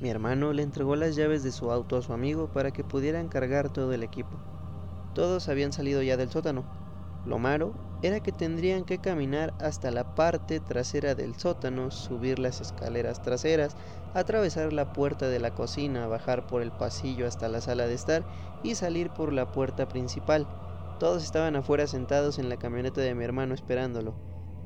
mi 0.00 0.10
hermano 0.10 0.52
le 0.52 0.62
entregó 0.62 0.94
las 0.94 1.16
llaves 1.16 1.42
de 1.42 1.52
su 1.52 1.70
auto 1.70 1.96
a 1.96 2.02
su 2.02 2.12
amigo 2.12 2.48
para 2.52 2.70
que 2.70 2.84
pudieran 2.84 3.28
cargar 3.28 3.70
todo 3.72 3.92
el 3.92 4.02
equipo. 4.02 4.36
Todos 5.14 5.48
habían 5.48 5.72
salido 5.72 6.02
ya 6.02 6.18
del 6.18 6.30
sótano. 6.30 6.64
Lomaro 7.24 7.72
era 8.02 8.20
que 8.20 8.30
tendrían 8.30 8.84
que 8.84 8.98
caminar 8.98 9.54
hasta 9.58 9.90
la 9.90 10.14
parte 10.14 10.60
trasera 10.60 11.14
del 11.14 11.34
sótano, 11.34 11.90
subir 11.90 12.38
las 12.38 12.60
escaleras 12.60 13.22
traseras, 13.22 13.74
atravesar 14.12 14.74
la 14.74 14.92
puerta 14.92 15.28
de 15.28 15.40
la 15.40 15.52
cocina, 15.52 16.06
bajar 16.06 16.46
por 16.46 16.60
el 16.60 16.72
pasillo 16.72 17.26
hasta 17.26 17.48
la 17.48 17.62
sala 17.62 17.86
de 17.86 17.94
estar 17.94 18.26
y 18.62 18.74
salir 18.74 19.08
por 19.10 19.32
la 19.32 19.50
puerta 19.50 19.88
principal. 19.88 20.46
Todos 21.00 21.24
estaban 21.24 21.56
afuera 21.56 21.86
sentados 21.86 22.38
en 22.38 22.50
la 22.50 22.58
camioneta 22.58 23.00
de 23.00 23.14
mi 23.14 23.24
hermano 23.24 23.54
esperándolo. 23.54 24.14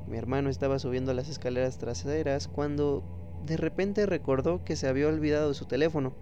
Mi 0.07 0.17
hermano 0.17 0.49
estaba 0.49 0.77
subiendo 0.77 1.13
las 1.13 1.29
escaleras 1.29 1.77
traseras 1.77 2.49
cuando 2.49 3.20
de 3.45 3.57
repente 3.57 4.05
recordó 4.05 4.63
que 4.63 4.75
se 4.75 4.87
había 4.87 5.07
olvidado 5.07 5.53
su 5.53 5.65
teléfono. 5.65 6.13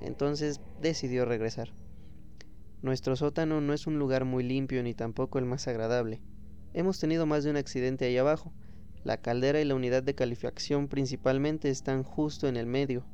Entonces 0.00 0.60
decidió 0.80 1.24
regresar. 1.24 1.72
Nuestro 2.82 3.16
sótano 3.16 3.60
no 3.60 3.72
es 3.72 3.86
un 3.86 3.98
lugar 3.98 4.24
muy 4.24 4.44
limpio 4.44 4.82
ni 4.82 4.94
tampoco 4.94 5.38
el 5.38 5.44
más 5.44 5.66
agradable. 5.66 6.20
Hemos 6.74 7.00
tenido 7.00 7.26
más 7.26 7.42
de 7.42 7.50
un 7.50 7.56
accidente 7.56 8.04
ahí 8.04 8.16
abajo. 8.16 8.52
La 9.02 9.16
caldera 9.16 9.60
y 9.60 9.64
la 9.64 9.74
unidad 9.74 10.02
de 10.02 10.14
calefacción 10.14 10.88
principalmente 10.88 11.70
están 11.70 12.02
justo 12.04 12.46
en 12.46 12.56
el 12.56 12.66
medio. 12.66 13.04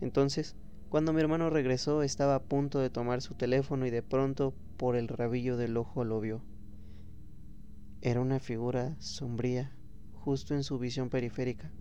Entonces, 0.00 0.56
cuando 0.88 1.12
mi 1.12 1.20
hermano 1.20 1.50
regresó 1.50 2.02
estaba 2.02 2.34
a 2.34 2.42
punto 2.42 2.78
de 2.78 2.90
tomar 2.90 3.22
su 3.22 3.34
teléfono 3.34 3.86
y 3.86 3.90
de 3.90 4.02
pronto 4.02 4.54
por 4.76 4.96
el 4.96 5.08
rabillo 5.08 5.56
del 5.56 5.76
ojo 5.76 6.04
lo 6.04 6.20
vio. 6.20 6.42
Era 8.00 8.20
una 8.20 8.40
figura 8.40 8.96
sombría, 8.98 9.76
justo 10.12 10.54
en 10.54 10.64
su 10.64 10.78
visión 10.78 11.08
periférica, 11.08 11.72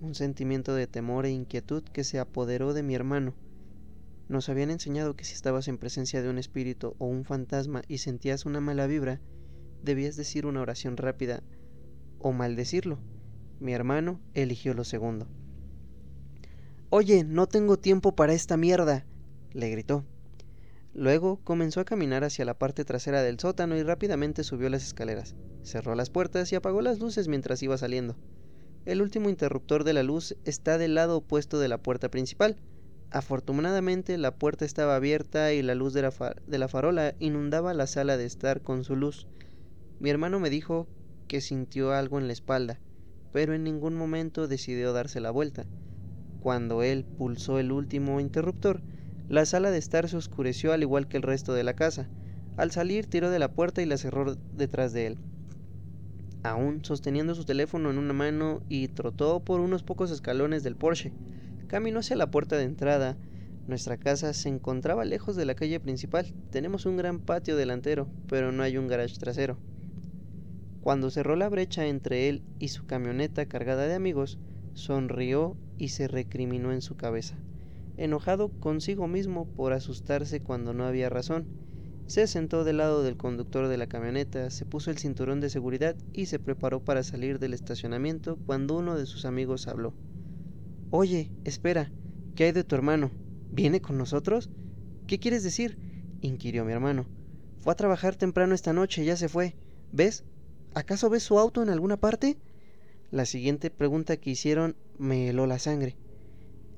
un 0.00 0.14
sentimiento 0.14 0.74
de 0.74 0.86
temor 0.86 1.26
e 1.26 1.30
inquietud 1.30 1.82
que 1.82 2.04
se 2.04 2.18
apoderó 2.18 2.74
de 2.74 2.82
mi 2.82 2.94
hermano. 2.94 3.34
Nos 4.28 4.48
habían 4.48 4.70
enseñado 4.70 5.16
que 5.16 5.24
si 5.24 5.34
estabas 5.34 5.68
en 5.68 5.78
presencia 5.78 6.22
de 6.22 6.28
un 6.28 6.38
espíritu 6.38 6.94
o 6.98 7.06
un 7.06 7.24
fantasma 7.24 7.82
y 7.88 7.98
sentías 7.98 8.44
una 8.44 8.60
mala 8.60 8.86
vibra, 8.86 9.20
debías 9.82 10.16
decir 10.16 10.46
una 10.46 10.60
oración 10.60 10.96
rápida 10.96 11.42
o 12.18 12.32
maldecirlo. 12.32 12.98
Mi 13.60 13.72
hermano 13.72 14.20
eligió 14.34 14.74
lo 14.74 14.84
segundo. 14.84 15.28
Oye, 16.90 17.24
no 17.24 17.46
tengo 17.46 17.78
tiempo 17.78 18.14
para 18.14 18.32
esta 18.32 18.56
mierda, 18.56 19.06
le 19.52 19.70
gritó. 19.70 20.04
Luego 20.92 21.40
comenzó 21.44 21.80
a 21.80 21.84
caminar 21.84 22.24
hacia 22.24 22.44
la 22.44 22.58
parte 22.58 22.84
trasera 22.84 23.22
del 23.22 23.38
sótano 23.38 23.76
y 23.76 23.82
rápidamente 23.82 24.44
subió 24.44 24.68
las 24.70 24.82
escaleras, 24.82 25.34
cerró 25.62 25.94
las 25.94 26.10
puertas 26.10 26.50
y 26.52 26.56
apagó 26.56 26.80
las 26.80 26.98
luces 26.98 27.28
mientras 27.28 27.62
iba 27.62 27.76
saliendo. 27.76 28.16
El 28.86 29.02
último 29.02 29.28
interruptor 29.28 29.82
de 29.82 29.92
la 29.92 30.04
luz 30.04 30.36
está 30.44 30.78
del 30.78 30.94
lado 30.94 31.16
opuesto 31.16 31.58
de 31.58 31.66
la 31.66 31.78
puerta 31.78 32.08
principal. 32.08 32.56
Afortunadamente 33.10 34.16
la 34.16 34.36
puerta 34.36 34.64
estaba 34.64 34.94
abierta 34.94 35.52
y 35.52 35.60
la 35.62 35.74
luz 35.74 35.92
de 35.92 36.02
la, 36.02 36.68
farola 36.68 37.16
inundaba 37.18 37.74
la 37.74 37.88
sala 37.88 38.16
de 38.16 38.26
estar 38.26 38.62
con 38.62 38.84
su 38.84 38.94
luz. 38.94 39.26
Mi 39.98 40.08
hermano 40.10 40.38
me 40.38 40.50
dijo 40.50 40.86
que 41.26 41.40
sintió 41.40 41.94
algo 41.94 42.20
en 42.20 42.28
la 42.28 42.32
espalda, 42.32 42.78
pero 43.32 43.54
en 43.54 43.64
ningún 43.64 43.96
momento 43.96 44.46
decidió 44.46 44.92
darse 44.92 45.18
la 45.18 45.32
vuelta. 45.32 45.66
Cuando 46.38 46.84
él 46.84 47.04
pulsó 47.04 47.58
el 47.58 47.72
último 47.72 48.20
interruptor, 48.20 48.82
la 49.28 49.46
sala 49.46 49.72
de 49.72 49.78
estar 49.78 50.08
se 50.08 50.16
oscureció 50.16 50.72
al 50.72 50.82
igual 50.82 51.08
que 51.08 51.16
el 51.16 51.24
resto 51.24 51.54
de 51.54 51.64
la 51.64 51.74
casa. 51.74 52.08
Al 52.56 52.70
salir 52.70 53.06
tiró 53.06 53.30
de 53.30 53.40
la 53.40 53.50
puerta 53.50 53.82
y 53.82 53.86
la 53.86 53.96
cerró 53.96 54.36
detrás 54.36 54.92
de 54.92 55.08
él. 55.08 55.18
Aún 56.46 56.84
sosteniendo 56.84 57.34
su 57.34 57.44
teléfono 57.44 57.90
en 57.90 57.98
una 57.98 58.12
mano 58.12 58.62
y 58.68 58.86
trotó 58.86 59.40
por 59.40 59.60
unos 59.60 59.82
pocos 59.82 60.12
escalones 60.12 60.62
del 60.62 60.76
Porsche. 60.76 61.12
Caminó 61.66 61.98
hacia 61.98 62.14
la 62.14 62.30
puerta 62.30 62.56
de 62.56 62.62
entrada. 62.62 63.16
Nuestra 63.66 63.96
casa 63.96 64.32
se 64.32 64.48
encontraba 64.48 65.04
lejos 65.04 65.34
de 65.34 65.44
la 65.44 65.56
calle 65.56 65.80
principal. 65.80 66.32
Tenemos 66.50 66.86
un 66.86 66.96
gran 66.96 67.18
patio 67.18 67.56
delantero, 67.56 68.06
pero 68.28 68.52
no 68.52 68.62
hay 68.62 68.78
un 68.78 68.86
garage 68.86 69.18
trasero. 69.18 69.58
Cuando 70.82 71.10
cerró 71.10 71.34
la 71.34 71.48
brecha 71.48 71.86
entre 71.86 72.28
él 72.28 72.44
y 72.60 72.68
su 72.68 72.86
camioneta 72.86 73.46
cargada 73.46 73.88
de 73.88 73.94
amigos, 73.94 74.38
sonrió 74.74 75.56
y 75.78 75.88
se 75.88 76.06
recriminó 76.06 76.72
en 76.72 76.80
su 76.80 76.96
cabeza, 76.96 77.34
enojado 77.96 78.50
consigo 78.60 79.08
mismo 79.08 79.46
por 79.56 79.72
asustarse 79.72 80.40
cuando 80.40 80.74
no 80.74 80.84
había 80.84 81.08
razón. 81.08 81.65
Se 82.06 82.28
sentó 82.28 82.62
del 82.62 82.76
lado 82.76 83.02
del 83.02 83.16
conductor 83.16 83.66
de 83.66 83.76
la 83.76 83.88
camioneta, 83.88 84.50
se 84.50 84.64
puso 84.64 84.92
el 84.92 84.98
cinturón 84.98 85.40
de 85.40 85.50
seguridad 85.50 85.96
y 86.12 86.26
se 86.26 86.38
preparó 86.38 86.84
para 86.84 87.02
salir 87.02 87.40
del 87.40 87.52
estacionamiento 87.52 88.38
cuando 88.46 88.76
uno 88.76 88.96
de 88.96 89.06
sus 89.06 89.24
amigos 89.24 89.66
habló. 89.66 89.92
Oye, 90.90 91.32
espera, 91.44 91.90
¿qué 92.36 92.44
hay 92.44 92.52
de 92.52 92.62
tu 92.62 92.76
hermano? 92.76 93.10
¿Viene 93.50 93.80
con 93.80 93.98
nosotros? 93.98 94.50
¿Qué 95.08 95.18
quieres 95.18 95.42
decir? 95.42 95.78
inquirió 96.20 96.64
mi 96.64 96.72
hermano. 96.72 97.06
Fue 97.58 97.72
a 97.72 97.76
trabajar 97.76 98.14
temprano 98.14 98.54
esta 98.54 98.72
noche, 98.72 99.04
ya 99.04 99.16
se 99.16 99.28
fue. 99.28 99.56
¿Ves? 99.90 100.22
¿Acaso 100.74 101.10
ves 101.10 101.24
su 101.24 101.40
auto 101.40 101.62
en 101.62 101.70
alguna 101.70 101.96
parte? 101.96 102.36
La 103.10 103.26
siguiente 103.26 103.70
pregunta 103.70 104.16
que 104.16 104.30
hicieron 104.30 104.76
me 104.96 105.28
heló 105.28 105.46
la 105.46 105.58
sangre. 105.58 105.96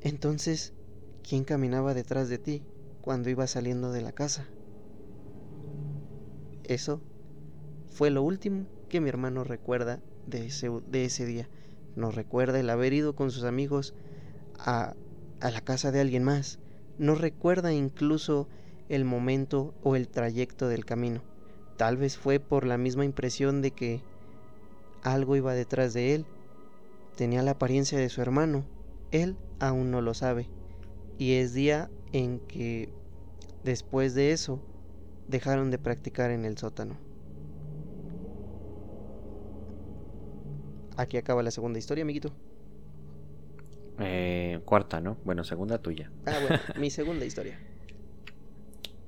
Entonces, 0.00 0.72
¿quién 1.22 1.44
caminaba 1.44 1.92
detrás 1.92 2.30
de 2.30 2.38
ti 2.38 2.62
cuando 3.02 3.28
ibas 3.28 3.50
saliendo 3.50 3.92
de 3.92 4.00
la 4.00 4.12
casa? 4.12 4.48
Eso 6.68 7.00
fue 7.90 8.10
lo 8.10 8.22
último 8.22 8.66
que 8.88 9.00
mi 9.00 9.08
hermano 9.08 9.42
recuerda 9.42 10.00
de 10.26 10.46
ese, 10.46 10.70
de 10.86 11.04
ese 11.06 11.26
día. 11.26 11.48
No 11.96 12.10
recuerda 12.10 12.60
el 12.60 12.70
haber 12.70 12.92
ido 12.92 13.14
con 13.14 13.30
sus 13.30 13.44
amigos 13.44 13.94
a, 14.58 14.94
a 15.40 15.50
la 15.50 15.60
casa 15.62 15.90
de 15.90 16.00
alguien 16.00 16.22
más. 16.22 16.58
No 16.98 17.14
recuerda 17.14 17.72
incluso 17.72 18.48
el 18.88 19.04
momento 19.04 19.74
o 19.82 19.96
el 19.96 20.08
trayecto 20.08 20.68
del 20.68 20.84
camino. 20.84 21.22
Tal 21.76 21.96
vez 21.96 22.16
fue 22.16 22.38
por 22.38 22.66
la 22.66 22.76
misma 22.76 23.04
impresión 23.04 23.62
de 23.62 23.70
que 23.70 24.02
algo 25.02 25.36
iba 25.36 25.54
detrás 25.54 25.94
de 25.94 26.14
él. 26.14 26.26
Tenía 27.16 27.42
la 27.42 27.52
apariencia 27.52 27.98
de 27.98 28.08
su 28.10 28.20
hermano. 28.20 28.64
Él 29.10 29.36
aún 29.58 29.90
no 29.90 30.02
lo 30.02 30.12
sabe. 30.12 30.48
Y 31.18 31.34
es 31.34 31.54
día 31.54 31.88
en 32.12 32.40
que, 32.40 32.88
después 33.64 34.14
de 34.14 34.32
eso, 34.32 34.60
dejaron 35.28 35.70
de 35.70 35.78
practicar 35.78 36.30
en 36.30 36.44
el 36.44 36.58
sótano. 36.58 36.96
Aquí 40.96 41.16
acaba 41.16 41.42
la 41.42 41.52
segunda 41.52 41.78
historia, 41.78 42.02
amiguito. 42.02 42.32
Eh, 44.00 44.60
cuarta, 44.64 45.00
¿no? 45.00 45.16
Bueno, 45.24 45.44
segunda 45.44 45.78
tuya. 45.78 46.10
Ah, 46.26 46.38
bueno, 46.40 46.62
mi 46.80 46.90
segunda 46.90 47.24
historia. 47.24 47.58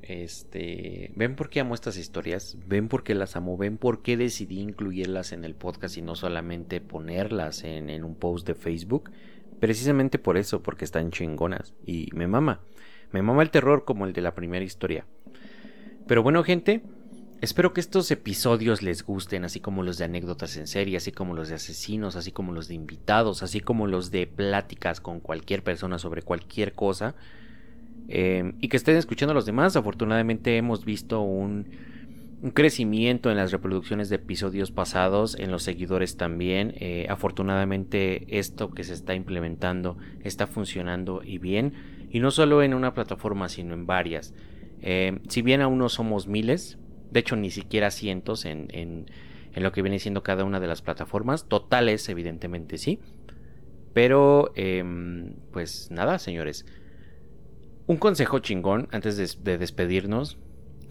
Este, 0.03 1.13
¿ven 1.15 1.37
por 1.37 1.51
qué 1.51 1.61
amo 1.61 1.75
estas 1.75 1.97
historias? 1.97 2.57
¿Ven 2.67 2.89
por 2.89 3.03
qué 3.03 3.15
las 3.15 3.37
amo? 3.37 3.57
¿Ven 3.57 3.77
por 3.77 4.03
qué 4.03 4.17
decidí 4.17 4.61
incluirlas 4.61 5.33
en 5.33 5.45
el 5.45 5.55
podcast 5.55 5.97
y 5.97 6.03
no 6.03 6.17
solamente 6.17 6.81
ponerlas 6.81 7.65
en, 7.65 7.91
en 7.91 8.05
un 8.05 8.15
post 8.15 8.47
de 8.47 8.55
Facebook? 8.55 9.11
Precisamente 9.61 10.19
por 10.19 10.37
eso, 10.37 10.63
porque 10.63 10.85
están 10.85 11.11
chingonas 11.11 11.75
y 11.87 12.09
me 12.13 12.27
mama. 12.27 12.61
Me 13.13 13.23
mama 13.23 13.43
el 13.43 13.51
terror 13.51 13.85
como 13.85 14.07
el 14.07 14.13
de 14.13 14.23
la 14.23 14.35
primera 14.35 14.65
historia. 14.65 15.07
Pero 16.11 16.25
bueno, 16.25 16.43
gente, 16.43 16.83
espero 17.41 17.73
que 17.73 17.81
estos 17.81 18.11
episodios 18.11 18.83
les 18.83 19.05
gusten, 19.05 19.45
así 19.45 19.61
como 19.61 19.85
los 19.85 19.97
de 19.97 20.07
anécdotas 20.07 20.57
en 20.57 20.67
serie, 20.67 20.97
así 20.97 21.13
como 21.13 21.35
los 21.35 21.49
de 21.49 21.55
asesinos, 21.55 22.17
así 22.17 22.33
como 22.33 22.51
los 22.53 22.67
de 22.67 22.75
invitados, 22.75 23.45
así 23.45 23.61
como 23.61 23.87
los 23.87 24.11
de 24.11 24.27
pláticas 24.27 25.01
con 25.01 25.21
cualquier 25.21 25.63
persona 25.63 26.01
sobre 26.01 26.23
cualquier 26.23 26.73
cosa. 26.73 27.15
Eh, 28.09 28.55
y 28.61 28.67
que 28.67 28.77
estén 28.77 28.97
escuchando 28.97 29.31
a 29.31 29.35
los 29.37 29.47
demás. 29.47 29.77
Afortunadamente 29.77 30.57
hemos 30.57 30.85
visto 30.85 31.21
un, 31.21 31.69
crecimiento 32.55 33.31
en 33.31 33.37
las 33.37 33.53
reproducciones 33.53 34.09
de 34.09 34.17
episodios 34.17 34.73
pasados, 34.73 35.37
en 35.39 35.53
los 35.53 35.63
seguidores 35.63 36.17
también. 36.17 36.75
Eh, 36.75 37.07
afortunadamente 37.09 38.37
esto 38.37 38.73
que 38.73 38.83
se 38.83 38.95
está 38.95 39.15
implementando 39.15 39.97
está 40.25 40.49
funcionando 40.49 41.23
y 41.23 41.39
bien. 41.39 42.09
Y 42.11 42.19
no 42.19 42.33
solo 42.33 42.65
en 42.65 42.75
una 42.75 42.95
plataforma, 42.95 43.49
sino 43.49 43.75
en 43.75 43.87
varias. 43.87 44.35
Eh, 44.83 45.19
si 45.29 45.43
bien 45.43 45.61
aún 45.61 45.79
no 45.79 45.89
somos 45.89 46.27
miles, 46.27 46.79
de 47.11 47.21
hecho 47.21 47.37
ni 47.37 47.51
siquiera 47.51 47.91
cientos 47.91 48.45
en, 48.45 49.07
lo 49.55 49.73
que 49.73 49.83
viene 49.83 49.99
siendo 49.99 50.23
cada 50.23 50.45
una 50.45 50.61
de 50.61 50.67
las 50.67 50.83
plataformas, 50.83 51.49
totales 51.49 52.09
evidentemente 52.09 52.79
sí. 52.79 53.01
Pero, 53.93 54.53
eh, 54.55 54.85
pues 55.53 55.91
nada, 55.91 56.19
señores. 56.19 56.65
Un 57.87 57.97
consejo 57.97 58.39
chingón 58.39 58.89
antes 58.93 59.17
de, 59.17 59.29
de 59.43 59.59
despedirnos. 59.59 60.39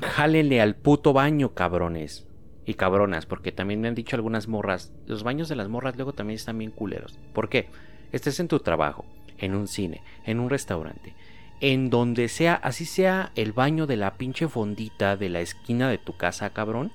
Jálenle 0.01 0.59
al 0.59 0.75
puto 0.75 1.13
baño, 1.13 1.53
cabrones. 1.53 2.27
Y 2.65 2.73
cabronas, 2.75 3.25
porque 3.25 3.51
también 3.51 3.81
me 3.81 3.87
han 3.87 3.95
dicho 3.95 4.15
algunas 4.15 4.47
morras. 4.47 4.93
Los 5.07 5.23
baños 5.23 5.49
de 5.49 5.55
las 5.55 5.69
morras 5.69 5.95
luego 5.95 6.13
también 6.13 6.35
están 6.35 6.57
bien 6.57 6.71
culeros. 6.71 7.17
¿Por 7.33 7.49
qué? 7.49 7.69
Estés 8.11 8.39
en 8.39 8.47
tu 8.47 8.59
trabajo, 8.59 9.05
en 9.37 9.55
un 9.55 9.67
cine, 9.67 10.01
en 10.25 10.39
un 10.39 10.49
restaurante, 10.49 11.15
en 11.61 11.89
donde 11.89 12.29
sea, 12.29 12.55
así 12.55 12.85
sea 12.85 13.31
el 13.35 13.53
baño 13.53 13.87
de 13.87 13.97
la 13.97 14.17
pinche 14.17 14.47
fondita 14.47 15.17
de 15.17 15.29
la 15.29 15.41
esquina 15.41 15.89
de 15.89 15.97
tu 15.97 16.15
casa, 16.15 16.49
cabrón. 16.51 16.91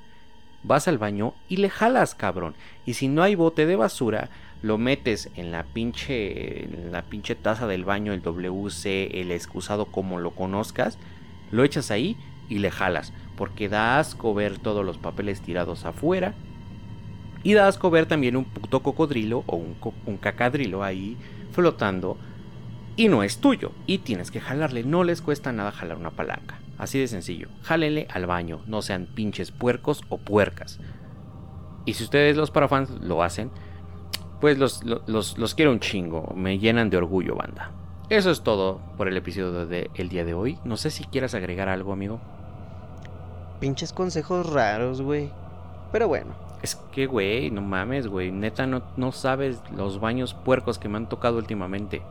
Vas 0.63 0.89
al 0.89 0.99
baño 0.99 1.35
y 1.49 1.59
le 1.59 1.71
jalas, 1.71 2.15
cabrón. 2.15 2.57
Y 2.87 2.95
si 2.95 3.09
no 3.09 3.23
hay 3.23 3.35
bote 3.35 3.67
de 3.67 3.77
basura, 3.77 4.31
lo 4.63 4.79
metes 4.79 5.31
en 5.35 5.53
la 5.53 5.65
pinche 5.65 6.69
la 6.91 7.03
pinche 7.03 7.35
taza 7.35 7.67
del 7.67 7.85
baño, 7.85 8.13
el 8.15 8.23
WC, 8.23 9.21
el 9.21 9.31
excusado 9.31 9.87
como 9.87 10.19
lo 10.19 10.31
conozcas, 10.33 10.99
lo 11.51 11.65
echas 11.65 11.91
ahí 11.91 12.17
y 12.49 12.59
le 12.59 12.71
jalas, 12.71 13.13
porque 13.37 13.69
da 13.69 13.99
asco 13.99 14.35
ver 14.35 14.59
todos 14.59 14.85
los 14.85 14.99
papeles 14.99 15.41
tirados 15.43 15.85
afuera 15.85 16.35
Y 17.43 17.53
da 17.55 17.69
asco 17.69 17.91
ver 17.91 18.07
también 18.07 18.37
un 18.37 18.45
puto 18.47 18.83
cocodrilo 18.83 19.45
o 19.47 19.57
un, 19.57 19.75
co- 19.75 19.95
un 20.07 20.17
cacadrilo 20.17 20.83
ahí 20.83 21.19
flotando 21.53 22.19
y 22.97 23.09
no 23.09 23.23
es 23.23 23.39
tuyo. 23.39 23.73
Y 23.87 23.99
tienes 23.99 24.31
que 24.31 24.41
jalarle. 24.41 24.85
No 24.85 25.05
les 25.05 25.21
cuesta 25.23 25.53
nada 25.53 25.73
jalar 25.73 25.97
una 25.97 26.11
palanca. 26.11 26.59
Así 26.79 26.99
de 26.99 27.09
sencillo. 27.09 27.49
Jálenle 27.63 28.07
al 28.13 28.27
baño. 28.27 28.61
No 28.67 28.83
sean 28.83 29.07
pinches 29.07 29.51
puercos 29.51 30.03
o 30.09 30.19
puercas. 30.19 30.79
Y 31.87 31.95
si 31.95 32.05
ustedes 32.05 32.37
los 32.37 32.51
parafans 32.51 32.91
lo 33.03 33.23
hacen, 33.23 33.51
pues 34.41 34.59
los, 34.59 34.83
los, 34.85 35.03
los- 35.09 35.39
los 35.39 35.55
quiero 35.55 35.71
un 35.73 35.81
chingo. 35.81 36.33
Me 36.37 36.59
llenan 36.59 36.91
de 36.91 36.97
orgullo, 36.97 37.35
banda. 37.37 37.71
Eso 38.11 38.31
es 38.31 38.43
todo 38.43 38.81
por 38.97 39.09
el 39.09 39.17
episodio 39.17 39.67
del 39.67 40.09
día 40.09 40.25
de 40.25 40.35
hoy. 40.35 40.59
No 40.65 40.77
sé 40.77 40.91
si 40.91 41.05
quieras 41.05 41.35
agregar 41.35 41.69
algo, 41.69 41.93
amigo. 41.93 42.21
Pinches 43.61 43.93
consejos 43.93 44.51
raros, 44.53 45.01
güey. 45.01 45.31
Pero 45.93 46.09
bueno, 46.09 46.35
Es 46.63 46.77
que, 46.93 47.07
güey, 47.07 47.51
no 47.51 47.61
mames, 47.61 48.07
güey. 48.07 48.33
Neta, 48.33 48.67
no, 48.67 48.83
no 48.97 49.13
sabes 49.13 49.61
los 49.77 50.01
baños 50.01 50.33
puercos 50.35 50.79
que 50.79 50.89
me 50.89 50.97
han 50.97 51.09
tocado 51.09 51.37
últimamente. 51.39 52.03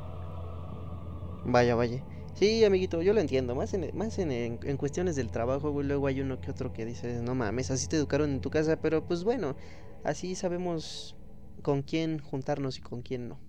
Vaya, 1.46 1.76
vaya. 1.76 2.04
Sí, 2.36 2.64
amiguito, 2.66 3.02
yo 3.02 3.14
lo 3.14 3.22
entiendo. 3.22 3.56
Más 3.56 3.74
en, 3.74 3.96
más 3.96 4.18
en, 4.20 4.32
en- 4.32 4.60
en 4.64 4.78
cuestiones 4.78 5.16
del 5.16 5.30
trabajo, 5.30 5.72
güey. 5.72 5.88
Luego 5.88 6.08
hay 6.08 6.22
uno 6.22 6.42
que 6.42 6.52
otro 6.52 6.74
que 6.74 6.86
dice, 6.86 7.22
no 7.22 7.36
mames, 7.36 7.70
así 7.72 7.88
te 7.88 7.96
educaron 7.98 8.32
en 8.32 8.42
tu 8.42 8.50
casa. 8.50 8.78
Pero 8.82 9.06
pues 9.06 9.24
bueno, 9.24 9.56
así 10.04 10.36
sabemos 10.36 11.16
con 11.62 11.84
quién 11.84 12.20
juntarnos 12.20 12.78
y 12.80 12.82
con 12.82 13.02
quién 13.04 13.30
no. 13.30 13.40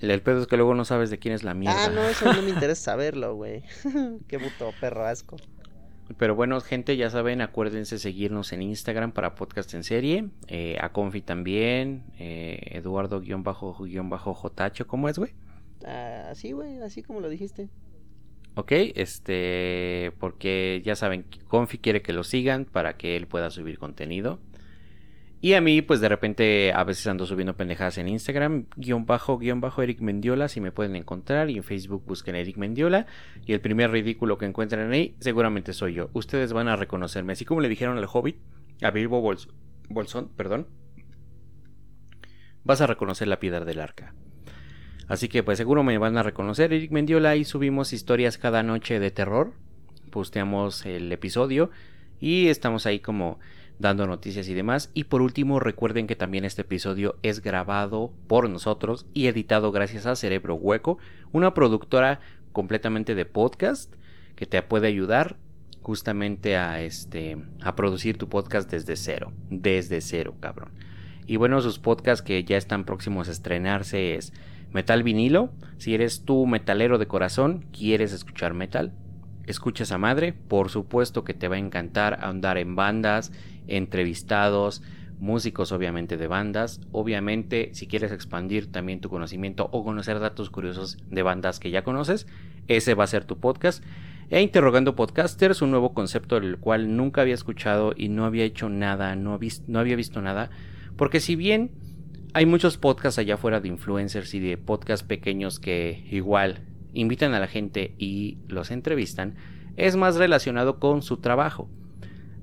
El 0.00 0.20
pedo 0.20 0.40
es 0.42 0.46
que 0.48 0.56
luego 0.56 0.74
no 0.74 0.84
sabes 0.84 1.10
de 1.10 1.18
quién 1.18 1.32
es 1.32 1.44
la 1.44 1.54
mierda. 1.54 1.86
Ah, 1.86 1.90
no, 1.90 2.02
eso 2.02 2.32
no 2.32 2.42
me 2.42 2.50
interesa 2.50 2.82
saberlo, 2.82 3.36
güey. 3.36 3.62
Qué 4.28 4.38
puto 4.38 4.72
perro 4.80 5.06
asco. 5.06 5.36
Pero 6.18 6.34
bueno, 6.34 6.60
gente, 6.60 6.96
ya 6.96 7.08
saben, 7.08 7.40
acuérdense 7.40 7.98
seguirnos 7.98 8.52
en 8.52 8.62
Instagram 8.62 9.12
para 9.12 9.34
podcast 9.36 9.72
en 9.74 9.84
serie. 9.84 10.28
eh, 10.48 10.76
a 10.80 10.92
Confi 10.92 11.22
también. 11.22 12.02
eh, 12.18 12.58
Eduardo-JH. 12.72 14.84
¿Cómo 14.86 15.08
es, 15.08 15.18
güey? 15.18 15.32
Así, 15.84 16.52
güey, 16.52 16.80
así 16.82 17.02
como 17.02 17.20
lo 17.20 17.28
dijiste. 17.28 17.68
Ok, 18.54 18.72
este. 18.72 20.12
Porque 20.18 20.82
ya 20.84 20.94
saben, 20.96 21.24
Confi 21.48 21.78
quiere 21.78 22.02
que 22.02 22.12
lo 22.12 22.24
sigan 22.24 22.64
para 22.66 22.96
que 22.96 23.16
él 23.16 23.26
pueda 23.26 23.50
subir 23.50 23.78
contenido. 23.78 24.40
Y 25.40 25.54
a 25.54 25.60
mí, 25.60 25.82
pues 25.82 26.00
de 26.00 26.08
repente, 26.08 26.72
a 26.72 26.84
veces 26.84 27.04
ando 27.08 27.26
subiendo 27.26 27.56
pendejadas 27.56 27.98
en 27.98 28.06
Instagram, 28.06 28.66
guion 28.76 29.06
bajo, 29.06 29.38
guion 29.38 29.60
bajo 29.60 29.82
Eric 29.82 30.00
Mendiola, 30.00 30.46
si 30.46 30.60
me 30.60 30.70
pueden 30.70 30.94
encontrar. 30.94 31.50
Y 31.50 31.56
en 31.56 31.64
Facebook 31.64 32.04
busquen 32.06 32.36
Eric 32.36 32.58
Mendiola. 32.58 33.06
Y 33.44 33.52
el 33.52 33.60
primer 33.60 33.90
ridículo 33.90 34.38
que 34.38 34.46
encuentren 34.46 34.92
ahí, 34.92 35.16
seguramente 35.18 35.72
soy 35.72 35.94
yo. 35.94 36.10
Ustedes 36.12 36.52
van 36.52 36.68
a 36.68 36.76
reconocerme. 36.76 37.32
Así 37.32 37.44
como 37.44 37.60
le 37.60 37.68
dijeron 37.68 37.98
al 37.98 38.06
Hobbit, 38.12 38.36
a 38.82 38.90
Bilbo 38.92 39.20
Bols- 39.20 39.48
Bolsón, 39.88 40.28
perdón. 40.36 40.68
Vas 42.64 42.80
a 42.80 42.86
reconocer 42.86 43.26
la 43.26 43.40
piedra 43.40 43.64
del 43.64 43.80
arca. 43.80 44.14
Así 45.08 45.28
que 45.28 45.42
pues 45.42 45.58
seguro 45.58 45.82
me 45.82 45.98
van 45.98 46.16
a 46.16 46.22
reconocer 46.22 46.72
Eric 46.72 46.90
Mendiola 46.90 47.36
y 47.36 47.44
subimos 47.44 47.92
historias 47.92 48.38
cada 48.38 48.62
noche 48.62 49.00
de 49.00 49.10
terror. 49.10 49.52
Posteamos 50.10 50.86
el 50.86 51.10
episodio 51.10 51.70
y 52.20 52.48
estamos 52.48 52.86
ahí 52.86 53.00
como 53.00 53.38
dando 53.78 54.06
noticias 54.06 54.48
y 54.48 54.54
demás. 54.54 54.90
Y 54.94 55.04
por 55.04 55.22
último 55.22 55.60
recuerden 55.60 56.06
que 56.06 56.16
también 56.16 56.44
este 56.44 56.62
episodio 56.62 57.16
es 57.22 57.42
grabado 57.42 58.12
por 58.28 58.48
nosotros 58.48 59.06
y 59.12 59.26
editado 59.26 59.72
gracias 59.72 60.06
a 60.06 60.16
Cerebro 60.16 60.54
Hueco, 60.54 60.98
una 61.32 61.52
productora 61.52 62.20
completamente 62.52 63.14
de 63.14 63.26
podcast 63.26 63.92
que 64.36 64.46
te 64.46 64.62
puede 64.62 64.88
ayudar 64.88 65.36
justamente 65.82 66.56
a 66.56 66.80
este 66.80 67.36
a 67.60 67.74
producir 67.74 68.16
tu 68.16 68.28
podcast 68.28 68.70
desde 68.70 68.96
cero, 68.96 69.32
desde 69.50 70.00
cero, 70.00 70.36
cabrón. 70.40 70.70
Y 71.26 71.36
bueno, 71.36 71.60
sus 71.60 71.78
podcasts 71.78 72.22
que 72.22 72.44
ya 72.44 72.56
están 72.56 72.84
próximos 72.84 73.28
a 73.28 73.32
estrenarse 73.32 74.14
es 74.14 74.32
Metal 74.72 75.02
Vinilo. 75.02 75.50
Si 75.78 75.94
eres 75.94 76.24
tú 76.24 76.46
metalero 76.46 76.98
de 76.98 77.06
corazón, 77.06 77.66
quieres 77.72 78.12
escuchar 78.12 78.54
metal, 78.54 78.92
escucha 79.46 79.84
esa 79.84 79.98
madre. 79.98 80.32
Por 80.32 80.70
supuesto 80.70 81.24
que 81.24 81.34
te 81.34 81.48
va 81.48 81.56
a 81.56 81.60
encantar 81.60 82.18
andar 82.22 82.58
en 82.58 82.76
bandas, 82.76 83.32
entrevistados, 83.66 84.82
músicos 85.18 85.72
obviamente 85.72 86.16
de 86.16 86.26
bandas. 86.26 86.80
Obviamente, 86.90 87.70
si 87.74 87.86
quieres 87.86 88.12
expandir 88.12 88.70
también 88.70 89.00
tu 89.00 89.08
conocimiento 89.08 89.68
o 89.72 89.84
conocer 89.84 90.18
datos 90.18 90.50
curiosos 90.50 90.98
de 91.08 91.22
bandas 91.22 91.60
que 91.60 91.70
ya 91.70 91.84
conoces, 91.84 92.26
ese 92.68 92.94
va 92.94 93.04
a 93.04 93.08
ser 93.08 93.24
tu 93.24 93.38
podcast. 93.38 93.84
E 94.30 94.40
Interrogando 94.40 94.96
Podcasters, 94.96 95.60
un 95.60 95.70
nuevo 95.70 95.92
concepto 95.92 96.40
del 96.40 96.58
cual 96.58 96.96
nunca 96.96 97.20
había 97.20 97.34
escuchado 97.34 97.92
y 97.94 98.08
no 98.08 98.24
había 98.24 98.44
hecho 98.44 98.70
nada, 98.70 99.14
no 99.14 99.38
había 99.78 99.96
visto 99.96 100.22
nada. 100.22 100.50
Porque 100.96 101.20
si 101.20 101.36
bien 101.36 101.70
hay 102.34 102.46
muchos 102.46 102.78
podcasts 102.78 103.18
allá 103.18 103.34
afuera 103.34 103.60
de 103.60 103.68
influencers 103.68 104.32
y 104.34 104.40
de 104.40 104.56
podcasts 104.56 105.06
pequeños 105.06 105.60
que 105.60 106.04
igual 106.10 106.60
invitan 106.94 107.34
a 107.34 107.40
la 107.40 107.46
gente 107.46 107.94
y 107.98 108.38
los 108.48 108.70
entrevistan, 108.70 109.34
es 109.76 109.96
más 109.96 110.16
relacionado 110.16 110.78
con 110.78 111.02
su 111.02 111.18
trabajo. 111.18 111.68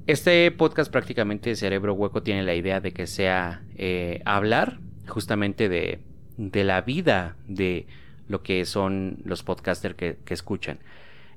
Este 0.08 0.50
podcast 0.52 0.92
prácticamente 0.92 1.56
Cerebro 1.56 1.94
Hueco 1.94 2.24
tiene 2.24 2.44
la 2.44 2.56
idea 2.56 2.82
de 2.82 2.94
que 2.94 3.08
sea 3.08 3.64
eh, 3.76 4.22
hablar 4.26 4.80
justamente 5.08 5.70
de, 5.70 6.00
de 6.38 6.64
la 6.64 6.82
vida 6.82 7.36
de 7.48 7.88
lo 8.28 8.42
que 8.42 8.66
son 8.66 9.20
los 9.24 9.44
podcasters 9.44 9.96
que, 9.96 10.18
que 10.24 10.34
escuchan. 10.34 10.80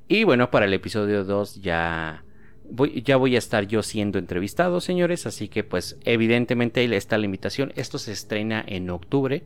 Y 0.08 0.24
bueno, 0.24 0.50
para 0.50 0.66
el 0.66 0.74
episodio 0.74 1.24
2 1.24 1.62
ya 1.62 2.24
voy, 2.70 3.02
ya 3.02 3.16
voy 3.16 3.36
a 3.36 3.38
estar 3.38 3.66
yo 3.66 3.82
siendo 3.82 4.18
entrevistado, 4.18 4.80
señores. 4.80 5.26
Así 5.26 5.48
que 5.48 5.64
pues 5.64 5.96
evidentemente 6.04 6.80
ahí 6.80 6.92
está 6.94 7.18
la 7.18 7.26
invitación. 7.26 7.72
Esto 7.76 7.98
se 7.98 8.12
estrena 8.12 8.64
en 8.66 8.90
octubre. 8.90 9.44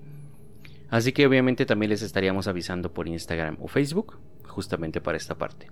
Así 0.89 1.13
que 1.13 1.27
obviamente 1.27 1.67
también 1.67 1.91
les 1.91 2.03
estaríamos 2.03 2.47
avisando 2.47 2.93
por 2.93 3.09
Instagram 3.09 3.59
o 3.61 3.69
Facebook, 3.69 4.19
justamente 4.45 5.01
para 5.01 5.19
esta 5.19 5.37
parte. 5.37 5.69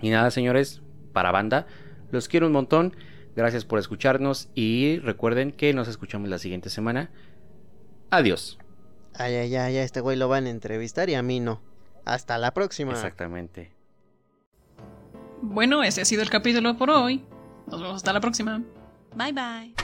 Y 0.00 0.10
nada, 0.10 0.30
señores, 0.30 0.80
para 1.12 1.30
banda, 1.30 1.66
los 2.10 2.28
quiero 2.28 2.46
un 2.46 2.52
montón. 2.52 2.96
Gracias 3.36 3.64
por 3.64 3.78
escucharnos 3.78 4.48
y 4.54 4.98
recuerden 4.98 5.52
que 5.52 5.72
nos 5.72 5.88
escuchamos 5.88 6.28
la 6.28 6.38
siguiente 6.38 6.70
semana. 6.70 7.10
Adiós. 8.10 8.58
Ay, 9.14 9.34
ay, 9.34 9.56
ay, 9.56 9.76
este 9.76 10.00
güey 10.00 10.16
lo 10.16 10.28
van 10.28 10.46
a 10.46 10.50
entrevistar 10.50 11.08
y 11.08 11.14
a 11.14 11.22
mí 11.22 11.40
no. 11.40 11.60
Hasta 12.04 12.36
la 12.38 12.52
próxima. 12.52 12.92
Exactamente. 12.92 13.72
Bueno, 15.42 15.82
ese 15.82 16.00
ha 16.00 16.04
sido 16.04 16.22
el 16.22 16.30
capítulo 16.30 16.76
por 16.76 16.90
hoy. 16.90 17.22
Nos 17.66 17.80
vemos 17.80 17.96
hasta 17.96 18.12
la 18.12 18.20
próxima. 18.20 18.62
Bye 19.14 19.32
bye. 19.32 19.74